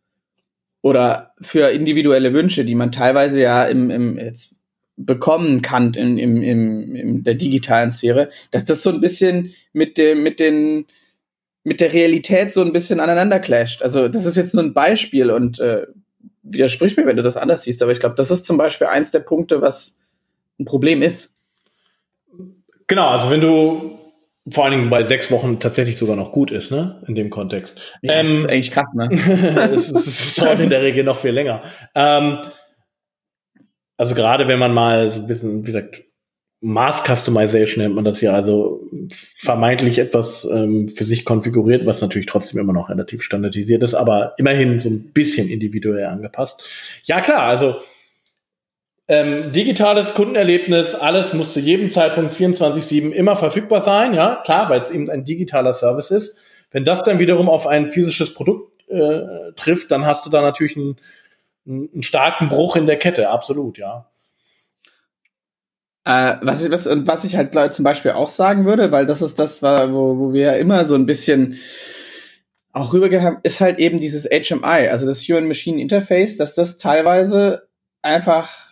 oder 0.82 1.32
für 1.40 1.70
individuelle 1.70 2.32
Wünsche, 2.32 2.64
die 2.64 2.76
man 2.76 2.92
teilweise 2.92 3.40
ja 3.40 3.64
im, 3.64 3.90
im 3.90 4.18
jetzt 4.18 4.54
bekommen 4.96 5.60
kann 5.60 5.92
in, 5.94 6.16
im, 6.16 6.42
im, 6.42 6.94
in 6.94 7.22
der 7.22 7.34
digitalen 7.34 7.92
Sphäre, 7.92 8.30
dass 8.50 8.64
das 8.64 8.82
so 8.82 8.90
ein 8.90 9.00
bisschen 9.00 9.52
mit 9.72 9.98
dem, 9.98 10.22
mit 10.22 10.40
den, 10.40 10.86
mit 11.64 11.80
der 11.80 11.92
Realität 11.92 12.52
so 12.52 12.62
ein 12.62 12.72
bisschen 12.72 13.00
aneinander 13.00 13.40
clasht. 13.40 13.82
Also 13.82 14.08
das 14.08 14.24
ist 14.24 14.36
jetzt 14.36 14.54
nur 14.54 14.62
ein 14.62 14.72
Beispiel 14.72 15.30
und 15.30 15.60
äh, 15.60 15.86
widersprich 16.42 16.96
mir, 16.96 17.04
wenn 17.04 17.16
du 17.16 17.22
das 17.22 17.36
anders 17.36 17.64
siehst, 17.64 17.82
aber 17.82 17.92
ich 17.92 18.00
glaube, 18.00 18.14
das 18.14 18.30
ist 18.30 18.46
zum 18.46 18.56
Beispiel 18.56 18.86
eins 18.86 19.10
der 19.10 19.20
Punkte, 19.20 19.60
was 19.60 19.98
ein 20.58 20.64
Problem 20.64 21.02
ist. 21.02 21.34
Genau, 22.86 23.08
also 23.08 23.30
wenn 23.30 23.40
du 23.40 23.98
vor 24.52 24.64
allen 24.64 24.78
Dingen 24.78 24.88
bei 24.88 25.02
sechs 25.02 25.30
Wochen 25.30 25.58
tatsächlich 25.58 25.96
sogar 25.96 26.14
noch 26.14 26.30
gut 26.30 26.50
ist, 26.52 26.70
ne? 26.70 27.02
In 27.08 27.16
dem 27.16 27.30
Kontext. 27.30 27.80
Ja, 28.02 28.14
ähm, 28.14 28.26
das 28.26 28.36
ist 28.36 28.48
eigentlich 28.48 28.70
krass, 28.70 28.86
ne? 28.94 29.08
es, 29.74 29.90
es, 29.90 30.34
dauert 30.34 30.60
in 30.60 30.70
der 30.70 30.82
Regel 30.82 31.02
noch 31.02 31.18
viel 31.18 31.32
länger. 31.32 31.64
Ähm, 31.94 32.38
also 33.96 34.14
gerade 34.14 34.46
wenn 34.46 34.58
man 34.58 34.72
mal 34.72 35.10
so 35.10 35.20
ein 35.20 35.26
bisschen, 35.26 35.62
wie 35.62 35.72
gesagt, 35.72 36.04
Mass 36.60 37.02
Customization 37.04 37.82
nennt 37.82 37.94
man 37.94 38.04
das 38.04 38.20
ja, 38.20 38.32
also 38.32 38.88
vermeintlich 39.10 39.98
etwas 39.98 40.44
ähm, 40.44 40.88
für 40.88 41.04
sich 41.04 41.24
konfiguriert, 41.24 41.86
was 41.86 42.00
natürlich 42.00 42.26
trotzdem 42.26 42.60
immer 42.60 42.72
noch 42.72 42.88
relativ 42.88 43.22
standardisiert 43.22 43.82
ist, 43.82 43.94
aber 43.94 44.34
immerhin 44.38 44.80
so 44.80 44.88
ein 44.88 45.12
bisschen 45.12 45.48
individuell 45.48 46.06
angepasst. 46.06 46.64
Ja 47.04 47.20
klar, 47.20 47.42
also 47.42 47.76
ähm, 49.08 49.52
digitales 49.52 50.14
Kundenerlebnis, 50.14 50.94
alles 50.94 51.32
muss 51.32 51.52
zu 51.52 51.60
jedem 51.60 51.90
Zeitpunkt 51.90 52.32
24-7 52.32 53.10
immer 53.12 53.36
verfügbar 53.36 53.80
sein, 53.80 54.14
ja, 54.14 54.42
klar, 54.44 54.68
weil 54.68 54.80
es 54.80 54.90
eben 54.90 55.08
ein 55.10 55.24
digitaler 55.24 55.74
Service 55.74 56.10
ist. 56.10 56.38
Wenn 56.72 56.84
das 56.84 57.04
dann 57.04 57.18
wiederum 57.18 57.48
auf 57.48 57.66
ein 57.66 57.90
physisches 57.90 58.34
Produkt 58.34 58.72
äh, 58.88 59.52
trifft, 59.54 59.90
dann 59.90 60.04
hast 60.04 60.26
du 60.26 60.30
da 60.30 60.42
natürlich 60.42 60.76
einen, 60.76 60.96
einen 61.66 62.02
starken 62.02 62.48
Bruch 62.48 62.76
in 62.76 62.86
der 62.86 62.98
Kette, 62.98 63.30
absolut, 63.30 63.78
ja. 63.78 64.06
Äh, 66.04 66.36
was, 66.42 66.64
ich, 66.64 66.70
was, 66.70 66.86
was 66.86 67.24
ich 67.24 67.36
halt 67.36 67.74
zum 67.74 67.84
Beispiel 67.84 68.12
auch 68.12 68.28
sagen 68.28 68.64
würde, 68.64 68.92
weil 68.92 69.06
das 69.06 69.22
ist 69.22 69.38
das, 69.38 69.62
wo, 69.62 70.18
wo 70.18 70.32
wir 70.32 70.42
ja 70.42 70.52
immer 70.52 70.84
so 70.84 70.94
ein 70.94 71.06
bisschen 71.06 71.58
auch 72.72 72.92
rübergehauen, 72.92 73.38
ist 73.42 73.60
halt 73.60 73.78
eben 73.78 74.00
dieses 74.00 74.24
HMI, 74.24 74.88
also 74.88 75.06
das 75.06 75.22
Human-Machine 75.22 75.80
Interface, 75.80 76.36
dass 76.36 76.54
das 76.54 76.78
teilweise 76.78 77.68
einfach, 78.02 78.65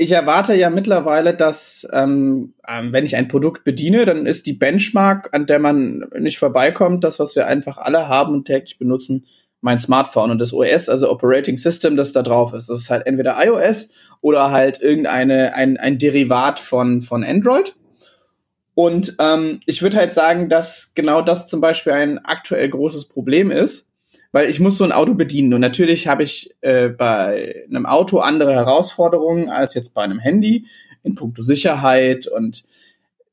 ich 0.00 0.12
erwarte 0.12 0.54
ja 0.54 0.70
mittlerweile, 0.70 1.34
dass 1.34 1.86
ähm, 1.92 2.54
ähm, 2.68 2.92
wenn 2.92 3.04
ich 3.04 3.16
ein 3.16 3.26
Produkt 3.26 3.64
bediene, 3.64 4.04
dann 4.04 4.26
ist 4.26 4.46
die 4.46 4.52
Benchmark, 4.52 5.30
an 5.32 5.46
der 5.46 5.58
man 5.58 6.06
nicht 6.16 6.38
vorbeikommt, 6.38 7.02
das, 7.02 7.18
was 7.18 7.34
wir 7.34 7.48
einfach 7.48 7.78
alle 7.78 8.08
haben 8.08 8.32
und 8.32 8.44
täglich 8.46 8.78
benutzen, 8.78 9.26
mein 9.60 9.80
Smartphone 9.80 10.30
und 10.30 10.40
das 10.40 10.52
OS, 10.52 10.88
also 10.88 11.10
Operating 11.10 11.58
System, 11.58 11.96
das 11.96 12.12
da 12.12 12.22
drauf 12.22 12.52
ist. 12.52 12.70
Das 12.70 12.80
ist 12.80 12.90
halt 12.90 13.06
entweder 13.06 13.44
iOS 13.44 13.90
oder 14.20 14.52
halt 14.52 14.80
irgendeine 14.80 15.54
ein, 15.54 15.76
ein 15.76 15.98
Derivat 15.98 16.60
von, 16.60 17.02
von 17.02 17.24
Android. 17.24 17.74
Und 18.74 19.16
ähm, 19.18 19.60
ich 19.66 19.82
würde 19.82 19.96
halt 19.96 20.14
sagen, 20.14 20.48
dass 20.48 20.92
genau 20.94 21.22
das 21.22 21.48
zum 21.48 21.60
Beispiel 21.60 21.92
ein 21.92 22.24
aktuell 22.24 22.68
großes 22.68 23.06
Problem 23.06 23.50
ist, 23.50 23.87
weil 24.32 24.50
ich 24.50 24.60
muss 24.60 24.78
so 24.78 24.84
ein 24.84 24.92
Auto 24.92 25.14
bedienen. 25.14 25.54
Und 25.54 25.60
natürlich 25.60 26.06
habe 26.06 26.22
ich 26.22 26.54
äh, 26.60 26.88
bei 26.88 27.64
einem 27.68 27.86
Auto 27.86 28.18
andere 28.18 28.52
Herausforderungen 28.52 29.48
als 29.48 29.74
jetzt 29.74 29.94
bei 29.94 30.02
einem 30.02 30.18
Handy 30.18 30.66
in 31.02 31.14
puncto 31.14 31.42
Sicherheit 31.42 32.26
und 32.26 32.64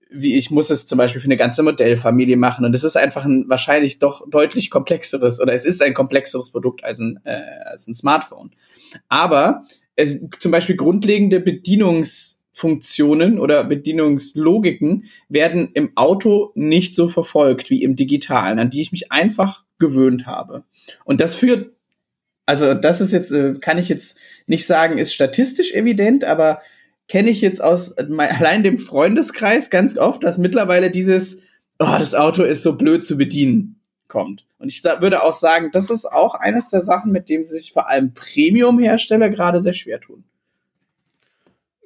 wie 0.10 0.38
ich 0.38 0.52
muss 0.52 0.70
es 0.70 0.88
zum 0.88 0.98
Beispiel 0.98 1.20
für 1.20 1.26
eine 1.26 1.36
ganze 1.38 1.62
Modellfamilie 1.64 2.38
machen. 2.38 2.64
Und 2.64 2.74
es 2.74 2.86
ist 2.86 2.96
einfach 2.96 3.26
ein 3.26 3.50
wahrscheinlich 3.50 4.00
doch 4.00 4.30
deutlich 4.30 4.70
komplexeres 4.70 5.42
oder 5.42 5.54
es 5.54 5.66
ist 5.66 5.82
ein 5.82 5.94
komplexeres 5.94 6.52
Produkt 6.52 6.86
als 6.86 7.00
ein, 7.00 7.20
äh, 7.26 7.42
als 7.66 7.88
ein 7.88 7.94
Smartphone. 7.94 8.52
Aber 9.10 9.66
es, 9.96 10.26
zum 10.40 10.52
Beispiel 10.52 10.78
grundlegende 10.78 11.42
Bedienungsfunktionen 11.42 13.40
oder 13.40 13.64
Bedienungslogiken 13.66 15.06
werden 15.28 15.70
im 15.74 15.92
Auto 15.96 16.52
nicht 16.56 16.96
so 16.96 17.10
verfolgt 17.10 17.70
wie 17.70 17.84
im 17.84 17.98
Digitalen, 17.98 18.60
an 18.60 18.70
die 18.70 18.82
ich 18.82 18.92
mich 18.94 19.12
einfach 19.12 19.65
gewöhnt 19.80 20.26
habe. 20.26 20.64
Und 21.04 21.22
das 21.22 21.36
führt, 21.36 21.72
also 22.46 22.74
das 22.74 23.02
ist 23.02 23.12
jetzt, 23.12 23.32
äh, 23.32 23.56
kann 23.56 23.78
ich 23.78 23.90
jetzt 23.90 24.18
nicht 24.48 24.66
sagen, 24.66 24.98
ist 24.98 25.14
statistisch 25.14 25.74
evident, 25.74 26.24
aber 26.24 26.62
kenne 27.08 27.30
ich 27.30 27.42
jetzt 27.42 27.64
aus 27.64 27.98
allein 27.98 28.64
dem 28.64 28.78
Freundeskreis 28.78 29.70
ganz 29.70 29.98
oft, 29.98 30.24
dass 30.24 30.38
mittlerweile 30.38 30.92
dieses, 30.92 31.42
oh, 31.80 31.96
das 32.00 32.16
Auto 32.16 32.44
ist 32.44 32.64
so 32.64 32.74
blöd 32.74 33.06
zu 33.06 33.18
bedienen 33.18 33.80
kommt. 34.08 34.46
Und 34.60 34.70
ich 34.70 34.84
würde 34.84 35.24
auch 35.24 35.34
sagen, 35.34 35.70
das 35.72 35.90
ist 35.90 36.06
auch 36.06 36.36
eines 36.36 36.70
der 36.70 36.82
Sachen, 36.82 37.12
mit 37.12 37.30
dem 37.30 37.44
sich 37.44 37.74
vor 37.74 37.90
allem 37.90 38.14
Premium-Hersteller 38.14 39.30
gerade 39.30 39.62
sehr 39.62 39.74
schwer 39.74 40.00
tun. 40.00 40.24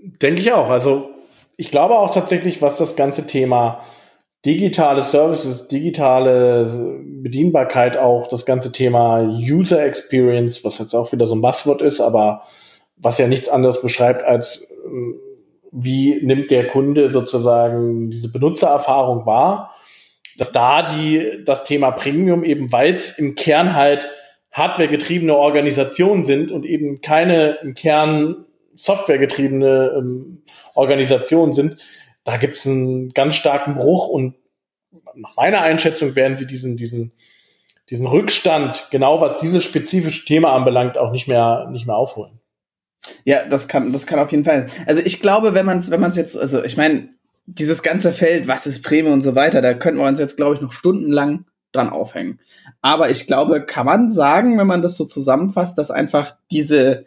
Denke 0.01 0.41
ich 0.41 0.53
auch. 0.53 0.69
Also 0.69 1.11
ich 1.57 1.71
glaube 1.71 1.95
auch 1.95 2.13
tatsächlich, 2.13 2.61
was 2.61 2.77
das 2.77 2.95
ganze 2.95 3.27
Thema 3.27 3.83
digitale 4.45 5.01
Services, 5.03 5.67
digitale 5.67 7.01
Bedienbarkeit 7.03 7.97
auch, 7.97 8.27
das 8.27 8.45
ganze 8.45 8.71
Thema 8.71 9.21
User 9.21 9.83
Experience, 9.83 10.63
was 10.63 10.77
jetzt 10.77 10.93
auch 10.93 11.11
wieder 11.11 11.27
so 11.27 11.35
ein 11.35 11.41
Buzzword 11.41 11.81
ist, 11.81 11.99
aber 11.99 12.43
was 12.95 13.17
ja 13.17 13.27
nichts 13.27 13.49
anderes 13.49 13.81
beschreibt 13.81 14.23
als 14.23 14.67
wie 15.71 16.19
nimmt 16.23 16.51
der 16.51 16.67
Kunde 16.67 17.11
sozusagen 17.11 18.09
diese 18.09 18.31
Benutzererfahrung 18.31 19.25
wahr, 19.25 19.75
dass 20.37 20.51
da 20.51 20.83
die, 20.83 21.43
das 21.45 21.63
Thema 21.63 21.91
Premium 21.91 22.43
eben, 22.43 22.71
weil 22.71 22.95
es 22.95 23.17
im 23.17 23.35
Kern 23.35 23.75
halt 23.75 24.09
hardwaregetriebene 24.51 25.35
Organisationen 25.35 26.23
sind 26.23 26.51
und 26.51 26.65
eben 26.65 27.01
keine 27.01 27.59
im 27.61 27.75
Kern 27.75 28.45
softwaregetriebene 28.75 29.93
ähm, 29.97 30.41
Organisationen 30.73 31.53
sind, 31.53 31.77
da 32.23 32.37
gibt 32.37 32.55
es 32.55 32.65
einen 32.65 33.09
ganz 33.09 33.35
starken 33.35 33.75
Bruch 33.75 34.07
und 34.07 34.35
nach 35.15 35.35
meiner 35.35 35.61
Einschätzung 35.61 36.15
werden 36.15 36.37
sie 36.37 36.47
diesen, 36.47 36.77
diesen, 36.77 37.11
diesen 37.89 38.07
Rückstand, 38.07 38.87
genau 38.91 39.21
was 39.21 39.37
dieses 39.37 39.63
spezifische 39.63 40.25
Thema 40.25 40.53
anbelangt, 40.53 40.97
auch 40.97 41.11
nicht 41.11 41.27
mehr, 41.27 41.69
nicht 41.71 41.85
mehr 41.85 41.95
aufholen. 41.95 42.39
Ja, 43.23 43.45
das 43.45 43.67
kann, 43.67 43.93
das 43.93 44.07
kann 44.07 44.19
auf 44.19 44.31
jeden 44.31 44.43
Fall. 44.43 44.67
Also 44.85 45.01
ich 45.03 45.21
glaube, 45.21 45.53
wenn 45.53 45.65
man 45.65 45.79
es, 45.79 45.89
wenn 45.89 46.01
man 46.01 46.11
jetzt, 46.11 46.37
also 46.37 46.63
ich 46.63 46.77
meine, 46.77 47.09
dieses 47.45 47.81
ganze 47.81 48.11
Feld, 48.11 48.47
was 48.47 48.67
ist 48.67 48.83
Prämie 48.83 49.09
und 49.09 49.23
so 49.23 49.35
weiter, 49.35 49.61
da 49.61 49.73
könnten 49.73 49.99
wir 49.99 50.07
uns 50.07 50.19
jetzt, 50.19 50.37
glaube 50.37 50.55
ich, 50.55 50.61
noch 50.61 50.73
stundenlang 50.73 51.45
dran 51.71 51.89
aufhängen. 51.89 52.39
Aber 52.81 53.09
ich 53.09 53.27
glaube, 53.27 53.65
kann 53.65 53.85
man 53.85 54.09
sagen, 54.09 54.57
wenn 54.57 54.67
man 54.67 54.81
das 54.81 54.97
so 54.97 55.05
zusammenfasst, 55.05 55.77
dass 55.77 55.91
einfach 55.91 56.35
diese, 56.51 57.05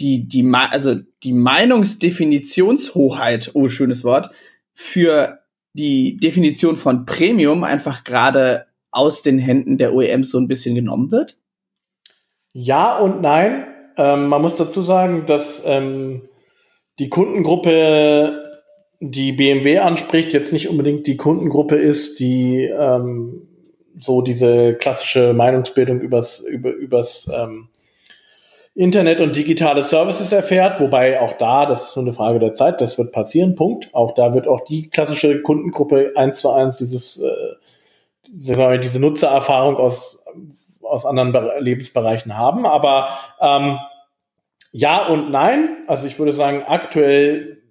die, 0.00 0.28
die, 0.28 0.44
also 0.54 0.96
die 1.22 1.32
Meinungsdefinitionshoheit, 1.32 3.52
oh, 3.54 3.68
schönes 3.68 4.04
Wort, 4.04 4.30
für 4.74 5.38
die 5.72 6.18
Definition 6.18 6.76
von 6.76 7.06
Premium 7.06 7.64
einfach 7.64 8.04
gerade 8.04 8.66
aus 8.90 9.22
den 9.22 9.38
Händen 9.38 9.78
der 9.78 9.94
OEMs 9.94 10.30
so 10.30 10.38
ein 10.38 10.48
bisschen 10.48 10.74
genommen 10.74 11.10
wird? 11.10 11.38
Ja 12.52 12.98
und 12.98 13.20
nein. 13.20 13.66
Ähm, 13.98 14.28
man 14.28 14.42
muss 14.42 14.56
dazu 14.56 14.80
sagen, 14.80 15.26
dass 15.26 15.62
ähm, 15.66 16.22
die 16.98 17.08
Kundengruppe, 17.08 18.60
die 19.00 19.32
BMW 19.32 19.78
anspricht, 19.78 20.32
jetzt 20.32 20.52
nicht 20.52 20.68
unbedingt 20.68 21.06
die 21.06 21.16
Kundengruppe 21.16 21.76
ist, 21.76 22.18
die 22.18 22.64
ähm, 22.64 23.48
so 23.98 24.22
diese 24.22 24.74
klassische 24.74 25.34
Meinungsbildung 25.34 26.00
übers, 26.00 26.40
über, 26.40 26.72
übers 26.72 27.30
ähm, 27.34 27.68
Internet 28.76 29.20
und 29.20 29.34
digitale 29.34 29.82
Services 29.82 30.30
erfährt, 30.32 30.80
wobei 30.80 31.20
auch 31.20 31.32
da, 31.32 31.66
das 31.66 31.88
ist 31.88 31.96
nur 31.96 32.04
eine 32.04 32.12
Frage 32.12 32.38
der 32.38 32.54
Zeit, 32.54 32.80
das 32.80 32.98
wird 32.98 33.10
passieren, 33.10 33.56
Punkt. 33.56 33.88
Auch 33.92 34.12
da 34.12 34.34
wird 34.34 34.46
auch 34.46 34.60
die 34.60 34.90
klassische 34.90 35.42
Kundengruppe 35.42 36.12
eins 36.14 36.40
zu 36.40 36.50
eins 36.50 36.76
dieses, 36.76 37.20
äh, 37.22 37.54
diese 38.28 39.00
Nutzererfahrung 39.00 39.76
aus 39.76 40.24
aus 40.88 41.04
anderen 41.04 41.34
Lebensbereichen 41.58 42.36
haben. 42.36 42.66
Aber 42.66 43.18
ähm, 43.40 43.78
ja 44.72 45.06
und 45.06 45.30
nein. 45.30 45.84
Also 45.86 46.06
ich 46.06 46.18
würde 46.18 46.32
sagen, 46.32 46.62
aktuell 46.66 47.62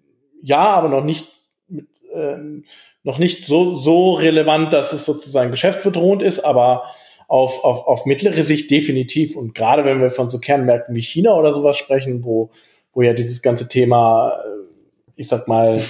ja, 0.42 0.66
aber 0.66 0.90
noch 0.90 1.04
nicht 1.04 1.28
mit, 1.68 1.88
ähm, 2.14 2.66
noch 3.04 3.18
nicht 3.18 3.46
so, 3.46 3.76
so 3.76 4.14
relevant, 4.14 4.74
dass 4.74 4.94
es 4.94 5.06
sozusagen 5.06 5.52
geschäftsbedrohend 5.52 6.22
ist, 6.22 6.40
aber 6.40 6.86
auf, 7.28 7.64
auf, 7.64 7.88
auf 7.88 8.06
mittlere 8.06 8.44
Sicht 8.44 8.70
definitiv. 8.72 9.36
Und 9.36 9.56
gerade 9.56 9.86
wenn 9.86 10.02
wir 10.02 10.12
von 10.12 10.28
so 10.28 10.40
Kernmärkten 10.40 10.96
wie 10.96 11.02
China 11.02 11.36
oder 11.36 11.54
sowas 11.54 11.78
sprechen, 11.78 12.24
wo, 12.24 12.52
wo 12.94 13.02
ja 13.02 13.14
dieses 13.14 13.42
ganze 13.42 13.68
Thema, 13.68 14.34
äh, 14.46 15.12
ich 15.16 15.28
sag 15.28 15.48
mal, 15.48 15.82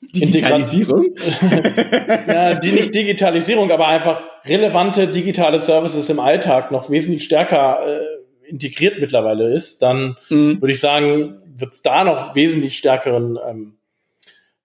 Digitalisierung? 0.00 1.14
ja, 2.26 2.54
die 2.54 2.72
nicht 2.72 2.94
Digitalisierung, 2.94 3.70
aber 3.70 3.88
einfach 3.88 4.22
relevante 4.44 5.06
digitale 5.06 5.60
Services 5.60 6.08
im 6.08 6.20
Alltag 6.20 6.70
noch 6.70 6.88
wesentlich 6.88 7.24
stärker 7.24 7.86
äh, 7.86 8.48
integriert 8.48 8.98
mittlerweile 8.98 9.52
ist, 9.52 9.82
dann 9.82 10.16
mhm. 10.30 10.60
würde 10.60 10.72
ich 10.72 10.80
sagen, 10.80 11.40
wird 11.44 11.72
es 11.72 11.82
da 11.82 12.04
noch 12.04 12.34
wesentlich 12.34 12.78
stärkeren, 12.78 13.38
ähm, 13.46 13.76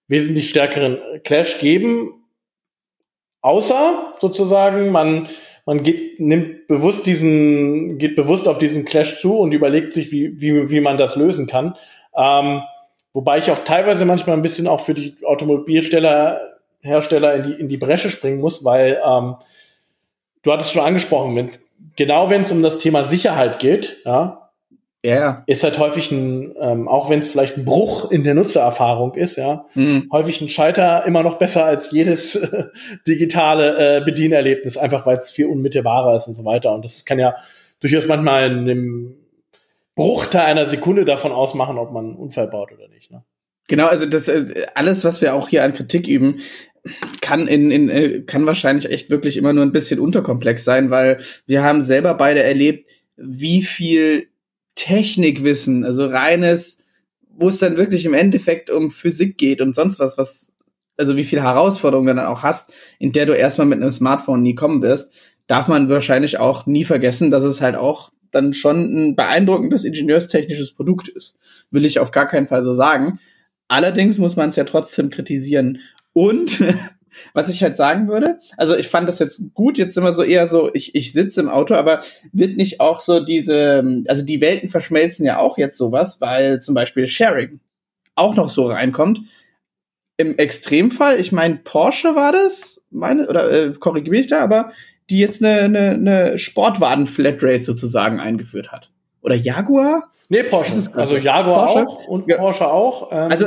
wesentlich 0.08 0.48
stärkeren 0.48 0.98
Clash 1.22 1.58
geben. 1.60 2.24
Außer 3.42 4.14
sozusagen, 4.18 4.90
man, 4.90 5.28
man 5.66 5.82
geht, 5.82 6.18
nimmt 6.18 6.66
bewusst 6.66 7.04
diesen, 7.04 7.98
geht 7.98 8.16
bewusst 8.16 8.48
auf 8.48 8.56
diesen 8.56 8.86
Clash 8.86 9.20
zu 9.20 9.36
und 9.36 9.52
überlegt 9.52 9.92
sich, 9.92 10.10
wie, 10.10 10.40
wie, 10.40 10.70
wie 10.70 10.80
man 10.80 10.96
das 10.96 11.16
lösen 11.16 11.46
kann. 11.46 11.74
Ähm, 12.16 12.62
Wobei 13.16 13.38
ich 13.38 13.50
auch 13.50 13.60
teilweise 13.64 14.04
manchmal 14.04 14.36
ein 14.36 14.42
bisschen 14.42 14.66
auch 14.66 14.80
für 14.82 14.92
die 14.92 15.16
Automobilsteller, 15.24 16.38
Hersteller 16.82 17.32
in 17.36 17.42
die, 17.44 17.52
in 17.54 17.68
die 17.70 17.78
Bresche 17.78 18.10
springen 18.10 18.42
muss, 18.42 18.62
weil 18.62 19.00
ähm, 19.02 19.36
du 20.42 20.52
hattest 20.52 20.72
schon 20.72 20.84
angesprochen, 20.84 21.34
wenn's, 21.34 21.64
genau 21.96 22.28
wenn 22.28 22.42
es 22.42 22.52
um 22.52 22.62
das 22.62 22.76
Thema 22.76 23.06
Sicherheit 23.06 23.58
geht, 23.58 24.02
ja, 24.04 24.45
yeah. 25.06 25.42
ist 25.46 25.62
halt 25.62 25.78
häufig 25.78 26.10
ein, 26.10 26.54
ähm, 26.60 26.88
auch 26.88 27.08
wenn 27.10 27.20
es 27.20 27.28
vielleicht 27.28 27.56
ein 27.56 27.64
Bruch 27.64 28.10
in 28.10 28.24
der 28.24 28.34
Nutzererfahrung 28.34 29.14
ist, 29.14 29.36
ja, 29.36 29.66
mhm. 29.74 30.08
häufig 30.12 30.40
ein 30.40 30.48
Scheiter 30.48 31.04
immer 31.06 31.22
noch 31.22 31.38
besser 31.38 31.64
als 31.64 31.90
jedes 31.90 32.34
äh, 32.36 32.64
digitale 33.06 33.98
äh, 33.98 34.04
Bedienerlebnis, 34.04 34.76
einfach 34.76 35.06
weil 35.06 35.18
es 35.18 35.30
viel 35.30 35.46
unmittelbarer 35.46 36.16
ist 36.16 36.26
und 36.26 36.34
so 36.34 36.44
weiter. 36.44 36.74
Und 36.74 36.84
das 36.84 37.04
kann 37.04 37.18
ja 37.18 37.36
durchaus 37.80 38.06
manchmal 38.06 38.50
in 38.50 38.66
dem 38.66 39.16
Bruchteil 39.94 40.42
einer 40.42 40.66
Sekunde 40.66 41.04
davon 41.04 41.32
ausmachen, 41.32 41.78
ob 41.78 41.92
man 41.92 42.06
einen 42.06 42.16
Unfall 42.16 42.48
baut 42.48 42.72
oder 42.72 42.88
nicht. 42.88 43.10
Ne? 43.10 43.24
Genau, 43.68 43.86
also 43.86 44.06
das 44.06 44.28
äh, 44.28 44.66
alles, 44.74 45.04
was 45.04 45.20
wir 45.20 45.34
auch 45.34 45.48
hier 45.48 45.64
an 45.64 45.74
Kritik 45.74 46.06
üben, 46.06 46.40
kann 47.20 47.48
in, 47.48 47.70
in 47.70 47.88
äh, 47.88 48.20
kann 48.22 48.46
wahrscheinlich 48.46 48.90
echt 48.90 49.10
wirklich 49.10 49.36
immer 49.36 49.52
nur 49.52 49.64
ein 49.64 49.72
bisschen 49.72 49.98
unterkomplex 49.98 50.64
sein, 50.64 50.90
weil 50.90 51.18
wir 51.46 51.62
haben 51.62 51.82
selber 51.82 52.14
beide 52.14 52.42
erlebt, 52.42 52.88
wie 53.16 53.62
viel 53.62 54.28
Technikwissen, 54.76 55.84
also 55.84 56.06
reines, 56.06 56.84
wo 57.28 57.48
es 57.48 57.58
dann 57.58 57.76
wirklich 57.76 58.04
im 58.04 58.14
Endeffekt 58.14 58.70
um 58.70 58.90
Physik 58.90 59.36
geht 59.36 59.60
und 59.60 59.74
sonst 59.74 59.98
was, 59.98 60.16
was 60.16 60.52
also 60.96 61.16
wie 61.16 61.24
viele 61.24 61.42
Herausforderungen 61.42 62.08
du 62.08 62.14
dann 62.14 62.26
auch 62.26 62.42
hast, 62.42 62.72
in 62.98 63.12
der 63.12 63.26
du 63.26 63.32
erstmal 63.34 63.66
mit 63.66 63.80
einem 63.80 63.90
Smartphone 63.90 64.42
nie 64.42 64.54
kommen 64.54 64.82
wirst, 64.82 65.12
darf 65.46 65.68
man 65.68 65.88
wahrscheinlich 65.88 66.38
auch 66.38 66.66
nie 66.66 66.84
vergessen, 66.84 67.30
dass 67.30 67.44
es 67.44 67.60
halt 67.60 67.76
auch 67.76 68.12
dann 68.30 68.54
schon 68.54 68.94
ein 68.94 69.16
beeindruckendes 69.16 69.84
ingenieurstechnisches 69.84 70.72
Produkt 70.72 71.08
ist. 71.08 71.34
Will 71.70 71.84
ich 71.84 71.98
auf 71.98 72.10
gar 72.10 72.26
keinen 72.26 72.48
Fall 72.48 72.62
so 72.62 72.74
sagen. 72.74 73.20
Allerdings 73.68 74.18
muss 74.18 74.36
man 74.36 74.50
es 74.50 74.56
ja 74.56 74.64
trotzdem 74.64 75.10
kritisieren. 75.10 75.80
Und 76.12 76.62
was 77.32 77.48
ich 77.48 77.62
halt 77.62 77.76
sagen 77.76 78.08
würde, 78.08 78.38
also 78.56 78.76
ich 78.76 78.88
fand 78.88 79.08
das 79.08 79.18
jetzt 79.18 79.42
gut, 79.54 79.78
jetzt 79.78 79.96
immer 79.96 80.12
so 80.12 80.22
eher 80.22 80.46
so, 80.48 80.70
ich, 80.74 80.94
ich 80.94 81.12
sitze 81.12 81.40
im 81.40 81.48
Auto, 81.48 81.74
aber 81.74 82.02
wird 82.32 82.56
nicht 82.56 82.80
auch 82.80 83.00
so 83.00 83.20
diese, 83.20 84.02
also 84.08 84.24
die 84.24 84.40
Welten 84.40 84.68
verschmelzen 84.68 85.26
ja 85.26 85.38
auch 85.38 85.58
jetzt 85.58 85.78
sowas, 85.78 86.20
weil 86.20 86.60
zum 86.60 86.74
Beispiel 86.74 87.06
Sharing 87.06 87.60
auch 88.14 88.34
noch 88.34 88.48
so 88.48 88.66
reinkommt. 88.66 89.20
Im 90.16 90.38
Extremfall, 90.38 91.20
ich 91.20 91.30
meine, 91.32 91.56
Porsche 91.56 92.14
war 92.16 92.32
das, 92.32 92.84
meine, 92.90 93.28
oder 93.28 93.50
äh, 93.50 93.72
korrigiere 93.72 94.16
ich 94.16 94.26
da, 94.28 94.40
aber 94.40 94.72
die 95.10 95.18
jetzt 95.18 95.44
eine, 95.44 95.60
eine, 95.60 95.90
eine 95.90 96.38
Sportwagen-Flatrate 96.38 97.62
sozusagen 97.62 98.18
eingeführt 98.18 98.72
hat. 98.72 98.90
Oder 99.20 99.34
Jaguar? 99.34 100.10
Nee, 100.28 100.42
Porsche. 100.42 100.72
Also 100.94 101.16
Jaguar 101.16 101.66
Porsche? 101.66 101.86
auch 101.86 102.06
und 102.08 102.28
ja. 102.28 102.38
Porsche 102.38 102.66
auch. 102.68 103.12
Ähm. 103.12 103.30
Also 103.30 103.46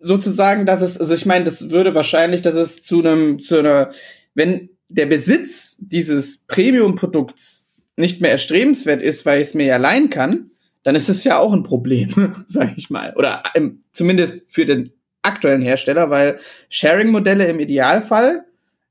sozusagen, 0.00 0.66
dass 0.66 0.80
es, 0.80 0.98
also 0.98 1.14
ich 1.14 1.26
meine, 1.26 1.44
das 1.44 1.70
würde 1.70 1.94
wahrscheinlich, 1.94 2.42
dass 2.42 2.54
es 2.54 2.82
zu 2.82 3.00
einem, 3.00 3.40
zu 3.40 3.58
einer, 3.58 3.92
wenn 4.34 4.70
der 4.88 5.06
Besitz 5.06 5.76
dieses 5.78 6.44
Premium-Produkts 6.46 7.70
nicht 7.96 8.20
mehr 8.20 8.32
erstrebenswert 8.32 9.02
ist, 9.02 9.24
weil 9.26 9.40
ich 9.40 9.48
es 9.48 9.54
mir 9.54 9.66
ja 9.66 9.76
leihen 9.76 10.10
kann, 10.10 10.50
dann 10.82 10.96
ist 10.96 11.10
es 11.10 11.22
ja 11.24 11.38
auch 11.38 11.52
ein 11.52 11.62
Problem, 11.62 12.44
sage 12.46 12.72
ich 12.76 12.90
mal. 12.90 13.14
Oder 13.16 13.44
ähm, 13.54 13.82
zumindest 13.92 14.44
für 14.48 14.66
den 14.66 14.92
aktuellen 15.22 15.62
Hersteller, 15.62 16.08
weil 16.08 16.40
Sharing-Modelle 16.70 17.46
im 17.46 17.60
Idealfall 17.60 18.46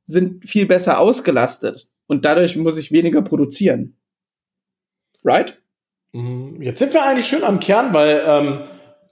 sind 0.05 0.47
viel 0.47 0.67
besser 0.67 0.99
ausgelastet 0.99 1.89
und 2.07 2.23
dadurch 2.23 2.55
muss 2.55 2.77
ich 2.77 2.91
weniger 2.91 3.23
produzieren. 3.23 3.95
Right? 5.23 5.59
Mhm. 6.13 6.61
Jetzt 6.61 6.79
sind 6.79 6.93
wir 6.93 7.03
eigentlich 7.03 7.27
schön 7.27 7.43
am 7.43 7.59
Kern, 7.59 7.93
weil 7.93 8.21
ähm, 8.25 8.61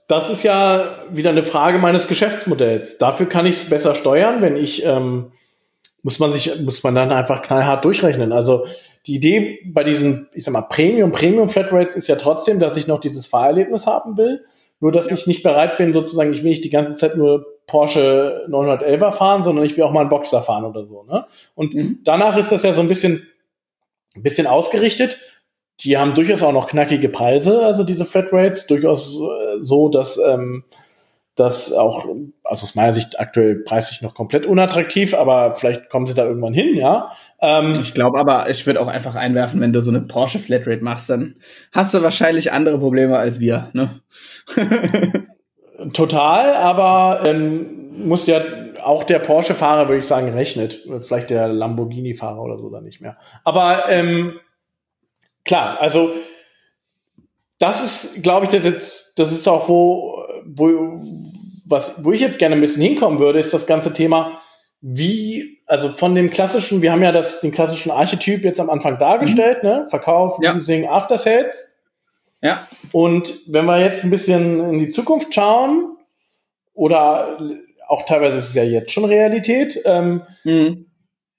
das 0.08 0.30
ist 0.30 0.42
ja 0.42 0.96
wieder 1.10 1.30
eine 1.30 1.42
Frage 1.42 1.78
meines 1.78 2.08
Geschäftsmodells. 2.08 2.98
Dafür 2.98 3.28
kann 3.28 3.46
ich 3.46 3.56
es 3.56 3.70
besser 3.70 3.94
steuern, 3.94 4.42
wenn 4.42 4.56
ich 4.56 4.84
ähm, 4.84 5.32
muss 6.02 6.18
man 6.18 6.32
sich 6.32 6.60
muss 6.60 6.82
man 6.82 6.94
dann 6.94 7.12
einfach 7.12 7.42
knallhart 7.42 7.84
durchrechnen. 7.84 8.32
Also 8.32 8.66
die 9.06 9.14
Idee 9.14 9.60
bei 9.66 9.84
diesen, 9.84 10.28
ich 10.32 10.44
sag 10.44 10.52
mal, 10.52 10.62
Premium, 10.62 11.12
Premium 11.12 11.48
Flatrates 11.48 11.94
ist 11.94 12.08
ja 12.08 12.16
trotzdem, 12.16 12.58
dass 12.58 12.76
ich 12.76 12.86
noch 12.86 13.00
dieses 13.00 13.26
Fahrerlebnis 13.26 13.86
haben 13.86 14.16
will. 14.16 14.44
Nur, 14.80 14.92
dass 14.92 15.06
ja. 15.06 15.12
ich 15.12 15.26
nicht 15.26 15.42
bereit 15.42 15.76
bin, 15.76 15.92
sozusagen, 15.92 16.32
ich 16.32 16.42
will 16.42 16.50
nicht 16.50 16.64
die 16.64 16.70
ganze 16.70 16.94
Zeit 16.94 17.16
nur 17.16 17.46
Porsche 17.66 18.46
911er 18.48 19.12
fahren, 19.12 19.42
sondern 19.42 19.64
ich 19.64 19.76
will 19.76 19.84
auch 19.84 19.92
mal 19.92 20.00
einen 20.00 20.08
Boxer 20.08 20.40
fahren 20.40 20.64
oder 20.64 20.86
so. 20.86 21.02
Ne? 21.02 21.26
Und 21.54 21.74
mhm. 21.74 21.98
danach 22.04 22.36
ist 22.36 22.52
das 22.52 22.62
ja 22.62 22.72
so 22.72 22.80
ein 22.80 22.88
bisschen, 22.88 23.26
ein 24.14 24.22
bisschen 24.22 24.46
ausgerichtet. 24.46 25.18
Die 25.80 25.96
haben 25.96 26.14
durchaus 26.14 26.42
auch 26.42 26.52
noch 26.52 26.68
knackige 26.68 27.08
Preise, 27.08 27.64
also 27.64 27.84
diese 27.84 28.04
Flatrates, 28.04 28.66
durchaus 28.66 29.14
äh, 29.14 29.58
so, 29.62 29.88
dass 29.88 30.18
ähm, 30.18 30.64
das 31.38 31.72
auch, 31.72 32.04
also 32.42 32.64
aus 32.64 32.74
meiner 32.74 32.92
Sicht 32.92 33.20
aktuell 33.20 33.56
preislich 33.56 34.02
noch 34.02 34.14
komplett 34.14 34.44
unattraktiv, 34.44 35.14
aber 35.14 35.54
vielleicht 35.54 35.88
kommen 35.88 36.06
sie 36.06 36.14
da 36.14 36.24
irgendwann 36.24 36.52
hin, 36.52 36.74
ja. 36.74 37.12
Ähm, 37.40 37.78
ich 37.80 37.94
glaube 37.94 38.18
aber, 38.18 38.50
ich 38.50 38.66
würde 38.66 38.80
auch 38.80 38.88
einfach 38.88 39.14
einwerfen, 39.14 39.60
wenn 39.60 39.72
du 39.72 39.80
so 39.80 39.90
eine 39.90 40.00
Porsche 40.00 40.40
Flatrate 40.40 40.82
machst, 40.82 41.08
dann 41.10 41.36
hast 41.72 41.94
du 41.94 42.02
wahrscheinlich 42.02 42.50
andere 42.50 42.78
Probleme 42.78 43.16
als 43.16 43.38
wir, 43.38 43.70
ne? 43.72 44.00
Total, 45.92 46.56
aber 46.56 47.20
ähm, 47.24 47.78
muss 48.04 48.26
ja 48.26 48.40
auch 48.82 49.04
der 49.04 49.20
Porsche-Fahrer, 49.20 49.88
würde 49.88 50.00
ich 50.00 50.06
sagen, 50.06 50.30
rechnet. 50.30 50.86
Vielleicht 51.04 51.30
der 51.30 51.48
Lamborghini-Fahrer 51.48 52.40
oder 52.40 52.58
so 52.58 52.70
dann 52.70 52.84
nicht 52.84 53.00
mehr. 53.00 53.16
Aber 53.44 53.84
ähm, 53.88 54.40
klar, 55.48 55.80
also 55.80 56.12
das 57.58 57.82
ist, 57.82 58.22
glaube 58.22 58.44
ich, 58.44 58.50
das 58.50 58.64
jetzt, 58.64 59.18
das 59.18 59.32
ist 59.32 59.48
auch 59.48 59.68
wo, 59.68 60.22
wo, 60.44 61.00
was, 61.66 62.04
wo 62.04 62.12
ich 62.12 62.20
jetzt 62.20 62.38
gerne 62.38 62.54
ein 62.54 62.60
bisschen 62.60 62.82
hinkommen 62.82 63.18
würde, 63.18 63.40
ist 63.40 63.52
das 63.52 63.66
ganze 63.66 63.92
Thema, 63.92 64.40
wie, 64.80 65.60
also 65.66 65.88
von 65.90 66.14
dem 66.14 66.30
klassischen, 66.30 66.82
wir 66.82 66.92
haben 66.92 67.02
ja 67.02 67.10
das, 67.10 67.40
den 67.40 67.50
klassischen 67.50 67.90
Archetyp 67.90 68.44
jetzt 68.44 68.60
am 68.60 68.70
Anfang 68.70 68.98
dargestellt, 68.98 69.64
mhm. 69.64 69.68
ne? 69.68 69.86
Verkauf, 69.90 70.38
ja. 70.40 70.52
Leasing, 70.52 70.86
After 70.86 71.18
Sales. 71.18 71.76
Ja. 72.40 72.68
Und 72.92 73.34
wenn 73.48 73.64
wir 73.64 73.80
jetzt 73.80 74.04
ein 74.04 74.10
bisschen 74.10 74.72
in 74.72 74.78
die 74.78 74.88
Zukunft 74.88 75.34
schauen, 75.34 75.96
oder 76.74 77.38
auch 77.88 78.04
teilweise 78.06 78.38
ist 78.38 78.50
es 78.50 78.54
ja 78.54 78.62
jetzt 78.62 78.92
schon 78.92 79.04
Realität, 79.04 79.82
ähm, 79.84 80.22
mhm. 80.44 80.86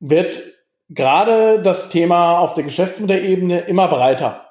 wird 0.01 0.41
gerade 0.89 1.61
das 1.61 1.89
Thema 1.89 2.39
auf 2.39 2.53
der 2.53 2.63
Geschäftsmodellebene 2.63 3.61
immer 3.61 3.87
breiter. 3.87 4.45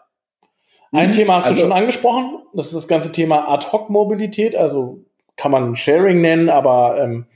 Ein 0.93 1.09
mhm. 1.09 1.13
Thema 1.13 1.37
hast 1.37 1.47
also, 1.47 1.61
du 1.61 1.67
schon 1.67 1.77
angesprochen, 1.77 2.39
das 2.55 2.67
ist 2.67 2.77
das 2.77 2.89
ganze 2.89 3.13
Thema 3.13 3.49
Ad-Hoc-Mobilität, 3.49 4.57
also 4.57 5.05
kann 5.37 5.51
man 5.51 5.77
Sharing 5.77 6.21
nennen, 6.21 6.49
aber 6.49 6.99
ähm, 6.99 7.27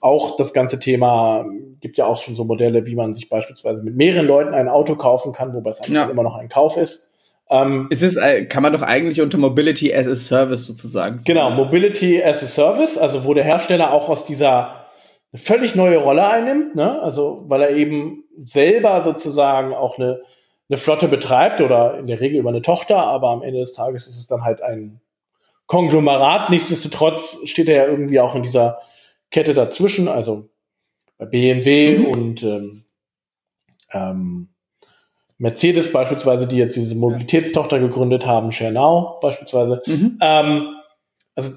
auch 0.00 0.36
das 0.36 0.52
ganze 0.52 0.78
Thema 0.78 1.44
gibt 1.80 1.96
ja 1.96 2.06
auch 2.06 2.20
schon 2.20 2.34
so 2.34 2.44
Modelle, 2.44 2.86
wie 2.86 2.94
man 2.94 3.14
sich 3.14 3.28
beispielsweise 3.28 3.82
mit 3.82 3.96
mehreren 3.96 4.26
Leuten 4.26 4.54
ein 4.54 4.68
Auto 4.68 4.94
kaufen 4.94 5.32
kann, 5.32 5.52
wobei 5.54 5.70
es 5.70 5.80
eigentlich 5.80 5.94
ja. 5.94 6.06
immer 6.06 6.22
noch 6.22 6.36
ein 6.36 6.48
Kauf 6.48 6.76
ist. 6.76 7.12
Ähm, 7.50 7.88
es 7.90 8.02
ist, 8.02 8.16
äh, 8.16 8.46
kann 8.46 8.62
man 8.62 8.72
doch 8.72 8.82
eigentlich 8.82 9.20
unter 9.20 9.36
Mobility 9.36 9.94
as 9.94 10.08
a 10.08 10.14
Service 10.14 10.64
sozusagen. 10.64 11.18
Genau, 11.24 11.50
Mobility 11.50 12.22
as 12.22 12.42
a 12.42 12.46
Service, 12.46 12.96
also 12.96 13.24
wo 13.24 13.34
der 13.34 13.44
Hersteller 13.44 13.92
auch 13.92 14.08
aus 14.08 14.24
dieser 14.24 14.81
völlig 15.34 15.74
neue 15.74 15.98
Rolle 15.98 16.26
einnimmt, 16.26 16.74
ne? 16.74 17.00
also 17.00 17.44
weil 17.48 17.62
er 17.62 17.70
eben 17.70 18.24
selber 18.44 19.02
sozusagen 19.04 19.72
auch 19.72 19.98
eine, 19.98 20.22
eine 20.68 20.76
Flotte 20.76 21.08
betreibt 21.08 21.60
oder 21.60 21.98
in 21.98 22.06
der 22.06 22.20
Regel 22.20 22.40
über 22.40 22.50
eine 22.50 22.62
Tochter, 22.62 22.98
aber 22.98 23.30
am 23.30 23.42
Ende 23.42 23.60
des 23.60 23.72
Tages 23.72 24.06
ist 24.06 24.18
es 24.18 24.26
dann 24.26 24.42
halt 24.42 24.62
ein 24.62 25.00
Konglomerat. 25.66 26.50
Nichtsdestotrotz 26.50 27.38
steht 27.44 27.68
er 27.68 27.76
ja 27.76 27.90
irgendwie 27.90 28.20
auch 28.20 28.34
in 28.34 28.42
dieser 28.42 28.80
Kette 29.30 29.54
dazwischen, 29.54 30.08
also 30.08 30.50
bei 31.16 31.26
BMW 31.26 31.98
mhm. 31.98 32.06
und 32.06 32.42
ähm, 32.42 32.84
ähm, 33.92 34.48
Mercedes 35.38 35.90
beispielsweise, 35.90 36.46
die 36.46 36.56
jetzt 36.56 36.76
diese 36.76 36.94
Mobilitätstochter 36.94 37.80
gegründet 37.80 38.26
haben, 38.26 38.52
ShareNow 38.52 39.18
beispielsweise. 39.20 39.80
Mhm. 39.86 40.18
Ähm, 40.20 40.76
also 41.34 41.52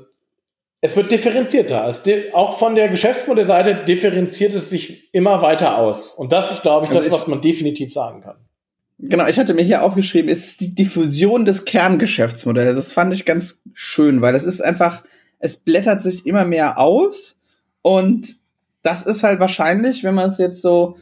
es 0.85 0.95
wird 0.95 1.11
differenzierter. 1.11 1.83
Also 1.83 2.11
auch 2.33 2.59
von 2.59 2.75
der 2.75 2.89
Geschäftsmodellseite 2.89 3.85
differenziert 3.85 4.53
es 4.53 4.69
sich 4.69 5.13
immer 5.13 5.41
weiter 5.41 5.79
aus. 5.79 6.09
Und 6.09 6.31
das 6.31 6.51
ist, 6.51 6.61
glaube 6.61 6.85
ich, 6.85 6.91
also 6.91 7.03
das, 7.03 7.07
ich, 7.07 7.13
was 7.13 7.27
man 7.27 7.41
definitiv 7.41 7.91
sagen 7.91 8.21
kann. 8.21 8.35
Genau, 8.99 9.25
ich 9.25 9.39
hatte 9.39 9.55
mir 9.55 9.63
hier 9.63 9.83
aufgeschrieben, 9.83 10.29
es 10.29 10.45
ist 10.45 10.61
die 10.61 10.75
Diffusion 10.75 11.43
des 11.45 11.65
Kerngeschäftsmodells. 11.65 12.75
Das 12.75 12.93
fand 12.93 13.13
ich 13.13 13.25
ganz 13.25 13.61
schön, 13.73 14.21
weil 14.21 14.35
es 14.35 14.43
ist 14.43 14.61
einfach, 14.61 15.03
es 15.39 15.57
blättert 15.57 16.03
sich 16.03 16.27
immer 16.27 16.45
mehr 16.45 16.77
aus 16.77 17.39
und 17.81 18.35
das 18.83 19.03
ist 19.03 19.23
halt 19.23 19.39
wahrscheinlich, 19.39 20.03
wenn 20.03 20.13
man 20.15 20.29
es 20.29 20.37
jetzt 20.37 20.61
so 20.61 20.97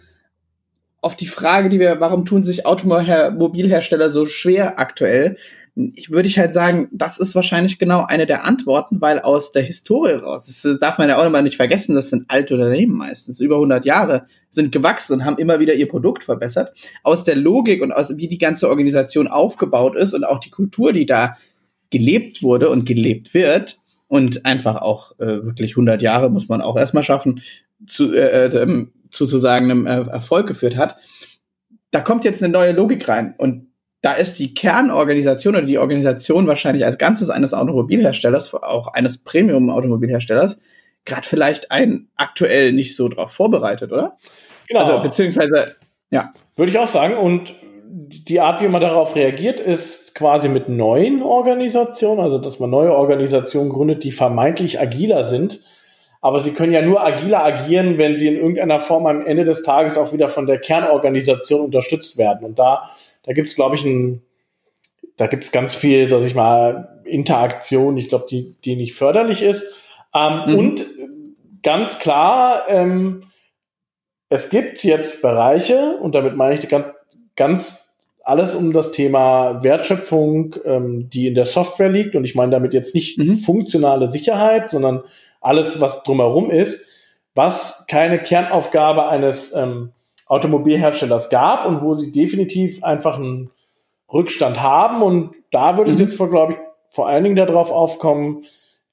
auf 1.02 1.18
die 1.18 1.28
Frage, 1.28 1.68
die 1.68 1.82
wir, 1.82 2.00
warum 2.00 2.24
tun 2.24 2.46
sich 2.46 2.66
Automobilhersteller 2.66 4.10
so 4.10 4.26
schwer 4.26 4.80
aktuell, 4.80 5.38
würde 5.76 6.28
ich 6.28 6.38
halt 6.38 6.54
sagen, 6.54 6.88
das 6.92 7.18
ist 7.18 7.34
wahrscheinlich 7.34 7.80
genau 7.80 8.06
eine 8.06 8.28
der 8.28 8.46
Antworten, 8.46 9.02
weil 9.02 9.20
aus 9.20 9.52
der 9.52 9.64
Historie 9.64 10.14
raus, 10.14 10.46
das 10.46 10.80
darf 10.80 11.00
man 11.00 11.10
ja 11.10 11.20
auch 11.20 11.26
immer 11.26 11.42
nicht 11.42 11.56
vergessen, 11.56 11.96
das 11.96 12.10
sind 12.10 12.26
alte 12.28 12.54
Unternehmen 12.54 12.96
meistens, 12.96 13.40
über 13.40 13.56
100 13.56 13.84
Jahre, 13.84 14.28
sind 14.52 14.72
gewachsen 14.72 15.14
und 15.14 15.26
haben 15.26 15.40
immer 15.40 15.60
wieder 15.60 15.74
ihr 15.74 15.88
Produkt 15.88 16.24
verbessert. 16.24 16.74
Aus 17.02 17.24
der 17.24 17.36
Logik 17.36 17.82
und 17.82 17.92
aus 17.92 18.18
wie 18.18 18.28
die 18.28 18.38
ganze 18.38 18.70
Organisation 18.70 19.28
aufgebaut 19.28 19.96
ist 19.96 20.14
und 20.14 20.24
auch 20.24 20.40
die 20.40 20.52
Kultur, 20.52 20.94
die 20.94 21.08
da 21.08 21.38
gelebt 21.90 22.44
wurde 22.44 22.70
und 22.70 22.86
gelebt 22.86 23.34
wird 23.34 23.80
und 24.08 24.46
einfach 24.46 24.76
auch 24.76 25.18
äh, 25.20 25.44
wirklich 25.44 25.72
100 25.72 26.04
Jahre 26.04 26.30
muss 26.30 26.50
man 26.50 26.62
auch 26.62 26.78
erstmal 26.78 27.04
schaffen, 27.04 27.42
zu, 27.88 28.14
äh, 28.14 28.46
äh, 28.46 28.86
zu 29.10 29.26
sozusagen 29.26 29.72
einem 29.72 29.88
äh, 29.88 30.12
Erfolg 30.12 30.46
geführt 30.46 30.78
hat. 30.78 30.98
Da 31.90 32.00
kommt 32.00 32.26
jetzt 32.26 32.44
eine 32.44 32.54
neue 32.54 32.74
Logik 32.74 33.08
rein 33.08 33.34
und 33.38 33.73
da 34.04 34.14
ist 34.14 34.38
die 34.38 34.54
Kernorganisation 34.54 35.56
oder 35.56 35.66
die 35.66 35.80
Organisation 35.80 36.46
wahrscheinlich 36.46 36.86
als 36.86 36.98
Ganzes 36.98 37.30
eines 37.30 37.54
Automobilherstellers, 37.54 38.54
auch 38.54 38.90
eines 38.90 39.18
Premium-Automobilherstellers, 39.18 40.60
gerade 41.06 41.26
vielleicht 41.28 41.72
ein 41.72 42.10
aktuell 42.18 42.74
nicht 42.74 42.96
so 42.96 43.08
drauf 43.08 43.32
vorbereitet, 43.32 43.92
oder? 43.92 44.18
Genau. 44.68 44.82
Also 44.82 45.02
beziehungsweise, 45.02 45.78
ja. 46.12 46.34
Würde 46.58 46.72
ich 46.72 46.78
auch 46.78 46.88
sagen. 46.88 47.16
Und 47.16 47.56
die 47.88 48.42
Art, 48.42 48.62
wie 48.62 48.68
man 48.68 48.82
darauf 48.82 49.16
reagiert, 49.16 49.62
ist 49.62 50.14
quasi 50.16 50.50
mit 50.50 50.68
neuen 50.68 51.24
Organisationen, 51.24 52.20
also 52.20 52.38
dass 52.40 52.60
man 52.60 52.70
neue 52.70 52.94
Organisationen 52.94 53.70
gründet, 53.70 54.04
die 54.04 54.12
vermeintlich 54.12 54.80
agiler 54.80 55.24
sind 55.26 55.62
aber 56.24 56.40
sie 56.40 56.54
können 56.54 56.72
ja 56.72 56.82
nur 56.82 57.06
agiler 57.06 57.44
agieren, 57.44 57.98
wenn 57.98 58.16
sie 58.16 58.30
in 58.30 58.38
irgendeiner 58.38 58.80
Form 58.80 59.08
am 59.08 59.26
Ende 59.26 59.44
des 59.44 59.62
Tages 59.62 59.98
auch 59.98 60.14
wieder 60.14 60.30
von 60.30 60.48
der 60.48 60.58
Kernorganisation 60.58 61.60
unterstützt 61.60 62.18
werden. 62.18 62.46
Und 62.46 62.58
da, 62.58 62.92
da 63.24 63.34
gibt 63.34 63.48
es, 63.48 63.56
glaube 63.56 63.76
ich, 63.76 63.84
ein, 63.84 64.22
da 65.18 65.28
gibt 65.28 65.44
es 65.44 65.52
ganz 65.52 65.76
viel, 65.76 66.08
sag 66.08 66.22
ich 66.24 66.36
mal, 66.36 67.02
Interaktion, 67.06 67.98
ich 67.98 68.10
glaube, 68.10 68.28
die, 68.30 68.56
die 68.64 68.76
nicht 68.76 68.94
förderlich 68.94 69.42
ist. 69.42 69.76
Ähm, 70.14 70.44
mhm. 70.48 70.56
Und 70.56 70.86
ganz 71.62 72.00
klar, 72.00 72.64
ähm, 72.68 73.24
es 74.30 74.50
gibt 74.50 74.84
jetzt 74.84 75.22
Bereiche, 75.22 75.98
und 76.02 76.16
damit 76.16 76.36
meine 76.36 76.56
ich 76.56 76.68
ganz, 76.68 76.88
ganz 77.36 77.84
alles 78.24 78.56
um 78.56 78.72
das 78.72 78.92
Thema 78.92 79.64
Wertschöpfung, 79.64 80.56
ähm, 80.64 81.10
die 81.10 81.28
in 81.28 81.36
der 81.36 81.46
Software 81.46 81.90
liegt. 81.90 82.16
Und 82.16 82.24
ich 82.24 82.36
meine 82.36 82.52
damit 82.52 82.74
jetzt 82.74 82.96
nicht 82.96 83.18
mhm. 83.18 83.34
funktionale 83.34 84.10
Sicherheit, 84.10 84.70
sondern 84.70 85.04
alles, 85.42 85.82
was 85.82 86.04
drumherum 86.04 86.50
ist, 86.50 86.86
was 87.36 87.86
keine 87.88 88.20
Kernaufgabe 88.20 89.08
eines 89.08 89.54
ähm, 89.54 89.92
Automobilherstellers 90.28 91.30
gab 91.30 91.66
und 91.66 91.82
wo 91.82 91.96
sie 91.96 92.12
definitiv 92.12 92.84
einfach 92.84 93.18
einen 93.18 93.50
Rückstand 94.12 94.62
haben. 94.62 95.02
Und 95.02 95.36
da 95.52 95.78
würde 95.78 95.92
es 95.92 95.98
mhm. 95.98 96.06
jetzt, 96.06 96.18
glaube 96.18 96.54
ich, 96.54 96.60
vor 96.90 97.08
allen 97.08 97.24
Dingen 97.24 97.36
darauf 97.36 97.72
aufkommen, 97.72 98.44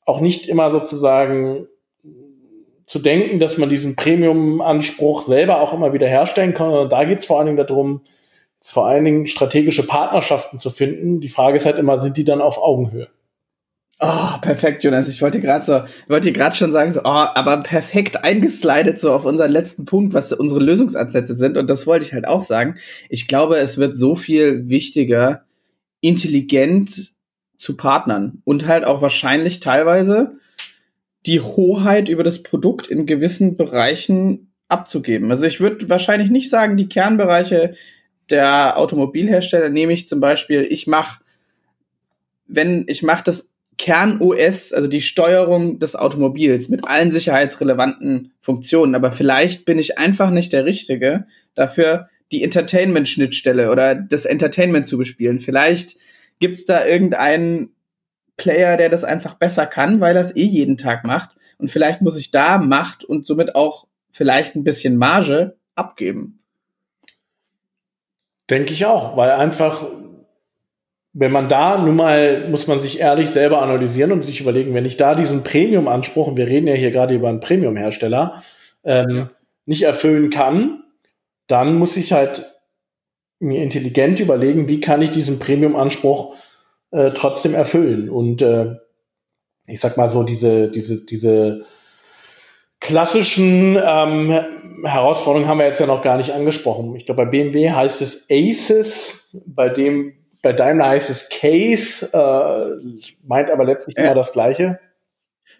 auch 0.06 0.20
nicht 0.20 0.48
immer 0.48 0.70
sozusagen 0.70 1.66
zu 2.86 2.98
denken, 2.98 3.38
dass 3.38 3.56
man 3.56 3.68
diesen 3.68 3.94
Premium-Anspruch 3.94 5.22
selber 5.22 5.60
auch 5.60 5.72
immer 5.72 5.92
wieder 5.92 6.08
herstellen 6.08 6.54
kann. 6.54 6.88
da 6.88 7.04
geht 7.04 7.20
es 7.20 7.26
vor 7.26 7.38
allen 7.38 7.46
Dingen 7.46 7.64
darum, 7.64 8.00
vor 8.62 8.86
allen 8.86 9.04
Dingen 9.04 9.26
strategische 9.28 9.86
Partnerschaften 9.86 10.58
zu 10.58 10.70
finden. 10.70 11.20
Die 11.20 11.28
Frage 11.28 11.58
ist 11.58 11.66
halt 11.66 11.78
immer, 11.78 11.98
sind 12.00 12.16
die 12.16 12.24
dann 12.24 12.40
auf 12.40 12.60
Augenhöhe? 12.60 13.06
Oh, 14.02 14.38
perfekt, 14.40 14.82
Jonas. 14.82 15.10
Ich 15.10 15.20
wollte 15.20 15.40
gerade 15.40 15.62
so, 15.62 15.82
wollte 16.08 16.32
gerade 16.32 16.56
schon 16.56 16.72
sagen, 16.72 16.90
so, 16.90 17.00
oh, 17.00 17.04
aber 17.04 17.58
perfekt 17.58 18.24
eingeslidet 18.24 18.98
so 18.98 19.12
auf 19.12 19.26
unseren 19.26 19.50
letzten 19.50 19.84
Punkt, 19.84 20.14
was 20.14 20.32
unsere 20.32 20.60
Lösungsansätze 20.60 21.34
sind. 21.34 21.58
Und 21.58 21.68
das 21.68 21.86
wollte 21.86 22.06
ich 22.06 22.14
halt 22.14 22.26
auch 22.26 22.42
sagen. 22.42 22.76
Ich 23.10 23.28
glaube, 23.28 23.58
es 23.58 23.76
wird 23.76 23.94
so 23.94 24.16
viel 24.16 24.70
wichtiger, 24.70 25.44
intelligent 26.00 27.12
zu 27.58 27.76
partnern 27.76 28.40
und 28.44 28.66
halt 28.66 28.86
auch 28.86 29.02
wahrscheinlich 29.02 29.60
teilweise 29.60 30.38
die 31.26 31.42
Hoheit 31.42 32.08
über 32.08 32.24
das 32.24 32.42
Produkt 32.42 32.88
in 32.88 33.04
gewissen 33.04 33.58
Bereichen 33.58 34.50
abzugeben. 34.68 35.30
Also 35.30 35.44
ich 35.44 35.60
würde 35.60 35.90
wahrscheinlich 35.90 36.30
nicht 36.30 36.48
sagen, 36.48 36.78
die 36.78 36.88
Kernbereiche 36.88 37.74
der 38.30 38.78
Automobilhersteller 38.78 39.68
nehme 39.68 39.92
ich 39.92 40.08
zum 40.08 40.20
Beispiel, 40.20 40.62
ich 40.62 40.86
mache, 40.86 41.22
wenn 42.46 42.86
ich 42.88 43.02
mache 43.02 43.24
das 43.24 43.49
Kern-OS, 43.80 44.74
also 44.74 44.88
die 44.88 45.00
Steuerung 45.00 45.78
des 45.78 45.96
Automobils 45.96 46.68
mit 46.68 46.86
allen 46.86 47.10
sicherheitsrelevanten 47.10 48.34
Funktionen, 48.38 48.94
aber 48.94 49.10
vielleicht 49.10 49.64
bin 49.64 49.78
ich 49.78 49.96
einfach 49.96 50.30
nicht 50.30 50.52
der 50.52 50.66
Richtige 50.66 51.24
dafür, 51.54 52.10
die 52.30 52.44
Entertainment-Schnittstelle 52.44 53.70
oder 53.70 53.94
das 53.94 54.26
Entertainment 54.26 54.86
zu 54.86 54.98
bespielen. 54.98 55.40
Vielleicht 55.40 55.96
gibt's 56.40 56.66
da 56.66 56.84
irgendeinen 56.84 57.70
Player, 58.36 58.76
der 58.76 58.90
das 58.90 59.02
einfach 59.02 59.34
besser 59.34 59.64
kann, 59.64 59.98
weil 59.98 60.14
es 60.18 60.36
eh 60.36 60.44
jeden 60.44 60.76
Tag 60.76 61.06
macht. 61.06 61.30
Und 61.56 61.70
vielleicht 61.70 62.02
muss 62.02 62.18
ich 62.18 62.30
da 62.30 62.58
Macht 62.58 63.02
und 63.02 63.26
somit 63.26 63.54
auch 63.54 63.86
vielleicht 64.12 64.56
ein 64.56 64.64
bisschen 64.64 64.98
Marge 64.98 65.56
abgeben. 65.74 66.40
Denke 68.50 68.74
ich 68.74 68.84
auch, 68.84 69.16
weil 69.16 69.30
einfach, 69.30 69.82
wenn 71.12 71.32
man 71.32 71.48
da 71.48 71.78
nun 71.78 71.96
mal, 71.96 72.48
muss 72.48 72.66
man 72.66 72.80
sich 72.80 73.00
ehrlich 73.00 73.30
selber 73.30 73.62
analysieren 73.62 74.12
und 74.12 74.24
sich 74.24 74.40
überlegen, 74.40 74.74
wenn 74.74 74.84
ich 74.84 74.96
da 74.96 75.14
diesen 75.14 75.42
Premium-Anspruch, 75.42 76.28
und 76.28 76.36
wir 76.36 76.46
reden 76.46 76.68
ja 76.68 76.74
hier 76.74 76.92
gerade 76.92 77.14
über 77.14 77.28
einen 77.28 77.40
Premium-Hersteller, 77.40 78.42
ähm, 78.84 79.30
nicht 79.66 79.82
erfüllen 79.82 80.30
kann, 80.30 80.84
dann 81.46 81.76
muss 81.76 81.96
ich 81.96 82.12
halt 82.12 82.46
mir 83.40 83.62
intelligent 83.62 84.20
überlegen, 84.20 84.68
wie 84.68 84.80
kann 84.80 85.02
ich 85.02 85.10
diesen 85.10 85.38
Premium-Anspruch 85.38 86.36
äh, 86.92 87.10
trotzdem 87.12 87.54
erfüllen. 87.54 88.08
Und 88.08 88.42
äh, 88.42 88.76
ich 89.66 89.80
sag 89.80 89.96
mal 89.96 90.08
so, 90.08 90.22
diese, 90.22 90.68
diese, 90.68 91.04
diese 91.04 91.60
klassischen 92.80 93.76
ähm, 93.84 94.38
Herausforderungen 94.84 95.48
haben 95.48 95.58
wir 95.58 95.66
jetzt 95.66 95.80
ja 95.80 95.86
noch 95.86 96.02
gar 96.02 96.16
nicht 96.16 96.32
angesprochen. 96.32 96.94
Ich 96.96 97.06
glaube, 97.06 97.24
bei 97.24 97.30
BMW 97.30 97.70
heißt 97.70 98.00
es 98.00 98.28
ACES, 98.30 99.36
bei 99.46 99.68
dem 99.68 100.19
bei 100.42 100.52
Daimler 100.52 100.88
heißt 100.88 101.10
es 101.10 101.28
Case, 101.28 102.10
äh, 102.12 103.06
meint 103.26 103.50
aber 103.50 103.64
letztlich 103.64 103.96
ja. 103.96 104.04
immer 104.04 104.14
das 104.14 104.32
Gleiche. 104.32 104.78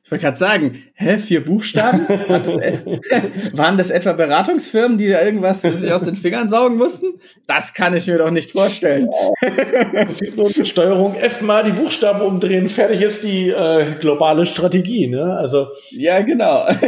Ich 0.03 0.11
wollte 0.11 0.25
gerade 0.25 0.37
sagen, 0.37 0.83
hä, 0.95 1.19
vier 1.19 1.45
Buchstaben? 1.45 2.01
Waren 3.53 3.77
das 3.79 3.91
etwa 3.91 4.13
Beratungsfirmen, 4.13 4.99
die 4.99 5.09
da 5.09 5.23
irgendwas 5.23 5.63
sich 5.63 5.93
aus 5.93 6.05
den 6.05 6.17
Fingern 6.17 6.49
saugen 6.49 6.77
mussten? 6.77 7.21
Das 7.47 7.75
kann 7.75 7.95
ich 7.95 8.07
mir 8.07 8.19
doch 8.19 8.31
nicht 8.31 8.51
vorstellen. 8.53 9.09
Eine 9.41 10.67
Steuerung 10.67 11.15
F 11.15 11.43
mal 11.43 11.65
die 11.65 11.73
Buchstaben 11.73 12.23
umdrehen, 12.23 12.69
fertig 12.69 13.03
ist 13.03 13.23
die 13.23 13.51
äh, 13.51 13.87
globale 14.01 14.47
Strategie, 14.47 15.07
ne? 15.07 15.37
Also. 15.37 15.69
Ja, 15.91 16.21
genau. 16.23 16.67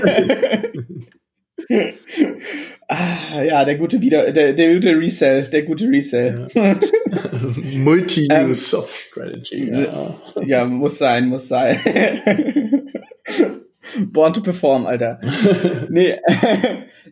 ah, 2.89 3.43
ja, 3.43 3.65
der 3.65 3.77
gute 3.77 4.01
Wieder, 4.01 4.33
der, 4.33 4.53
der 4.53 4.75
gute 4.75 4.99
Resell, 4.99 5.45
der 5.47 5.63
gute 5.63 5.89
Resell. 5.89 6.49
Ja. 6.55 6.77
Multi-Use 7.77 8.77
ähm, 8.77 8.83
of 8.83 8.97
Strategy. 8.97 9.71
Ja. 9.71 10.15
ja, 10.45 10.65
muss 10.65 10.99
sein, 10.99 11.29
muss 11.29 11.49
sein. 11.49 11.79
Born 13.99 14.33
to 14.33 14.41
perform, 14.41 14.87
Alter. 14.87 15.21
nee, 15.89 16.17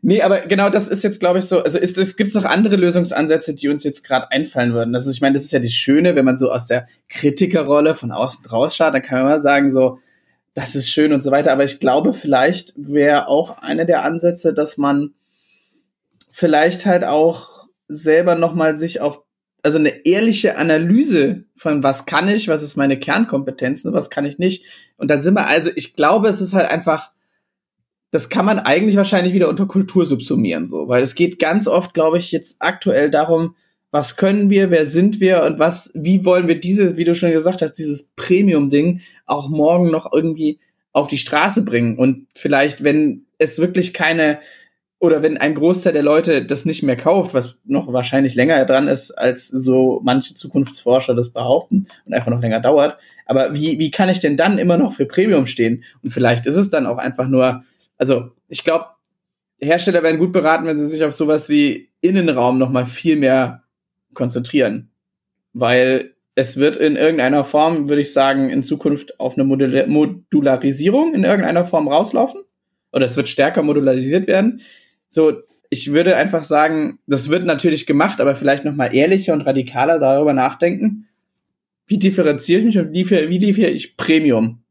nee, 0.03 0.23
aber 0.23 0.41
genau 0.41 0.71
das 0.71 0.89
ist 0.89 1.03
jetzt, 1.03 1.21
glaube 1.21 1.41
ich, 1.41 1.45
so. 1.45 1.63
Also 1.63 1.79
ist 1.79 1.99
es 1.99 2.17
gibt 2.17 2.35
noch 2.35 2.45
andere 2.45 2.77
Lösungsansätze, 2.77 3.55
die 3.55 3.69
uns 3.69 3.85
jetzt 3.85 4.03
gerade 4.03 4.31
einfallen 4.31 4.73
würden. 4.73 4.95
Also 4.95 5.11
ich 5.11 5.21
meine, 5.21 5.35
das 5.35 5.45
ist 5.45 5.53
ja 5.53 5.59
das 5.59 5.73
Schöne, 5.73 6.15
wenn 6.15 6.25
man 6.25 6.39
so 6.39 6.51
aus 6.51 6.67
der 6.67 6.87
Kritikerrolle 7.09 7.95
von 7.95 8.13
außen 8.13 8.47
rausschaut, 8.47 8.95
dann 8.95 9.03
kann 9.03 9.19
man 9.19 9.29
mal 9.29 9.41
sagen 9.41 9.71
so, 9.71 9.99
das 10.55 10.75
ist 10.75 10.91
schön 10.91 11.13
und 11.13 11.23
so 11.23 11.31
weiter. 11.31 11.53
Aber 11.53 11.65
ich 11.65 11.81
glaube, 11.81 12.15
vielleicht 12.15 12.75
wäre 12.77 13.29
auch 13.29 13.59
einer 13.59 13.85
der 13.85 14.05
Ansätze, 14.05 14.53
dass 14.53 14.77
man 14.77 15.15
vielleicht 16.31 16.87
halt 16.87 17.05
auch 17.05 17.69
selber 17.89 18.35
noch 18.35 18.55
mal 18.55 18.75
sich 18.75 19.01
auf 19.01 19.23
also 19.63 19.79
eine 19.79 20.07
ehrliche 20.07 20.57
Analyse 20.57 21.45
von 21.57 21.83
was 21.83 22.07
kann 22.07 22.29
ich, 22.29 22.49
was 22.49 22.63
ist 22.63 22.77
meine 22.77 22.99
Kernkompetenzen, 22.99 23.93
was 23.93 24.09
kann 24.09 24.25
ich 24.25 24.39
nicht. 24.39 24.65
Und 24.97 25.11
da 25.11 25.19
sind 25.19 25.35
wir 25.35 25.47
also, 25.47 25.71
ich 25.75 25.95
glaube, 25.95 26.29
es 26.29 26.41
ist 26.41 26.55
halt 26.55 26.71
einfach, 26.71 27.11
das 28.11 28.31
kann 28.31 28.47
man 28.47 28.59
eigentlich 28.59 28.97
wahrscheinlich 28.97 29.35
wieder 29.35 29.49
unter 29.49 29.67
Kultur 29.67 30.07
subsumieren, 30.07 30.67
so, 30.67 30.89
weil 30.89 31.03
es 31.03 31.15
geht 31.15 31.39
ganz 31.39 31.69
oft, 31.69 31.95
glaube 31.95 32.19
ich, 32.19 32.33
jetzt 32.33 32.57
aktuell 32.61 33.11
darum, 33.11 33.55
was 33.91 34.17
können 34.17 34.51
wir, 34.51 34.71
wer 34.71 34.87
sind 34.87 35.21
wir 35.21 35.43
und 35.43 35.59
was, 35.59 35.91
wie 35.95 36.25
wollen 36.25 36.49
wir 36.49 36.61
diese, 36.61 36.97
wie 36.97 37.05
du 37.05 37.15
schon 37.15 37.33
gesagt 37.33 37.63
hast, 37.63 37.73
dieses 37.73 38.13
Premium-Ding 38.17 39.01
auch 39.27 39.49
morgen 39.49 39.91
noch 39.91 40.13
irgendwie 40.13 40.61
auf 40.93 41.09
die 41.09 41.19
Straße 41.19 41.65
bringen 41.65 41.99
und 41.99 42.27
vielleicht, 42.35 42.85
wenn 42.85 43.27
es 43.39 43.59
wirklich 43.59 43.95
keine 43.95 44.39
oder 45.01 45.23
wenn 45.23 45.39
ein 45.39 45.55
Großteil 45.55 45.95
der 45.95 46.03
Leute 46.03 46.45
das 46.45 46.67
nicht 46.67 46.83
mehr 46.83 46.97
kauft, 46.97 47.33
was 47.33 47.57
noch 47.65 47.91
wahrscheinlich 47.91 48.35
länger 48.35 48.63
dran 48.67 48.87
ist, 48.87 49.11
als 49.13 49.49
so 49.49 50.01
manche 50.05 50.35
Zukunftsforscher 50.35 51.15
das 51.15 51.31
behaupten 51.31 51.89
und 52.05 52.13
einfach 52.13 52.31
noch 52.31 52.43
länger 52.43 52.61
dauert. 52.61 52.99
Aber 53.25 53.55
wie, 53.55 53.79
wie 53.79 53.91
kann 53.91 54.11
ich 54.11 54.21
denn 54.21 54.37
dann 54.37 54.59
immer 54.59 54.77
noch 54.77 54.93
für 54.93 55.07
Premium 55.07 55.47
stehen? 55.47 55.85
Und 56.03 56.11
vielleicht 56.11 56.45
ist 56.45 56.57
es 56.57 56.69
dann 56.69 56.87
auch 56.87 56.99
einfach 56.99 57.29
nur, 57.29 57.65
also 57.97 58.33
ich 58.49 58.63
glaube, 58.63 58.87
Hersteller 59.59 60.03
werden 60.03 60.19
gut 60.19 60.33
beraten, 60.33 60.67
wenn 60.67 60.77
sie 60.77 60.89
sich 60.89 61.03
auf 61.03 61.15
sowas 61.15 61.49
wie 61.49 61.89
Innenraum 62.03 62.59
noch 62.59 62.71
mal 62.71 62.85
viel 62.85 63.17
mehr 63.17 63.63
konzentrieren. 64.15 64.91
Weil 65.53 66.15
es 66.35 66.57
wird 66.57 66.77
in 66.77 66.97
irgendeiner 66.97 67.45
Form, 67.45 67.89
würde 67.89 68.03
ich 68.03 68.13
sagen, 68.13 68.51
in 68.51 68.63
Zukunft 68.63 69.19
auf 69.19 69.37
eine 69.37 69.45
Modularisierung 69.45 71.15
in 71.15 71.25
irgendeiner 71.25 71.67
Form 71.67 71.89
rauslaufen. 71.89 72.43
Oder 72.93 73.07
es 73.07 73.17
wird 73.17 73.29
stärker 73.29 73.63
modularisiert 73.63 74.27
werden 74.27 74.63
so, 75.11 75.43
ich 75.69 75.93
würde 75.93 76.17
einfach 76.17 76.45
sagen, 76.45 77.01
das 77.07 77.29
wird 77.29 77.45
natürlich 77.45 77.87
gemacht, 77.87 78.21
aber 78.21 78.35
vielleicht 78.35 78.65
noch 78.65 78.75
mal 78.75 78.95
ehrlicher 78.95 79.33
und 79.33 79.43
radikaler 79.43 79.99
darüber 79.99 80.33
nachdenken. 80.33 81.09
Wie 81.87 81.99
differenziere 81.99 82.61
ich 82.61 82.67
mich 82.67 82.79
und 82.79 82.93
wie 82.93 83.39
liefere 83.39 83.71
ich 83.71 83.97
Premium? 83.97 84.63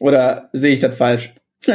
Oder 0.00 0.50
sehe 0.52 0.74
ich 0.74 0.80
das 0.80 0.96
falsch? 0.96 1.32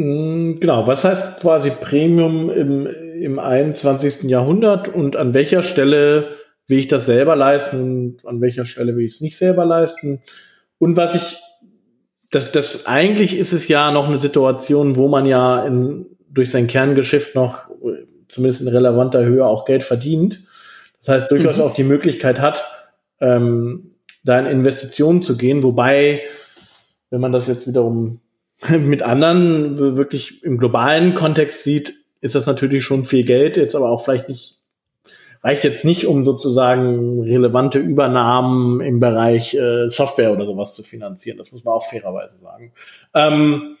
Mm, 0.00 0.60
genau, 0.60 0.86
was 0.86 1.02
heißt 1.02 1.40
quasi 1.40 1.72
Premium 1.72 2.50
im, 2.50 2.86
im 3.22 3.38
21. 3.38 4.24
Jahrhundert 4.24 4.88
und 4.88 5.16
an 5.16 5.34
welcher 5.34 5.62
Stelle 5.62 6.30
will 6.66 6.78
ich 6.78 6.88
das 6.88 7.06
selber 7.06 7.36
leisten 7.36 7.80
und 7.80 8.26
an 8.26 8.40
welcher 8.40 8.64
Stelle 8.64 8.96
will 8.96 9.04
ich 9.04 9.14
es 9.14 9.20
nicht 9.20 9.36
selber 9.36 9.64
leisten? 9.64 10.22
Und 10.78 10.96
was 10.96 11.14
ich 11.14 11.38
das, 12.30 12.52
das 12.52 12.86
eigentlich 12.86 13.38
ist 13.38 13.52
es 13.52 13.68
ja 13.68 13.90
noch 13.90 14.08
eine 14.08 14.20
Situation, 14.20 14.96
wo 14.96 15.08
man 15.08 15.26
ja 15.26 15.64
in, 15.64 16.06
durch 16.30 16.50
sein 16.50 16.66
Kerngeschäft 16.66 17.34
noch 17.34 17.70
zumindest 18.28 18.60
in 18.60 18.68
relevanter 18.68 19.24
Höhe 19.24 19.46
auch 19.46 19.64
Geld 19.64 19.82
verdient. 19.82 20.44
Das 21.00 21.08
heißt, 21.08 21.30
durchaus 21.30 21.56
mhm. 21.56 21.62
auch 21.62 21.74
die 21.74 21.84
Möglichkeit 21.84 22.40
hat, 22.40 22.64
ähm, 23.20 23.94
da 24.24 24.38
in 24.38 24.46
Investitionen 24.46 25.22
zu 25.22 25.36
gehen, 25.36 25.62
wobei, 25.62 26.22
wenn 27.10 27.20
man 27.20 27.32
das 27.32 27.48
jetzt 27.48 27.66
wiederum 27.66 28.20
mit 28.68 29.02
anderen 29.02 29.96
wirklich 29.96 30.42
im 30.44 30.58
globalen 30.58 31.14
Kontext 31.14 31.64
sieht, 31.64 31.94
ist 32.20 32.34
das 32.34 32.46
natürlich 32.46 32.84
schon 32.84 33.04
viel 33.04 33.24
Geld, 33.24 33.56
jetzt 33.56 33.74
aber 33.74 33.90
auch 33.90 34.04
vielleicht 34.04 34.28
nicht 34.28 34.58
reicht 35.42 35.64
jetzt 35.64 35.84
nicht, 35.84 36.06
um 36.06 36.24
sozusagen 36.24 37.22
relevante 37.22 37.78
Übernahmen 37.78 38.80
im 38.80 39.00
Bereich 39.00 39.54
äh, 39.54 39.88
Software 39.88 40.32
oder 40.32 40.46
sowas 40.46 40.74
zu 40.74 40.82
finanzieren. 40.82 41.38
Das 41.38 41.52
muss 41.52 41.64
man 41.64 41.74
auch 41.74 41.86
fairerweise 41.86 42.38
sagen. 42.40 42.72
Ähm, 43.14 43.76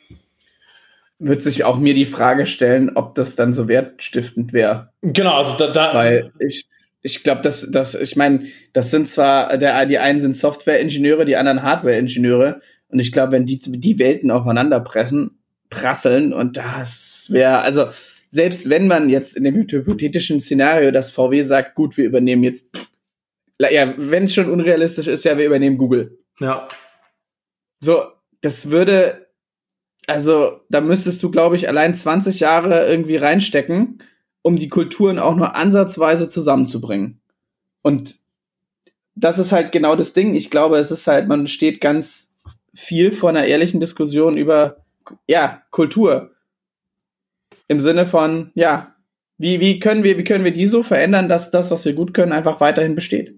wird 1.18 1.42
sich 1.42 1.64
auch 1.64 1.76
mir 1.78 1.94
die 1.94 2.06
Frage 2.06 2.46
stellen, 2.46 2.92
ob 2.94 3.14
das 3.14 3.34
dann 3.34 3.52
so 3.52 3.66
wertstiftend 3.66 4.52
wäre. 4.52 4.90
Genau, 5.02 5.34
also 5.34 5.56
da, 5.58 5.70
da 5.72 5.94
weil 5.94 6.32
ich 6.38 6.66
ich 7.00 7.22
glaube, 7.22 7.42
dass 7.42 7.68
das 7.70 7.94
ich 7.94 8.16
meine, 8.16 8.44
das 8.72 8.90
sind 8.90 9.08
zwar 9.08 9.56
der 9.56 9.86
die 9.86 9.98
einen 9.98 10.20
sind 10.20 10.36
Software-Ingenieure, 10.36 11.24
die 11.24 11.36
anderen 11.36 11.62
Hardware-Ingenieure 11.62 12.60
Und 12.88 12.98
ich 13.00 13.12
glaube, 13.12 13.32
wenn 13.32 13.46
die, 13.46 13.58
die 13.58 13.98
Welten 13.98 14.30
aufeinander 14.30 14.80
pressen, 14.80 15.38
prasseln 15.70 16.32
und 16.32 16.56
das 16.56 17.26
wäre, 17.30 17.60
also 17.60 17.86
selbst 18.28 18.68
wenn 18.68 18.86
man 18.86 19.08
jetzt 19.08 19.36
in 19.36 19.44
dem 19.44 19.54
hypothetischen 19.54 20.40
Szenario 20.40 20.90
das 20.90 21.10
VW 21.10 21.42
sagt, 21.42 21.74
gut, 21.74 21.96
wir 21.96 22.04
übernehmen 22.04 22.44
jetzt, 22.44 22.76
pff, 22.76 22.92
ja, 23.58 23.94
wenn 23.96 24.24
es 24.24 24.34
schon 24.34 24.50
unrealistisch 24.50 25.08
ist, 25.08 25.24
ja, 25.24 25.36
wir 25.36 25.46
übernehmen 25.46 25.78
Google. 25.78 26.18
Ja. 26.38 26.68
So, 27.80 28.04
das 28.40 28.70
würde, 28.70 29.26
also 30.06 30.60
da 30.68 30.80
müsstest 30.80 31.22
du, 31.22 31.30
glaube 31.30 31.56
ich, 31.56 31.68
allein 31.68 31.94
20 31.94 32.40
Jahre 32.40 32.88
irgendwie 32.88 33.16
reinstecken, 33.16 34.02
um 34.42 34.56
die 34.56 34.68
Kulturen 34.68 35.18
auch 35.18 35.34
nur 35.34 35.56
ansatzweise 35.56 36.28
zusammenzubringen. 36.28 37.20
Und 37.82 38.20
das 39.14 39.38
ist 39.38 39.52
halt 39.52 39.72
genau 39.72 39.96
das 39.96 40.12
Ding. 40.12 40.34
Ich 40.34 40.50
glaube, 40.50 40.78
es 40.78 40.90
ist 40.90 41.06
halt, 41.06 41.26
man 41.26 41.48
steht 41.48 41.80
ganz 41.80 42.32
viel 42.74 43.12
vor 43.12 43.30
einer 43.30 43.44
ehrlichen 43.44 43.80
Diskussion 43.80 44.36
über, 44.36 44.84
ja, 45.26 45.62
Kultur. 45.70 46.30
Im 47.68 47.80
Sinne 47.80 48.06
von, 48.06 48.50
ja, 48.54 48.94
wie, 49.36 49.60
wie 49.60 49.78
können 49.78 50.02
wir, 50.02 50.18
wie 50.18 50.24
können 50.24 50.44
wir 50.44 50.52
die 50.52 50.66
so 50.66 50.82
verändern, 50.82 51.28
dass 51.28 51.50
das, 51.50 51.70
was 51.70 51.84
wir 51.84 51.92
gut 51.92 52.12
können, 52.12 52.32
einfach 52.32 52.60
weiterhin 52.60 52.94
besteht? 52.94 53.34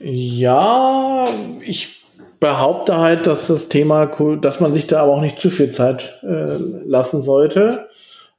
Ja, 0.00 1.28
ich 1.60 2.04
behaupte 2.40 2.98
halt, 2.98 3.26
dass 3.26 3.46
das 3.46 3.70
Thema, 3.70 4.06
dass 4.36 4.60
man 4.60 4.74
sich 4.74 4.86
da 4.86 5.02
aber 5.02 5.14
auch 5.14 5.22
nicht 5.22 5.38
zu 5.38 5.50
viel 5.50 5.72
Zeit 5.72 6.20
äh, 6.22 6.58
lassen 6.84 7.22
sollte. 7.22 7.88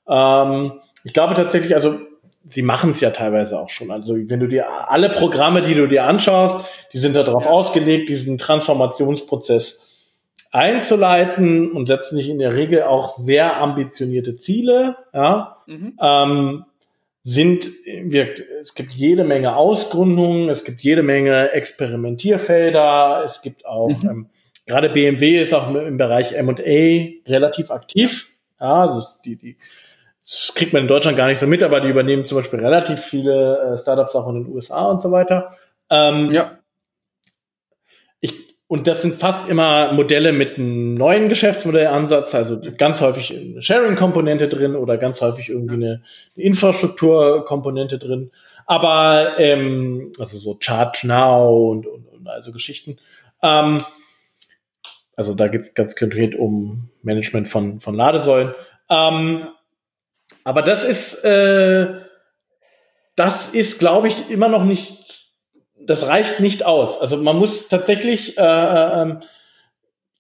Ähm, 0.08 0.74
ich 1.04 1.14
glaube 1.14 1.34
tatsächlich, 1.34 1.74
also 1.74 1.96
sie 2.48 2.62
machen 2.62 2.92
es 2.92 3.00
ja 3.00 3.10
teilweise 3.10 3.60
auch 3.60 3.70
schon. 3.70 3.90
Also 3.90 4.16
wenn 4.16 4.40
du 4.40 4.48
dir 4.48 4.90
alle 4.90 5.10
Programme, 5.10 5.64
die 5.64 5.74
du 5.74 5.88
dir 5.88 6.04
anschaust, 6.04 6.66
die 6.94 7.00
sind 7.00 7.16
darauf 7.16 7.46
ja. 7.46 7.52
ausgelegt, 7.52 8.10
diesen 8.10 8.38
Transformationsprozess 8.38 9.85
einzuleiten 10.56 11.72
und 11.74 11.88
setzen 11.88 12.16
sich 12.16 12.30
in 12.30 12.40
der 12.40 12.56
Regel 12.56 12.84
auch 12.84 13.10
sehr 13.10 13.58
ambitionierte 13.58 14.38
Ziele. 14.38 14.96
Ja. 15.14 15.58
Mhm. 15.68 16.00
Ähm, 16.02 16.66
sind, 17.24 17.70
wir, 17.86 18.36
es 18.62 18.74
gibt 18.74 18.94
jede 18.94 19.24
Menge 19.24 19.56
Ausgründungen, 19.56 20.50
es 20.50 20.64
gibt 20.64 20.82
jede 20.82 21.04
Menge 21.04 21.52
Experimentierfelder, 21.52 23.24
es 23.26 23.42
gibt 23.42 23.66
auch, 23.66 23.90
mhm. 24.04 24.10
ähm, 24.10 24.30
gerade 24.66 24.90
BMW 24.90 25.42
ist 25.42 25.54
auch 25.54 25.74
im 25.74 25.98
Bereich 25.98 26.34
M&A 26.34 27.30
relativ 27.30 27.72
aktiv. 27.72 28.30
Ja, 28.62 28.84
also 28.84 29.02
die, 29.26 29.36
die, 29.36 29.58
das 30.22 30.54
kriegt 30.56 30.72
man 30.72 30.84
in 30.84 30.88
Deutschland 30.88 31.18
gar 31.18 31.28
nicht 31.28 31.40
so 31.40 31.48
mit, 31.48 31.64
aber 31.64 31.82
die 31.82 31.90
übernehmen 31.90 32.26
zum 32.26 32.38
Beispiel 32.38 32.60
relativ 32.60 33.02
viele 33.02 33.74
äh, 33.74 33.78
Startups 33.78 34.16
auch 34.16 34.30
in 34.30 34.44
den 34.44 34.54
USA 34.54 34.86
und 34.86 35.02
so 35.02 35.12
weiter. 35.12 35.50
Ähm, 35.90 36.32
ja. 36.32 36.60
Und 38.68 38.88
das 38.88 39.04
sind 39.04 39.20
fast 39.20 39.48
immer 39.48 39.94
Modelle 39.94 40.34
mit 40.34 40.58
einem 40.58 40.96
neuen 40.96 41.30
Geschäftsmodellansatz, 41.30 42.34
also 42.34 42.60
ganz 42.78 43.00
häufig 43.00 43.32
eine 43.32 43.62
Sharing-Komponente 43.62 44.50
drin 44.50 44.76
oder 44.76 44.98
ganz 44.98 45.22
häufig 45.22 45.50
irgendwie 45.50 45.76
eine, 45.76 46.02
Infrastrukturkomponente 46.36 48.00
drin. 48.00 48.32
Aber 48.66 49.38
ähm, 49.38 50.12
also 50.20 50.40
so 50.40 50.58
Charge 50.60 51.06
Now 51.06 51.70
und, 51.70 51.86
und, 51.86 52.08
und 52.08 52.28
also 52.28 52.52
Geschichten. 52.52 52.98
Ähm, 53.44 53.78
also 55.16 55.36
da 55.36 55.48
geht 55.48 55.62
es 55.62 55.74
ganz 55.76 55.96
konkret 55.96 56.36
um 56.36 56.90
Management 57.04 57.48
von, 57.48 57.80
von 57.82 57.94
Ladesäulen. 57.94 58.54
Ähm, 58.90 59.48
aber 60.44 60.64
das 60.64 60.84
ist, 60.84 61.24
äh, 61.24 61.88
das 63.16 63.50
ist, 63.50 63.80
glaube 63.80 64.08
ich, 64.08 64.30
immer 64.30 64.50
noch 64.50 64.64
nicht 64.64 65.05
das 65.86 66.08
reicht 66.08 66.40
nicht 66.40 66.66
aus. 66.66 67.00
Also 67.00 67.18
man 67.18 67.38
muss 67.38 67.68
tatsächlich, 67.68 68.38
äh, 68.38 68.42
äh, 68.42 69.02
ähm, 69.02 69.20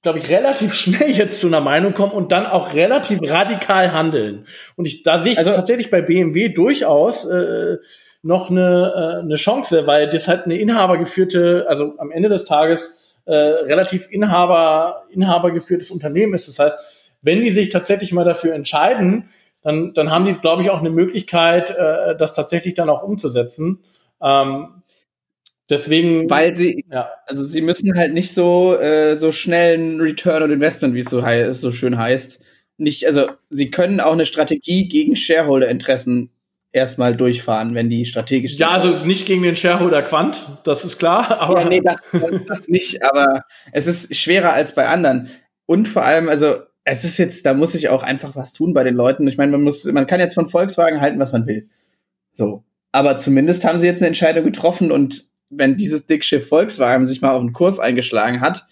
glaube 0.02 0.20
ich, 0.20 0.30
relativ 0.30 0.74
schnell 0.76 1.12
jetzt 1.12 1.40
zu 1.40 1.48
einer 1.48 1.62
Meinung 1.62 1.94
kommen 1.94 2.12
und 2.12 2.32
dann 2.32 2.46
auch 2.46 2.74
relativ 2.74 3.20
radikal 3.24 3.92
handeln. 3.92 4.48
Und 4.76 4.86
ich, 4.86 5.04
da 5.04 5.22
sehe 5.22 5.34
ich 5.34 5.40
also, 5.40 5.54
tatsächlich 5.54 5.90
bei 5.90 6.02
BMW 6.02 6.50
durchaus 6.50 7.26
äh, 7.26 7.78
noch 8.22 8.50
eine, 8.50 8.94
äh, 8.96 9.20
eine 9.24 9.36
Chance, 9.36 9.86
weil 9.86 10.10
das 10.10 10.28
halt 10.28 10.46
eine 10.46 10.58
inhabergeführte, 10.58 11.66
also 11.70 11.94
am 11.98 12.12
Ende 12.12 12.30
des 12.30 12.46
Tages 12.46 13.20
äh, 13.26 13.36
relativ 13.36 14.10
Inhaber, 14.12 15.04
inhabergeführtes 15.10 15.92
Unternehmen 15.92 16.34
ist. 16.34 16.48
Das 16.48 16.60
heißt, 16.60 16.78
wenn 17.22 17.42
die 17.42 17.52
sich 17.52 17.70
tatsächlich 17.70 18.12
mal 18.12 18.26
dafür 18.26 18.54
entscheiden, 18.54 19.30
dann, 19.62 19.94
dann 19.94 20.12
haben 20.12 20.26
die, 20.26 20.34
glaube 20.34 20.62
ich, 20.62 20.70
auch 20.70 20.80
eine 20.80 20.92
Möglichkeit, 20.92 21.72
äh, 21.72 22.16
das 22.16 22.36
tatsächlich 22.36 22.76
dann 22.76 22.90
auch 22.90 23.02
umzusetzen. 23.02 23.80
Ähm, 24.22 24.84
Deswegen. 25.70 26.30
Weil 26.30 26.56
sie, 26.56 26.86
ja. 26.92 27.10
also 27.26 27.44
sie 27.44 27.62
müssen 27.62 27.98
halt 27.98 28.14
nicht 28.14 28.34
so, 28.34 28.78
äh, 28.78 29.16
so 29.18 29.32
schnell 29.32 29.78
ein 29.78 30.00
Return 30.00 30.44
on 30.44 30.52
Investment, 30.52 30.94
wie 30.94 31.00
es 31.00 31.10
so, 31.10 31.24
so 31.54 31.72
schön 31.72 31.98
heißt. 31.98 32.42
Nicht, 32.78 33.08
also 33.08 33.30
sie 33.50 33.72
können 33.72 34.00
auch 34.00 34.14
eine 34.14 34.26
Strategie 34.26 34.88
gegen 34.88 35.16
Shareholder-Interessen 35.16 36.30
erstmal 36.76 37.16
durchfahren, 37.16 37.74
wenn 37.74 37.90
die 37.90 38.06
strategisch 38.06 38.54
sind. 38.54 38.60
Ja, 38.60 38.72
also 38.72 39.06
nicht 39.06 39.26
gegen 39.26 39.44
den 39.44 39.56
Shareholder 39.56 40.04
Quant, 40.04 40.46
das 40.66 40.84
ist 40.84 41.00
klar. 41.00 41.32
Aber 41.40 41.62
ja, 41.62 41.70
nee, 41.70 41.82
das, 41.82 42.02
das 42.48 42.68
nicht, 42.68 43.02
aber 43.02 43.46
es 43.72 43.88
ist 43.88 44.14
schwerer 44.16 44.52
als 44.52 44.76
bei 44.76 44.88
anderen. 44.88 45.30
Und 45.66 45.88
vor 45.88 46.04
allem, 46.04 46.28
also 46.28 46.58
es 46.84 47.06
ist 47.06 47.18
jetzt, 47.18 47.46
da 47.46 47.54
muss 47.54 47.76
ich 47.76 47.90
auch 47.90 48.04
einfach 48.04 48.36
was 48.36 48.52
tun 48.52 48.74
bei 48.74 48.84
den 48.84 48.94
Leuten. 48.94 49.28
Ich 49.28 49.38
meine, 49.38 49.54
man 49.54 49.64
muss, 49.64 49.86
man 49.86 50.06
kann 50.06 50.20
jetzt 50.20 50.36
von 50.36 50.50
Volkswagen 50.50 51.00
halten, 51.00 51.20
was 51.20 51.32
man 51.32 51.48
will. 51.48 51.70
So. 52.34 52.64
Aber 52.92 53.18
zumindest 53.18 53.66
haben 53.66 53.80
sie 53.80 53.88
jetzt 53.88 54.02
eine 54.02 54.08
Entscheidung 54.08 54.44
getroffen 54.44 54.92
und 54.92 55.26
wenn 55.50 55.78
dieses 55.78 56.06
Dickschiff 56.06 56.48
Volkswagen 56.48 57.06
sich 57.06 57.22
mal 57.22 57.32
auf 57.32 57.42
einen 57.42 57.54
Kurs 57.54 57.80
eingeschlagen 57.80 58.42
hat, 58.42 58.66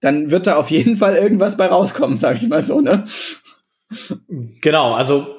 dann 0.00 0.30
wird 0.30 0.46
da 0.46 0.56
auf 0.56 0.70
jeden 0.70 0.96
Fall 0.96 1.16
irgendwas 1.16 1.56
bei 1.56 1.66
rauskommen, 1.66 2.16
sag 2.16 2.36
ich 2.36 2.48
mal 2.48 2.62
so, 2.62 2.80
ne? 2.80 3.06
Genau, 4.60 4.94
also 4.94 5.36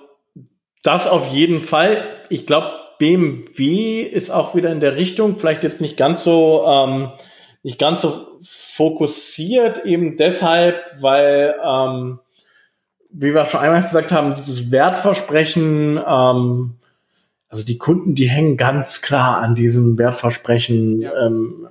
das 0.84 1.08
auf 1.08 1.34
jeden 1.34 1.62
Fall. 1.62 1.98
Ich 2.30 2.46
glaube, 2.46 2.72
BMW 3.00 4.02
ist 4.02 4.30
auch 4.30 4.56
wieder 4.56 4.72
in 4.72 4.80
der 4.80 4.96
Richtung, 4.96 5.38
vielleicht 5.38 5.64
jetzt 5.64 5.82
nicht 5.82 5.98
ganz 5.98 6.24
so, 6.24 6.66
ähm, 6.68 7.12
nicht 7.64 7.80
ganz 7.80 8.02
so 8.02 8.40
fokussiert, 8.44 9.86
eben 9.86 10.18
deshalb, 10.18 10.80
weil, 11.00 11.56
ähm, 11.64 12.20
wie 13.10 13.34
wir 13.34 13.46
schon 13.46 13.62
einmal 13.62 13.82
gesagt 13.82 14.12
haben, 14.12 14.36
dieses 14.36 14.72
Wertversprechen 14.72 16.00
ähm, 16.06 16.76
also 17.50 17.64
die 17.64 17.78
Kunden, 17.78 18.16
die 18.16 18.30
hängen 18.30 18.58
ganz 18.58 19.02
klar 19.02 19.38
an 19.42 19.56
diesem 19.56 19.98
Wertversprechen. 19.98 21.02
Ja. 21.02 21.26
Ähm, 21.26 21.68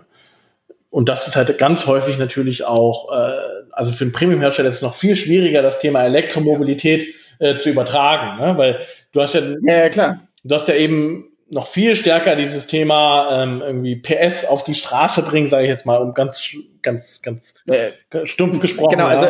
und 0.90 1.08
das 1.08 1.26
ist 1.26 1.36
halt 1.36 1.58
ganz 1.58 1.86
häufig 1.86 2.18
natürlich 2.18 2.64
auch, 2.64 3.12
äh, 3.12 3.36
also 3.72 3.92
für 3.92 4.04
einen 4.04 4.12
Premium-Hersteller 4.12 4.68
ist 4.68 4.76
es 4.76 4.82
noch 4.82 4.94
viel 4.94 5.16
schwieriger, 5.16 5.60
das 5.60 5.80
Thema 5.80 6.04
Elektromobilität 6.04 7.14
äh, 7.40 7.56
zu 7.56 7.70
übertragen, 7.70 8.40
ne? 8.40 8.56
weil 8.56 8.78
du 9.12 9.20
hast 9.20 9.34
ja, 9.34 9.40
ja, 9.62 9.76
ja 9.78 9.88
klar. 9.88 10.20
du 10.44 10.54
hast 10.54 10.68
ja 10.68 10.74
eben 10.74 11.32
noch 11.50 11.66
viel 11.66 11.96
stärker 11.96 12.36
dieses 12.36 12.66
Thema 12.66 13.42
ähm, 13.42 13.60
irgendwie 13.60 13.96
PS 13.96 14.44
auf 14.44 14.64
die 14.64 14.74
Straße 14.74 15.22
bringen, 15.22 15.48
sage 15.48 15.64
ich 15.64 15.68
jetzt 15.68 15.86
mal, 15.86 15.96
um 15.96 16.14
ganz, 16.14 16.40
ganz, 16.82 17.20
ganz 17.22 17.54
äh, 17.66 17.90
stumpf 18.24 18.60
gesprochen. 18.60 18.90
Genau, 18.96 19.06
also 19.06 19.28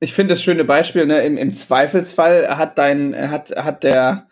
ich 0.00 0.12
finde 0.12 0.34
das 0.34 0.42
schöne 0.42 0.64
Beispiel, 0.64 1.06
ne? 1.06 1.24
Im, 1.24 1.36
Im 1.36 1.52
Zweifelsfall 1.52 2.56
hat 2.56 2.78
dein, 2.78 3.30
hat, 3.30 3.54
hat 3.56 3.84
der 3.84 4.26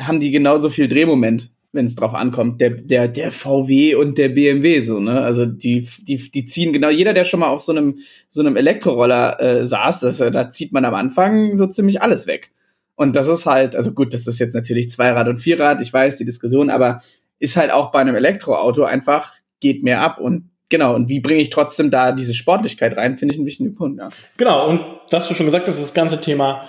haben 0.00 0.20
die 0.20 0.30
genauso 0.30 0.70
viel 0.70 0.88
Drehmoment, 0.88 1.50
wenn 1.72 1.86
es 1.86 1.94
drauf 1.94 2.14
ankommt. 2.14 2.60
Der, 2.60 2.70
der, 2.70 3.08
der 3.08 3.30
VW 3.30 3.94
und 3.94 4.18
der 4.18 4.30
BMW 4.30 4.80
so, 4.80 5.00
ne? 5.00 5.20
Also 5.20 5.46
die, 5.46 5.88
die, 6.00 6.30
die 6.30 6.44
ziehen 6.44 6.72
genau, 6.72 6.90
jeder, 6.90 7.14
der 7.14 7.24
schon 7.24 7.40
mal 7.40 7.48
auf 7.48 7.62
so 7.62 7.72
einem, 7.72 7.98
so 8.28 8.40
einem 8.40 8.56
Elektroroller 8.56 9.40
äh, 9.40 9.66
saß, 9.66 10.00
das, 10.00 10.20
äh, 10.20 10.30
da 10.30 10.50
zieht 10.50 10.72
man 10.72 10.84
am 10.84 10.94
Anfang 10.94 11.56
so 11.58 11.66
ziemlich 11.66 12.02
alles 12.02 12.26
weg. 12.26 12.50
Und 12.96 13.16
das 13.16 13.28
ist 13.28 13.46
halt, 13.46 13.76
also 13.76 13.92
gut, 13.92 14.12
das 14.12 14.26
ist 14.26 14.38
jetzt 14.40 14.54
natürlich 14.54 14.90
Zweirad 14.90 15.28
und 15.28 15.38
Vierrad, 15.38 15.80
ich 15.80 15.92
weiß, 15.92 16.18
die 16.18 16.26
Diskussion, 16.26 16.68
aber 16.68 17.02
ist 17.38 17.56
halt 17.56 17.72
auch 17.72 17.92
bei 17.92 18.00
einem 18.00 18.14
Elektroauto 18.14 18.84
einfach, 18.84 19.32
geht 19.60 19.82
mehr 19.82 20.02
ab 20.02 20.18
und 20.20 20.50
genau, 20.68 20.94
und 20.94 21.08
wie 21.08 21.20
bringe 21.20 21.40
ich 21.40 21.50
trotzdem 21.50 21.90
da 21.90 22.12
diese 22.12 22.34
Sportlichkeit 22.34 22.96
rein, 22.96 23.16
finde 23.16 23.34
ich 23.34 23.38
einen 23.38 23.46
wichtigen 23.46 23.74
Punkt, 23.74 23.98
ja. 23.98 24.10
Genau, 24.36 24.68
und 24.68 24.84
das 25.08 25.28
du 25.28 25.34
schon 25.34 25.46
gesagt 25.46 25.66
hast, 25.66 25.80
das 25.80 25.94
ganze 25.94 26.20
Thema 26.20 26.68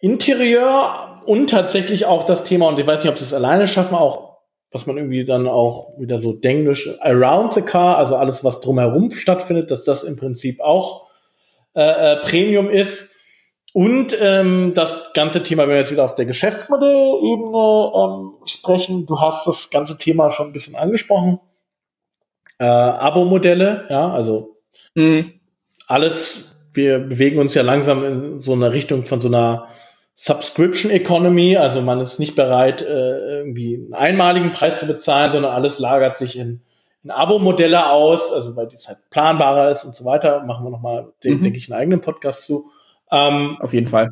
Interieur 0.00 1.07
und 1.28 1.50
tatsächlich 1.50 2.06
auch 2.06 2.24
das 2.24 2.44
Thema, 2.44 2.68
und 2.68 2.80
ich 2.80 2.86
weiß 2.86 3.02
nicht, 3.02 3.12
ob 3.12 3.18
sie 3.18 3.24
es 3.24 3.34
alleine 3.34 3.68
schaffen, 3.68 3.94
auch, 3.94 4.38
was 4.70 4.86
man 4.86 4.96
irgendwie 4.96 5.26
dann 5.26 5.46
auch 5.46 5.98
wieder 5.98 6.18
so 6.18 6.32
denglisch 6.32 6.88
around 7.00 7.52
the 7.52 7.60
car, 7.60 7.98
also 7.98 8.16
alles, 8.16 8.44
was 8.44 8.60
drumherum 8.60 9.10
stattfindet, 9.10 9.70
dass 9.70 9.84
das 9.84 10.04
im 10.04 10.16
Prinzip 10.16 10.60
auch 10.60 11.08
äh, 11.74 11.82
äh, 11.82 12.16
Premium 12.22 12.70
ist. 12.70 13.10
Und 13.74 14.16
ähm, 14.18 14.72
das 14.74 15.12
ganze 15.12 15.42
Thema, 15.42 15.64
wenn 15.64 15.70
wir 15.70 15.76
jetzt 15.76 15.92
wieder 15.92 16.04
auf 16.04 16.14
der 16.14 16.24
Geschäftsmodellebene 16.24 17.92
ähm, 17.94 18.32
sprechen, 18.46 19.04
du 19.04 19.20
hast 19.20 19.46
das 19.46 19.68
ganze 19.68 19.98
Thema 19.98 20.30
schon 20.30 20.46
ein 20.46 20.52
bisschen 20.54 20.76
angesprochen. 20.76 21.40
Äh, 22.58 22.64
Abo-Modelle, 22.64 23.84
ja, 23.90 24.10
also 24.10 24.56
mhm. 24.94 25.34
alles, 25.86 26.58
wir 26.72 26.98
bewegen 26.98 27.38
uns 27.38 27.52
ja 27.52 27.60
langsam 27.60 28.02
in 28.04 28.40
so 28.40 28.54
einer 28.54 28.72
Richtung 28.72 29.04
von 29.04 29.20
so 29.20 29.28
einer 29.28 29.68
Subscription 30.20 30.90
Economy, 30.90 31.56
also 31.56 31.80
man 31.80 32.00
ist 32.00 32.18
nicht 32.18 32.34
bereit, 32.34 32.82
äh, 32.82 33.36
irgendwie 33.38 33.76
einen 33.76 33.94
einmaligen 33.94 34.50
Preis 34.50 34.80
zu 34.80 34.86
bezahlen, 34.86 35.30
sondern 35.30 35.52
alles 35.52 35.78
lagert 35.78 36.18
sich 36.18 36.36
in, 36.36 36.60
in 37.04 37.12
Abo-Modelle 37.12 37.88
aus, 37.88 38.32
also 38.32 38.56
weil 38.56 38.66
das 38.66 38.88
halt 38.88 38.98
planbarer 39.10 39.70
ist 39.70 39.84
und 39.84 39.94
so 39.94 40.04
weiter. 40.04 40.42
Machen 40.42 40.66
wir 40.66 40.70
nochmal, 40.70 41.12
mhm. 41.22 41.40
denke 41.40 41.56
ich, 41.56 41.70
einen 41.70 41.80
eigenen 41.80 42.00
Podcast 42.00 42.46
zu. 42.46 42.68
Ähm, 43.12 43.58
Auf 43.60 43.72
jeden 43.72 43.86
Fall. 43.86 44.10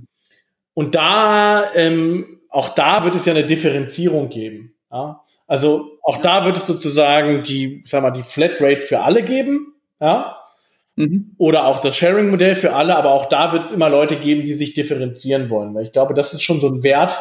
Und 0.75 0.95
da, 0.95 1.75
ähm, 1.75 2.39
auch 2.51 2.69
da 2.69 3.03
wird 3.05 3.17
es 3.17 3.25
ja 3.25 3.33
eine 3.33 3.45
Differenzierung 3.45 4.29
geben. 4.29 4.77
Ja? 4.93 5.23
Also 5.49 5.99
auch 6.05 6.19
da 6.19 6.45
wird 6.45 6.57
es 6.57 6.69
sozusagen 6.69 7.43
die, 7.43 7.83
sag 7.85 8.03
mal, 8.03 8.13
die 8.13 8.23
Flatrate 8.23 8.83
für 8.83 9.01
alle 9.01 9.25
geben. 9.25 9.75
Ja? 10.01 10.36
Mhm. 10.97 11.35
Oder 11.39 11.67
auch 11.67 11.81
das 11.81 11.97
Sharing-Modell 11.97 12.57
für 12.57 12.75
alle, 12.75 12.97
aber 12.97 13.11
auch 13.11 13.29
da 13.29 13.53
wird 13.53 13.67
es 13.67 13.71
immer 13.71 13.89
Leute 13.89 14.17
geben, 14.17 14.43
die 14.43 14.55
sich 14.55 14.75
differenzieren 14.75 15.51
wollen. 15.51 15.75
Weil 15.75 15.85
ich 15.85 15.93
glaube, 15.93 16.15
das 16.15 16.33
ist 16.33 16.43
schon 16.43 16.61
so 16.61 16.69
ein 16.69 16.83
Wert, 16.83 17.19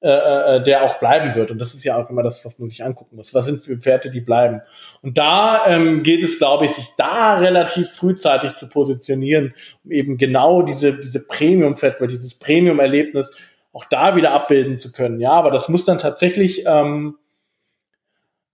äh, 0.00 0.10
äh, 0.56 0.62
der 0.62 0.84
auch 0.84 1.00
bleiben 1.00 1.34
wird. 1.34 1.50
Und 1.50 1.58
das 1.58 1.74
ist 1.74 1.82
ja 1.82 1.96
auch 1.96 2.08
immer 2.08 2.22
das, 2.22 2.44
was 2.44 2.58
man 2.58 2.68
sich 2.68 2.84
angucken 2.84 3.16
muss. 3.16 3.34
Was 3.34 3.46
sind 3.46 3.64
für 3.64 3.84
Werte, 3.84 4.10
die 4.10 4.20
bleiben? 4.20 4.60
Und 5.02 5.18
da 5.18 5.66
ähm, 5.66 6.02
geht 6.04 6.22
es, 6.22 6.38
glaube 6.38 6.66
ich, 6.66 6.72
sich 6.72 6.88
da 6.96 7.34
relativ 7.34 7.90
frühzeitig 7.90 8.54
zu 8.54 8.68
positionieren, 8.68 9.54
um 9.84 9.90
eben 9.90 10.18
genau 10.18 10.62
diese, 10.62 10.92
diese 10.92 11.20
Premium-Flatrate, 11.20 12.18
dieses 12.18 12.38
Premium-Erlebnis 12.38 13.32
auch 13.72 13.86
da 13.86 14.14
wieder 14.16 14.32
abbilden 14.32 14.78
zu 14.78 14.92
können. 14.92 15.18
Ja, 15.18 15.32
aber 15.32 15.50
das 15.50 15.68
muss 15.68 15.84
dann 15.84 15.98
tatsächlich 15.98 16.64
ähm, 16.66 17.16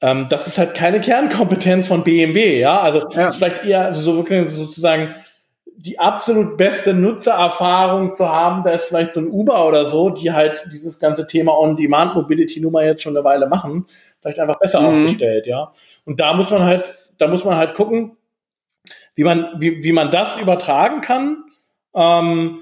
ähm, 0.02 0.26
das 0.28 0.48
ist 0.48 0.58
halt 0.58 0.74
keine 0.74 1.00
Kernkompetenz 1.00 1.86
von 1.86 2.02
BMW, 2.02 2.58
ja. 2.58 2.80
Also 2.80 3.08
ja. 3.10 3.30
vielleicht 3.30 3.64
eher 3.64 3.86
also 3.86 4.02
so 4.02 4.16
wirklich 4.16 4.50
sozusagen 4.50 5.14
die 5.76 5.98
absolut 5.98 6.56
beste 6.56 6.92
Nutzererfahrung 6.92 8.14
zu 8.14 8.28
haben, 8.28 8.62
da 8.62 8.70
ist 8.70 8.84
vielleicht 8.84 9.14
so 9.14 9.20
ein 9.20 9.28
Uber 9.28 9.66
oder 9.66 9.86
so, 9.86 10.10
die 10.10 10.30
halt 10.32 10.68
dieses 10.72 11.00
ganze 11.00 11.26
Thema 11.26 11.58
On-Demand-Mobility 11.58 12.60
nun 12.60 12.72
mal 12.72 12.84
jetzt 12.84 13.02
schon 13.02 13.16
eine 13.16 13.24
Weile 13.24 13.48
machen, 13.48 13.86
vielleicht 14.20 14.38
einfach 14.38 14.60
besser 14.60 14.80
mhm. 14.80 14.86
aufgestellt, 14.86 15.46
ja. 15.46 15.72
Und 16.04 16.20
da 16.20 16.34
muss 16.34 16.50
man 16.50 16.62
halt, 16.62 16.92
da 17.18 17.26
muss 17.26 17.44
man 17.44 17.56
halt 17.56 17.74
gucken, 17.74 18.16
wie 19.14 19.24
man, 19.24 19.48
wie, 19.58 19.82
wie 19.82 19.92
man 19.92 20.10
das 20.10 20.38
übertragen 20.38 21.00
kann, 21.00 21.44
ähm, 21.94 22.60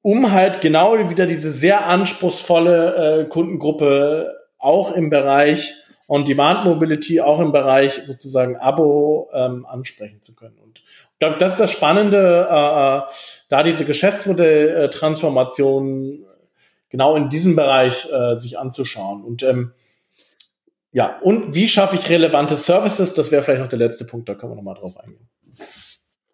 um 0.00 0.32
halt 0.32 0.60
genau 0.60 1.10
wieder 1.10 1.26
diese 1.26 1.50
sehr 1.50 1.86
anspruchsvolle 1.86 3.20
äh, 3.20 3.24
Kundengruppe 3.28 4.34
auch 4.58 4.92
im 4.92 5.10
Bereich 5.10 5.74
On-Demand-Mobility 6.08 7.20
auch 7.20 7.38
im 7.40 7.52
Bereich 7.52 8.00
sozusagen 8.06 8.56
Abo 8.56 9.28
ähm, 9.32 9.64
ansprechen 9.66 10.22
zu 10.22 10.34
können. 10.34 10.58
Und 10.58 10.80
ich 10.80 11.18
glaube, 11.18 11.36
das 11.38 11.52
ist 11.52 11.60
das 11.60 11.70
Spannende, 11.70 12.48
äh, 12.50 12.98
äh 12.98 13.02
da 13.48 13.62
diese 13.62 13.84
Geschäftsmodell-Transformation 13.84 16.24
genau 16.90 17.14
in 17.16 17.30
diesem 17.30 17.56
Bereich 17.56 18.06
äh, 18.12 18.36
sich 18.36 18.58
anzuschauen. 18.58 19.24
Und 19.24 19.42
ähm, 19.42 19.72
ja, 20.92 21.18
und 21.22 21.54
wie 21.54 21.66
schaffe 21.66 21.96
ich 21.96 22.08
relevante 22.08 22.56
Services? 22.56 23.14
Das 23.14 23.32
wäre 23.32 23.42
vielleicht 23.42 23.62
noch 23.62 23.68
der 23.68 23.80
letzte 23.80 24.04
Punkt, 24.04 24.28
da 24.28 24.34
können 24.34 24.52
wir 24.52 24.56
nochmal 24.56 24.76
drauf 24.76 24.96
eingehen. 24.98 25.28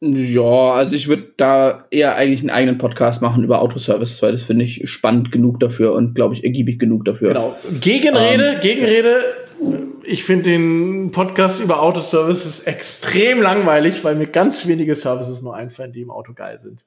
Ja, 0.02 0.72
also 0.72 0.96
ich 0.96 1.08
würde 1.08 1.34
da 1.36 1.84
eher 1.90 2.16
eigentlich 2.16 2.40
einen 2.40 2.50
eigenen 2.50 2.78
Podcast 2.78 3.20
machen 3.20 3.44
über 3.44 3.60
Autoservice, 3.60 4.22
weil 4.22 4.32
das 4.32 4.42
finde 4.42 4.64
ich 4.64 4.90
spannend 4.90 5.30
genug 5.30 5.60
dafür 5.60 5.92
und 5.92 6.14
glaube 6.14 6.34
ich 6.34 6.42
ergiebig 6.42 6.78
genug 6.78 7.04
dafür. 7.04 7.28
Genau. 7.28 7.56
Gegenrede, 7.80 8.54
ähm, 8.54 8.60
Gegenrede. 8.60 9.20
Ich 10.04 10.24
finde 10.24 10.44
den 10.44 11.10
Podcast 11.12 11.60
über 11.60 11.82
Autoservices 11.82 12.60
extrem 12.60 13.40
langweilig, 13.40 14.02
weil 14.02 14.16
mir 14.16 14.26
ganz 14.26 14.66
wenige 14.66 14.94
Services 14.94 15.42
nur 15.42 15.54
einfallen, 15.54 15.92
die 15.92 16.00
im 16.00 16.10
Auto 16.10 16.32
geil 16.32 16.60
sind. 16.62 16.84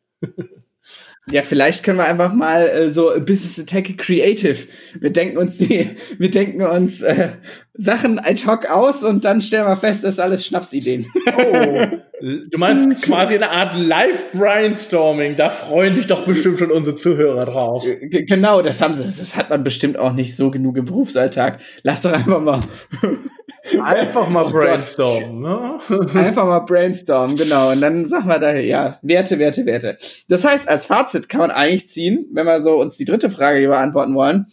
Ja, 1.32 1.42
vielleicht 1.42 1.84
können 1.84 2.00
wir 2.00 2.06
einfach 2.06 2.34
mal 2.34 2.68
äh, 2.68 2.92
so 2.92 3.12
Business 3.20 3.58
Attack 3.58 3.98
Creative. 3.98 4.68
Wir 5.00 5.10
denken 5.10 5.38
uns 5.38 5.58
die, 5.58 5.96
wir 6.18 6.30
denken 6.30 6.62
uns 6.64 7.02
äh, 7.02 7.30
Sachen 7.74 8.20
ad 8.20 8.46
hoc 8.46 8.70
aus 8.70 9.04
und 9.06 9.24
dann 9.24 9.42
stellen 9.42 9.66
wir 9.66 9.78
fest, 9.78 10.04
das 10.04 10.16
ist 10.16 10.20
alles 10.20 10.46
Schnapsideen. 10.46 11.08
Oh, 11.38 11.86
du 12.24 12.58
meinst 12.58 13.02
quasi 13.02 13.36
eine 13.36 13.52
Art 13.52 13.76
Live-Brainstorming. 13.76 15.36
Da 15.36 15.50
freuen 15.50 15.96
sich 15.96 16.08
doch 16.08 16.26
bestimmt 16.26 16.60
schon 16.60 16.72
unsere 16.72 16.96
Zuhörer 16.96 17.46
drauf. 17.46 17.84
G 17.84 18.24
genau, 18.24 18.62
das 18.62 18.82
haben 18.82 18.94
sie. 18.94 19.04
Das 19.04 19.36
hat 19.36 19.50
man 19.50 19.64
bestimmt 19.64 19.98
auch 19.98 20.14
nicht 20.14 20.36
so 20.36 20.52
genug 20.52 20.78
im 20.78 20.86
Berufsalltag. 20.86 21.60
Lass 21.84 22.04
doch 22.04 22.14
einfach 22.14 22.40
mal 22.40 22.62
Einfach 23.82 24.28
mal 24.28 24.46
oh 24.48 24.52
brainstormen, 24.52 25.42
ne? 25.42 25.80
Einfach 26.14 26.46
mal 26.46 26.60
brainstormen, 26.60 27.38
genau. 27.38 27.72
Und 27.72 27.82
dann 27.82 28.06
sagen 28.06 28.28
wir 28.28 28.40
da, 28.40 28.54
ja, 28.56 29.00
Werte, 29.02 29.40
Werte, 29.40 29.66
Werte. 29.66 29.98
Das 30.28 30.44
heißt, 30.44 30.68
als 30.68 30.86
Fazit 30.86 31.30
kann 31.30 31.40
man 31.40 31.52
eigentlich 31.52 31.88
ziehen, 31.88 32.28
wenn 32.34 32.46
wir 32.46 32.62
so 32.62 32.76
uns 32.76 32.98
die 32.98 33.06
dritte 33.06 33.30
Frage, 33.30 33.60
die 33.60 33.66
wir 33.66 33.70
beantworten 33.70 34.16
wollen, 34.16 34.48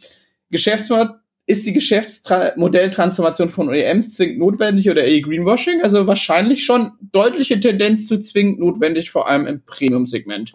Geschäftsmodell, 0.51 1.20
ist 1.51 1.67
die 1.67 1.73
Geschäftsmodelltransformation 1.73 3.51
von 3.51 3.69
OEMs 3.69 4.15
zwingend 4.15 4.39
notwendig 4.39 4.89
oder 4.89 5.05
eher 5.05 5.21
Greenwashing? 5.21 5.83
Also 5.83 6.07
wahrscheinlich 6.07 6.65
schon 6.65 6.93
deutliche 7.13 7.59
Tendenz 7.59 8.07
zu 8.07 8.19
zwingend 8.21 8.61
notwendig, 8.61 9.11
vor 9.11 9.29
allem 9.29 9.47
im 9.47 9.63
Premium-Segment 9.67 10.55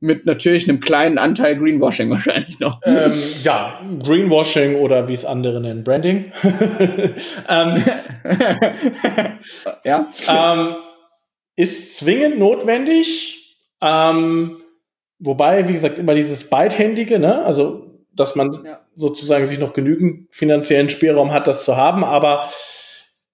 mit 0.00 0.26
natürlich 0.26 0.68
einem 0.68 0.80
kleinen 0.80 1.16
Anteil 1.16 1.56
Greenwashing 1.56 2.10
wahrscheinlich 2.10 2.58
noch. 2.60 2.80
Ähm, 2.84 3.12
ja, 3.44 3.80
Greenwashing 4.02 4.76
oder 4.76 5.06
wie 5.06 5.14
es 5.14 5.24
andere 5.24 5.60
nennen, 5.60 5.84
Branding. 5.84 6.32
ähm, 7.48 7.84
ja. 9.84 10.06
Ähm, 10.28 10.76
ist 11.56 11.98
zwingend 11.98 12.38
notwendig. 12.38 13.56
Ähm, 13.80 14.62
wobei, 15.18 15.68
wie 15.68 15.74
gesagt, 15.74 15.98
immer 15.98 16.14
dieses 16.14 16.48
beidhändige, 16.48 17.18
ne? 17.18 17.44
Also, 17.44 17.91
dass 18.14 18.34
man 18.34 18.64
ja. 18.64 18.80
sozusagen 18.94 19.46
sich 19.46 19.58
noch 19.58 19.72
genügend 19.72 20.28
finanziellen 20.34 20.88
Spielraum 20.88 21.32
hat, 21.32 21.46
das 21.46 21.64
zu 21.64 21.76
haben. 21.76 22.04
Aber 22.04 22.50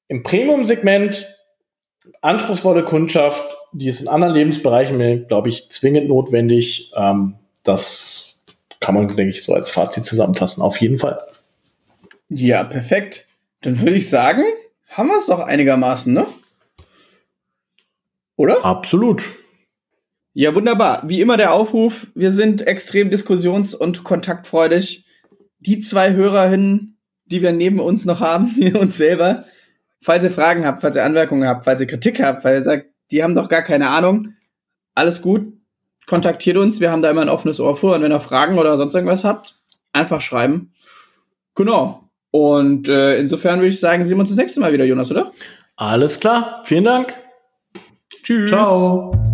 im 0.08 0.22
Premium-Segment 0.22 1.26
anspruchsvolle 2.20 2.84
Kundschaft, 2.84 3.56
die 3.72 3.88
ist 3.88 4.00
in 4.00 4.08
anderen 4.08 4.34
Lebensbereichen, 4.34 5.26
glaube 5.28 5.48
ich, 5.48 5.70
zwingend 5.70 6.08
notwendig. 6.08 6.92
Ähm, 6.96 7.34
das 7.64 8.40
kann 8.80 8.94
man, 8.94 9.08
denke 9.08 9.30
ich, 9.30 9.44
so 9.44 9.54
als 9.54 9.70
Fazit 9.70 10.04
zusammenfassen. 10.04 10.62
Auf 10.62 10.80
jeden 10.80 10.98
Fall. 10.98 11.20
Ja, 12.28 12.64
perfekt. 12.64 13.26
Dann 13.62 13.80
würde 13.80 13.96
ich 13.96 14.08
sagen, 14.08 14.42
haben 14.88 15.08
wir 15.08 15.18
es 15.18 15.26
doch 15.26 15.40
einigermaßen, 15.40 16.12
ne? 16.12 16.26
Oder? 18.36 18.64
Absolut. 18.64 19.24
Ja, 20.38 20.54
wunderbar. 20.54 21.02
Wie 21.04 21.20
immer 21.20 21.36
der 21.36 21.52
Aufruf, 21.52 22.12
wir 22.14 22.30
sind 22.30 22.64
extrem 22.64 23.10
diskussions- 23.10 23.74
und 23.74 24.04
kontaktfreudig. 24.04 25.04
Die 25.58 25.80
zwei 25.80 26.12
Hörerinnen, 26.12 26.96
die 27.24 27.42
wir 27.42 27.50
neben 27.50 27.80
uns 27.80 28.04
noch 28.04 28.20
haben, 28.20 28.54
uns 28.78 28.96
selber, 28.96 29.42
falls 30.00 30.22
ihr 30.22 30.30
Fragen 30.30 30.64
habt, 30.64 30.82
falls 30.82 30.94
ihr 30.94 31.04
Anmerkungen 31.04 31.48
habt, 31.48 31.64
falls 31.64 31.80
ihr 31.80 31.88
Kritik 31.88 32.22
habt, 32.22 32.44
weil 32.44 32.54
ihr 32.54 32.62
sagt, 32.62 32.86
die 33.10 33.24
haben 33.24 33.34
doch 33.34 33.48
gar 33.48 33.62
keine 33.62 33.88
Ahnung, 33.88 34.34
alles 34.94 35.22
gut, 35.22 35.54
kontaktiert 36.06 36.56
uns, 36.56 36.78
wir 36.78 36.92
haben 36.92 37.02
da 37.02 37.10
immer 37.10 37.22
ein 37.22 37.28
offenes 37.28 37.58
Ohr 37.58 37.76
vor 37.76 37.96
und 37.96 38.02
wenn 38.02 38.12
ihr 38.12 38.20
Fragen 38.20 38.60
oder 38.60 38.76
sonst 38.76 38.94
irgendwas 38.94 39.24
habt, 39.24 39.56
einfach 39.92 40.20
schreiben. 40.20 40.72
Genau. 41.56 42.08
Und 42.30 42.88
äh, 42.88 43.18
insofern 43.18 43.58
würde 43.58 43.70
ich 43.70 43.80
sagen, 43.80 44.04
sehen 44.04 44.16
wir 44.16 44.20
uns 44.20 44.30
das 44.30 44.38
nächste 44.38 44.60
Mal 44.60 44.72
wieder, 44.72 44.84
Jonas, 44.84 45.10
oder? 45.10 45.32
Alles 45.74 46.20
klar. 46.20 46.62
Vielen 46.62 46.84
Dank. 46.84 47.12
Tschüss. 48.22 48.50
Ciao. 48.50 49.27